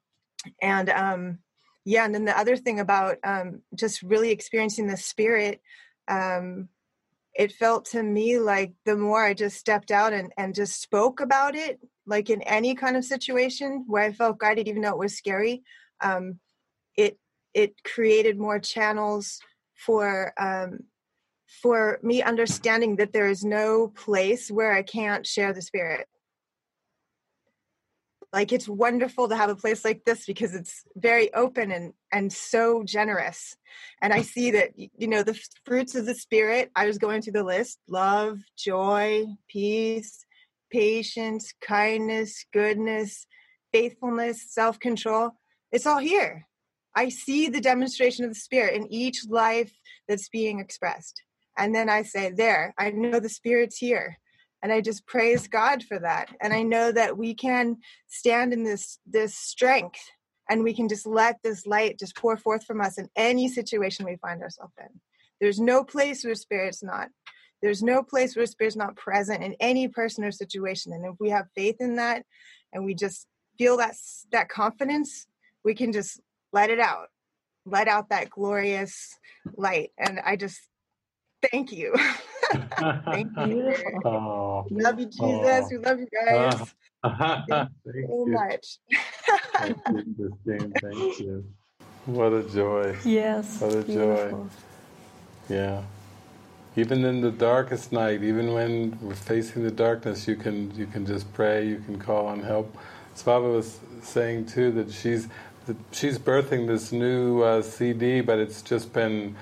[0.61, 1.39] And um
[1.83, 5.61] yeah, and then the other thing about um just really experiencing the spirit
[6.07, 6.69] um,
[7.33, 11.21] it felt to me like the more I just stepped out and, and just spoke
[11.21, 14.97] about it, like in any kind of situation where I felt guided, even though it
[14.97, 15.63] was scary,
[16.01, 16.39] um,
[16.97, 17.17] it
[17.53, 19.39] it created more channels
[19.85, 20.79] for um,
[21.61, 26.07] for me understanding that there is no place where I can't share the spirit.
[28.31, 32.31] Like it's wonderful to have a place like this because it's very open and and
[32.31, 33.57] so generous.
[34.01, 37.33] And i see that you know the fruits of the spirit i was going through
[37.33, 37.79] the list.
[37.89, 40.25] Love joy peace
[40.71, 43.27] patience kindness goodness
[43.73, 45.31] faithfulness self-control.
[45.73, 46.47] It's all here
[46.95, 49.73] i see the demonstration of the spirit in each life
[50.07, 51.21] that's being expressed.
[51.57, 54.17] And then i say there i know the spirit's here.
[54.63, 56.29] And i just praise god for that.
[56.41, 57.77] And i know that we can
[58.07, 60.01] stand in this this strength
[60.49, 64.05] and we can just let this light just pour forth from us in any situation
[64.05, 64.99] we find ourselves in.
[65.39, 67.07] There's no place where spirit's not.
[67.61, 70.93] There's no place where spirit's not present in any person or situation.
[70.93, 72.25] And if we have faith in that
[72.73, 73.27] and we just
[73.57, 73.95] feel that
[74.31, 75.27] that confidence
[75.63, 76.19] we can just
[76.53, 77.07] let it out
[77.65, 79.17] let out that glorious
[79.57, 80.59] light and i just
[81.51, 81.93] thank you
[83.05, 83.73] Thank you.
[84.05, 85.19] Oh, love you, Jesus.
[85.21, 85.67] Oh.
[85.71, 86.73] We love you guys.
[87.03, 88.33] Uh, thank you so you.
[88.33, 88.79] much.
[89.57, 90.73] thank you, Christine.
[90.81, 91.45] Thank you.
[92.05, 92.95] What a joy.
[93.05, 93.61] Yes.
[93.61, 94.49] What a beautiful.
[95.49, 95.53] joy.
[95.53, 95.83] Yeah.
[96.75, 101.05] Even in the darkest night, even when we're facing the darkness, you can you can
[101.05, 101.67] just pray.
[101.67, 102.75] You can call on help.
[103.15, 105.27] Svava was saying too that she's
[105.65, 109.35] that she's birthing this new uh, CD, but it's just been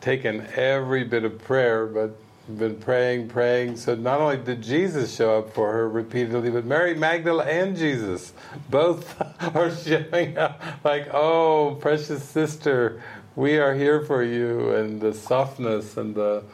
[0.00, 2.16] taken every bit of prayer, but
[2.58, 3.76] been praying, praying.
[3.76, 8.32] So not only did Jesus show up for her repeatedly, but Mary Magdalene and Jesus
[8.68, 9.20] both
[9.56, 13.02] are showing up like, oh, precious sister,
[13.34, 16.44] we are here for you, and the softness and the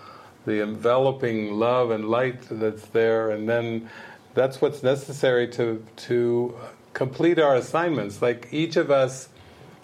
[0.46, 3.90] the enveloping love and light that's there, and then
[4.32, 6.54] that's what's necessary to to
[6.92, 8.20] complete our assignments.
[8.22, 9.28] Like each of us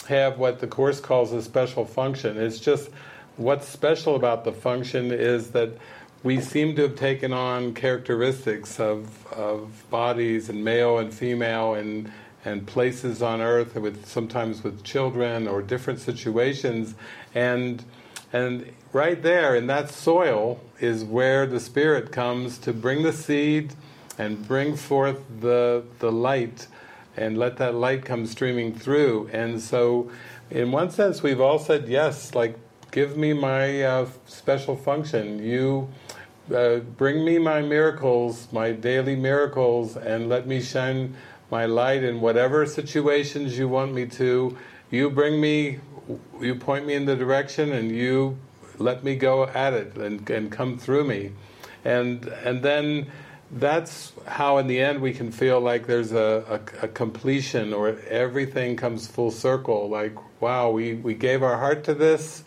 [0.09, 2.37] have what the course calls a special function.
[2.37, 2.91] It's just
[3.37, 5.71] what's special about the function is that
[6.23, 12.11] we seem to have taken on characteristics of, of bodies and male and female and
[12.45, 16.95] and places on earth with sometimes with children or different situations
[17.35, 17.85] and
[18.33, 23.75] and right there in that soil is where the spirit comes to bring the seed
[24.17, 26.69] and bring forth the the light
[27.17, 30.11] and let that light come streaming through and so
[30.51, 32.57] in one sense we've all said yes like
[32.91, 35.89] give me my uh, special function you
[36.55, 41.17] uh, bring me my miracles, my daily miracles, and let me shine
[41.51, 44.57] my light in whatever situations you want me to.
[44.91, 45.81] You bring me,
[46.41, 48.39] you point me in the direction, and you
[48.79, 51.33] let me go at it and, and come through me.
[51.85, 53.11] And, and then
[53.53, 57.97] that's how in the end we can feel like there's a, a, a, completion or
[58.09, 62.43] everything comes full circle like wow we, we gave our heart to this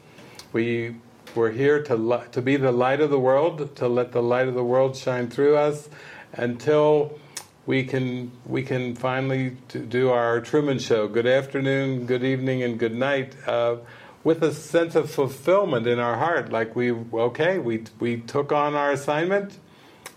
[0.51, 0.93] we
[1.35, 4.55] we're here to, to be the light of the world, to let the light of
[4.55, 5.89] the world shine through us
[6.34, 7.19] until
[7.65, 9.51] we can we can finally
[9.89, 11.07] do our Truman Show.
[11.07, 13.77] Good afternoon, good evening, and good night, uh,
[14.23, 16.51] with a sense of fulfillment in our heart.
[16.51, 19.59] Like we okay, we we took on our assignment,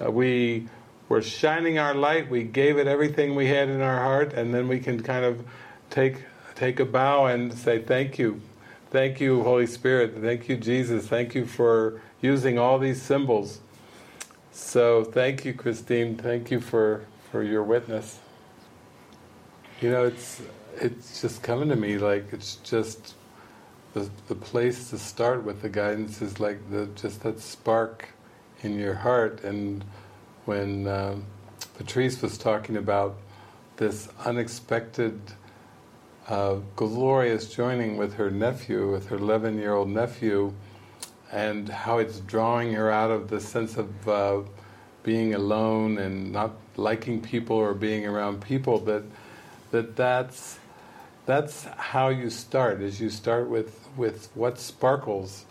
[0.01, 0.69] uh, we
[1.09, 4.69] we're shining our light, we gave it everything we had in our heart, and then
[4.69, 5.44] we can kind of
[5.90, 6.16] take
[6.55, 8.40] take a bow and say thank you.
[8.90, 10.14] Thank you, Holy Spirit.
[10.20, 11.06] Thank you, Jesus.
[11.06, 13.60] Thank you for using all these symbols.
[14.52, 16.16] So thank you, Christine.
[16.16, 18.20] Thank you for, for your witness.
[19.81, 20.43] You know, it's
[20.77, 23.14] it's just coming to me like it's just
[23.94, 28.09] the the place to start with the guidance is like the just that spark
[28.62, 29.43] in your heart.
[29.44, 29.84] And
[30.44, 31.24] when um,
[31.76, 33.16] Patrice was talking about
[33.76, 35.20] this unexpected,
[36.28, 40.52] uh, glorious joining with her nephew, with her 11-year-old nephew,
[41.32, 44.43] and how it's drawing her out of the sense of uh,
[45.02, 48.78] being alone and not liking people or being around people.
[48.80, 49.02] That
[49.70, 50.59] that that's
[51.24, 52.82] that's how you start.
[52.82, 55.47] Is you start with with what sparkles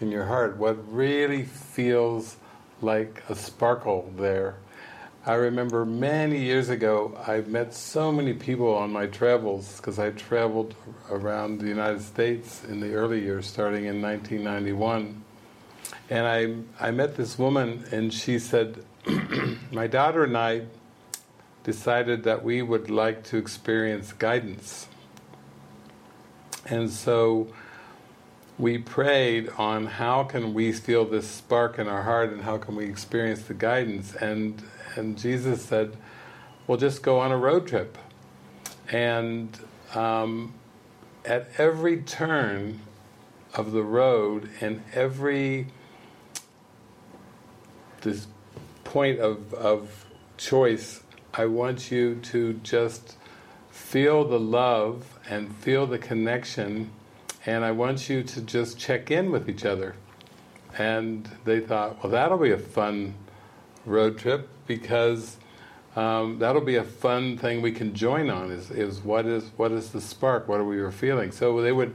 [0.00, 2.36] in your heart, what really feels
[2.84, 4.56] like a sparkle there.
[5.26, 10.10] I remember many years ago, I met so many people on my travels because I
[10.10, 10.74] traveled
[11.10, 15.24] around the United States in the early years, starting in 1991.
[16.10, 18.84] And I, I met this woman, and she said,
[19.72, 20.66] My daughter and I
[21.62, 24.88] decided that we would like to experience guidance.
[26.66, 27.48] And so
[28.58, 32.76] we prayed on how can we feel this spark in our heart and how can
[32.76, 34.14] we experience the guidance.
[34.14, 34.62] And
[34.96, 35.96] and Jesus said
[36.66, 37.98] well just go on a road trip.
[38.90, 39.58] And
[39.94, 40.54] um,
[41.24, 42.80] at every turn
[43.54, 45.68] of the road and every
[48.02, 48.26] this
[48.84, 50.04] point of, of
[50.36, 51.02] choice
[51.32, 53.16] I want you to just
[53.70, 56.90] feel the love and feel the connection
[57.46, 59.94] and I want you to just check in with each other.
[60.78, 63.14] And they thought, well, that'll be a fun
[63.84, 65.36] road trip because
[65.94, 68.50] um, that'll be a fun thing we can join on.
[68.50, 70.48] Is is what is what is the spark?
[70.48, 71.30] What are we feeling?
[71.30, 71.94] So they would,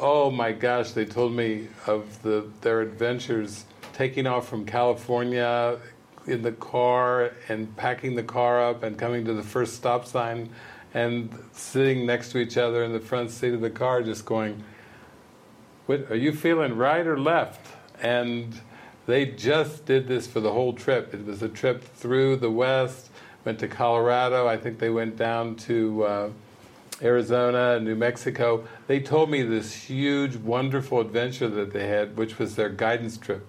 [0.00, 5.78] oh my gosh, they told me of the their adventures taking off from California
[6.26, 10.50] in the car and packing the car up and coming to the first stop sign
[10.92, 14.60] and sitting next to each other in the front seat of the car, just going
[15.88, 17.60] are you feeling right or left?
[18.02, 18.60] And
[19.06, 21.14] they just did this for the whole trip.
[21.14, 23.10] It was a trip through the West,
[23.44, 26.30] went to Colorado, I think they went down to uh,
[27.00, 28.66] Arizona, New Mexico.
[28.88, 33.46] They told me this huge, wonderful adventure that they had, which was their guidance trip.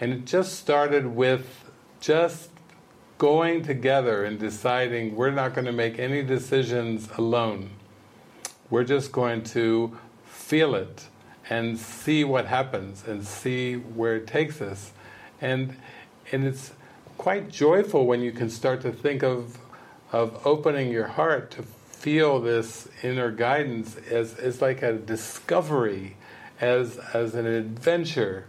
[0.00, 1.64] And it just started with
[2.00, 2.50] just
[3.18, 7.70] going together and deciding we're not going to make any decisions alone.
[8.70, 11.06] We're just going to feel it
[11.50, 14.92] and see what happens and see where it takes us.
[15.40, 15.76] And
[16.32, 16.72] and it's
[17.18, 19.58] quite joyful when you can start to think of
[20.12, 21.62] of opening your heart to
[22.04, 26.16] feel this inner guidance as, as like a discovery,
[26.60, 28.46] as as an adventure.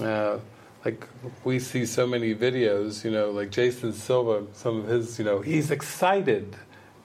[0.00, 0.38] Uh,
[0.84, 1.04] like
[1.42, 5.40] we see so many videos, you know, like Jason Silva, some of his, you know,
[5.40, 6.56] he's excited.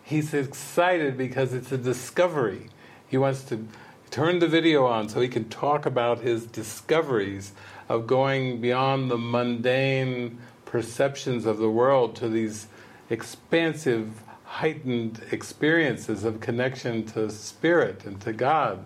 [0.04, 2.70] He's excited because it's a discovery.
[3.08, 3.66] He wants to
[4.12, 7.54] turn the video on so he can talk about his discoveries
[7.88, 12.68] of going beyond the mundane perceptions of the world to these
[13.10, 18.86] expansive, heightened experiences of connection to spirit and to God.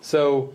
[0.00, 0.52] So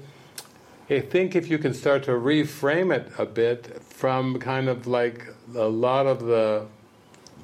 [0.89, 5.27] I think if you can start to reframe it a bit from kind of like
[5.55, 6.65] a lot of the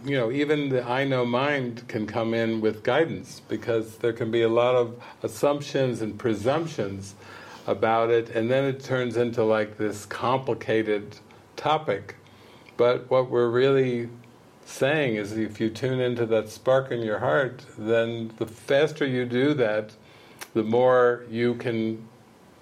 [0.05, 4.31] you know, even the I know mind can come in with guidance because there can
[4.31, 7.15] be a lot of assumptions and presumptions
[7.67, 11.17] about it, and then it turns into like this complicated
[11.55, 12.15] topic.
[12.75, 14.09] But what we're really
[14.65, 19.25] saying is if you tune into that spark in your heart, then the faster you
[19.25, 19.91] do that,
[20.53, 22.07] the more you can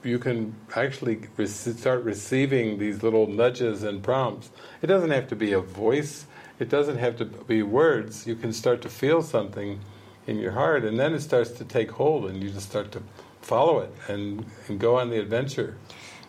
[0.04, 4.50] you can actually start receiving these little nudges and prompts.
[4.82, 6.26] It doesn't have to be a voice
[6.62, 8.28] it doesn't have to be words.
[8.28, 9.80] You can start to feel something
[10.28, 13.02] in your heart, and then it starts to take hold, and you just start to
[13.42, 15.76] follow it and, and go on the adventure.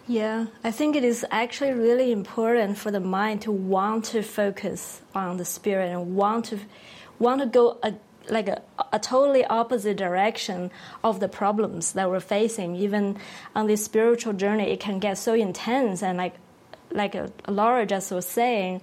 [0.09, 5.03] Yeah, I think it is actually really important for the mind to want to focus
[5.15, 6.59] on the spirit and want to
[7.19, 7.93] want to go a,
[8.29, 10.71] like a, a totally opposite direction
[11.05, 12.75] of the problems that we're facing.
[12.75, 13.19] Even
[13.55, 16.35] on this spiritual journey, it can get so intense and like
[16.91, 18.81] like uh, Laura just was saying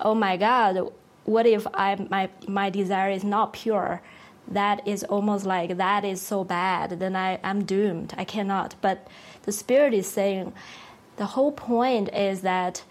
[0.00, 0.92] oh my God,
[1.24, 4.02] what if I my my desire is not pure?
[4.48, 6.98] That is almost like that is so bad.
[6.98, 8.14] Then I I'm doomed.
[8.18, 8.74] I cannot.
[8.80, 9.06] But
[9.44, 10.52] the spirit is saying,
[11.16, 12.82] the whole point is that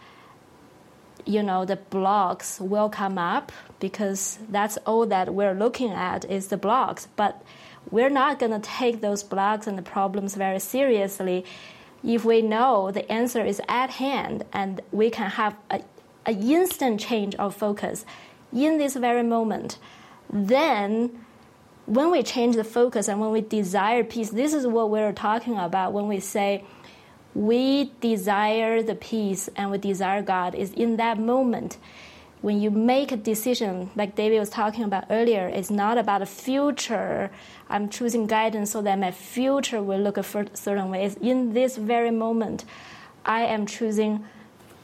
[1.25, 6.47] you know the blocks will come up because that's all that we're looking at is
[6.47, 7.43] the blocks but
[7.91, 11.45] we're not going to take those blocks and the problems very seriously
[12.03, 15.81] if we know the answer is at hand and we can have a,
[16.25, 18.05] a instant change of focus
[18.53, 19.77] in this very moment
[20.31, 21.09] then
[21.85, 25.57] when we change the focus and when we desire peace this is what we're talking
[25.57, 26.63] about when we say
[27.33, 31.77] we desire the peace and we desire God is in that moment
[32.41, 36.25] when you make a decision, like David was talking about earlier, it's not about the
[36.25, 37.29] future.
[37.69, 41.05] I'm choosing guidance so that my future will look a certain way.
[41.05, 42.65] It's in this very moment,
[43.23, 44.25] I am choosing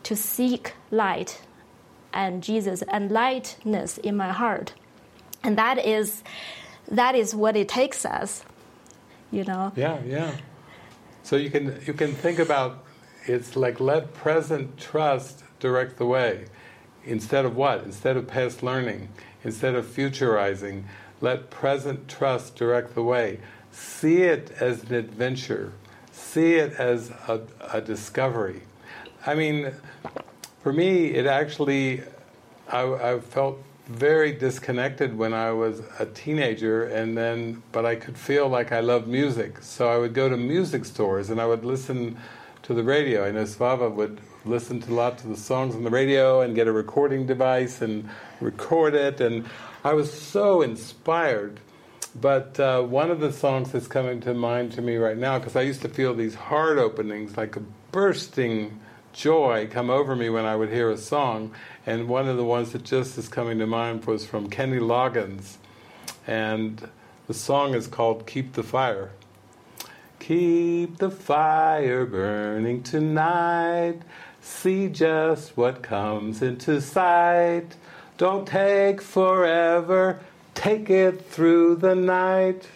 [0.07, 1.41] to seek light
[2.13, 4.73] and Jesus and lightness in my heart.
[5.43, 6.23] And that is
[6.89, 8.43] that is what it takes us.
[9.31, 9.73] You know?
[9.75, 10.31] Yeah, yeah.
[11.23, 12.83] So you can you can think about
[13.25, 16.45] it's like let present trust direct the way
[17.07, 17.83] Instead of what?
[17.85, 19.07] Instead of past learning,
[19.43, 20.83] instead of futurizing,
[21.21, 23.39] let present trust direct the way.
[23.71, 25.71] See it as an adventure.
[26.11, 28.63] See it as a, a discovery.
[29.27, 29.73] I mean,
[30.63, 32.01] for me, it actually,
[32.69, 38.17] I, I felt very disconnected when I was a teenager, and then, but I could
[38.17, 39.61] feel like I loved music.
[39.61, 42.17] So I would go to music stores and I would listen
[42.63, 43.25] to the radio.
[43.25, 46.67] I know Svava would listen to lots of the songs on the radio and get
[46.67, 48.09] a recording device and
[48.39, 49.19] record it.
[49.19, 49.45] And
[49.83, 51.59] I was so inspired.
[52.15, 55.57] But uh, one of the songs that's coming to mind to me right now, because
[55.57, 58.79] I used to feel these heart openings, like a bursting
[59.17, 61.51] joy come over me when I would hear a song.
[61.85, 65.55] And one of the ones that just is coming to mind was from Kenny Loggins.
[66.27, 66.87] And
[67.25, 69.09] the song is called Keep the Fire.
[70.19, 74.01] Keep the fire burning tonight.
[74.41, 77.75] See just what comes into sight.
[78.17, 80.19] Don't take forever,
[80.53, 82.67] take it through the night.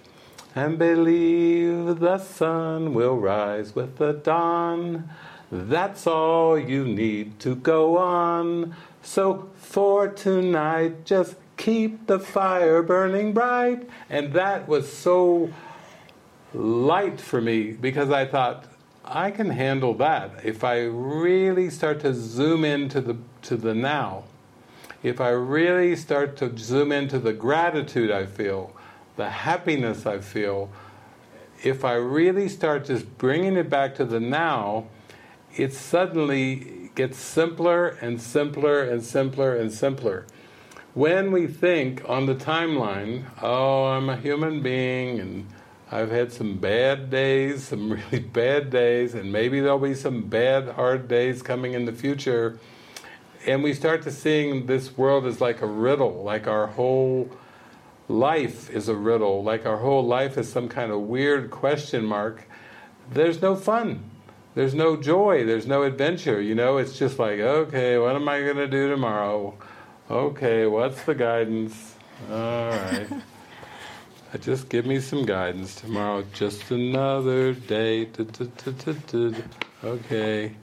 [0.55, 5.09] And believe the sun will rise with the dawn.
[5.51, 8.73] That's all you need to go on.
[9.01, 13.87] So for tonight, just keep the fire burning bright.
[14.09, 15.51] And that was so
[16.53, 18.65] light for me because I thought,
[19.03, 24.23] I can handle that if I really start to zoom into the to the now.
[25.03, 28.71] If I really start to zoom into the gratitude I feel,
[29.17, 30.69] the happiness I feel,
[31.63, 34.85] if I really start just bringing it back to the now,
[35.55, 40.25] it suddenly gets simpler and simpler and simpler and simpler.
[40.93, 45.47] When we think on the timeline, oh, I'm a human being and
[45.89, 50.69] I've had some bad days, some really bad days, and maybe there'll be some bad,
[50.69, 52.59] hard days coming in the future.
[53.45, 57.29] And we start to seeing this world as like a riddle, like our whole
[58.07, 62.47] life is a riddle, like our whole life is some kind of weird question mark.
[63.09, 64.10] There's no fun.
[64.53, 65.45] There's no joy.
[65.45, 66.41] There's no adventure.
[66.41, 69.57] You know, it's just like, okay, what am I going to do tomorrow?
[70.09, 71.95] Okay, what's the guidance?
[72.29, 73.07] All right.
[74.39, 76.23] Just give me some guidance tomorrow.
[76.33, 78.07] Just another day.
[79.83, 80.55] Okay.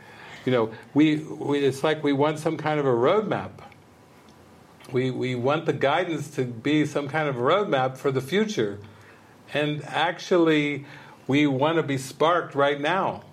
[0.46, 3.50] You know, we, we, it's like we want some kind of a roadmap.
[4.90, 8.78] We, we want the guidance to be some kind of a roadmap for the future.
[9.52, 10.86] And actually,
[11.26, 13.24] we want to be sparked right now.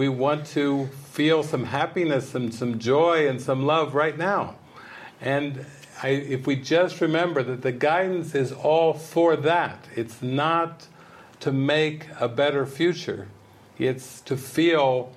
[0.00, 4.54] We want to feel some happiness and some joy and some love right now.
[5.20, 5.66] And
[6.02, 10.86] I, if we just remember that the guidance is all for that, it's not
[11.40, 13.28] to make a better future,
[13.78, 15.12] it's to feel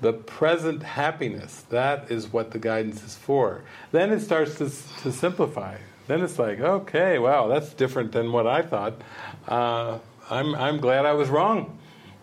[0.00, 1.66] the present happiness.
[1.68, 3.64] That is what the guidance is for.
[3.92, 4.70] Then it starts to,
[5.02, 5.76] to simplify.
[6.06, 8.94] Then it's like, okay, wow, that's different than what I thought.
[9.46, 9.98] Uh,
[10.30, 11.78] I'm, I'm glad I was wrong.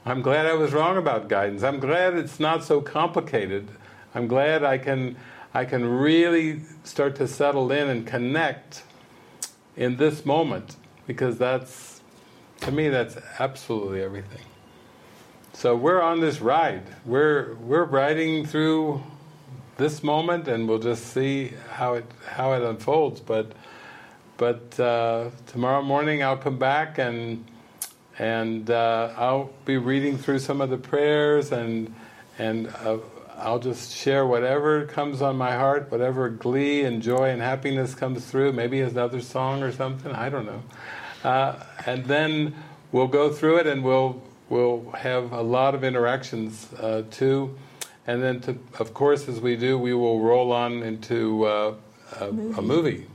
[0.05, 1.63] I'm glad I was wrong about guidance.
[1.63, 3.69] I'm glad it's not so complicated.
[4.13, 5.15] I'm glad I can
[5.53, 8.84] I can really start to settle in and connect
[9.77, 10.75] in this moment
[11.05, 12.01] because that's,
[12.61, 14.41] to me, that's absolutely everything.
[15.53, 16.84] So we're on this ride.
[17.05, 19.03] We're we're riding through
[19.77, 23.19] this moment, and we'll just see how it how it unfolds.
[23.19, 23.51] But
[24.38, 27.45] but uh, tomorrow morning I'll come back and
[28.19, 31.94] and uh, I'll be reading through some of the prayers and
[32.38, 32.98] and uh,
[33.38, 38.26] I'll just share whatever comes on my heart, whatever glee and joy and happiness comes
[38.26, 38.53] through.
[38.53, 40.11] Maybe another song or something.
[40.11, 40.64] I don't know.
[41.23, 42.56] Uh, and then
[42.91, 47.56] we'll go through it, and we'll we'll have a lot of interactions uh, too.
[48.06, 51.73] and then, to, of course, as we do, we will roll on into uh,
[52.19, 52.60] a, movie.
[52.60, 53.07] a movie.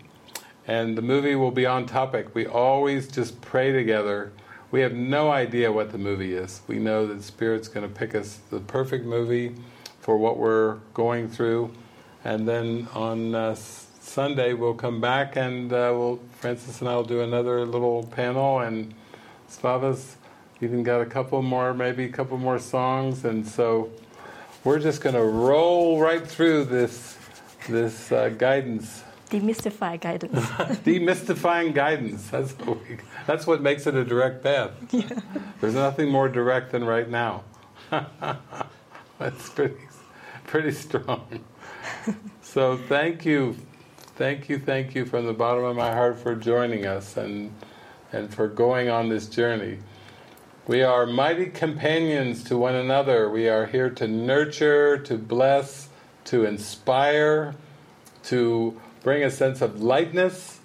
[0.66, 2.34] And the movie will be on topic.
[2.34, 4.32] We always just pray together.
[4.70, 6.60] We have no idea what the movie is.
[6.66, 9.54] We know that Spirit's going to pick us the perfect movie
[10.00, 11.72] for what we're going through.
[12.24, 17.04] And then on uh, Sunday we'll come back and uh, we'll, Frances and I will
[17.04, 18.92] do another little panel and
[19.48, 20.16] Svava's
[20.60, 23.24] even got a couple more, maybe a couple more songs.
[23.24, 23.90] And so
[24.64, 27.16] we're just going to roll right through this
[27.68, 29.02] this uh, guidance.
[29.30, 30.34] Demystify guidance.
[30.84, 32.28] Demystifying guidance.
[32.30, 32.96] That's what, we,
[33.28, 34.70] that's what makes it a direct path.
[34.90, 35.20] Yeah.
[35.60, 37.44] There's nothing more direct than right now.
[37.90, 39.76] that's pretty
[40.46, 41.44] pretty strong.
[42.42, 43.54] so thank you,
[44.16, 47.52] thank you, thank you from the bottom of my heart for joining us and
[48.12, 49.78] and for going on this journey.
[50.66, 53.28] We are mighty companions to one another.
[53.28, 55.90] We are here to nurture, to bless,
[56.24, 57.54] to inspire,
[58.24, 60.60] to bring a sense of lightness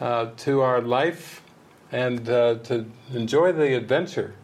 [0.00, 1.42] uh, to our life,
[1.92, 4.34] and uh, to enjoy the adventure.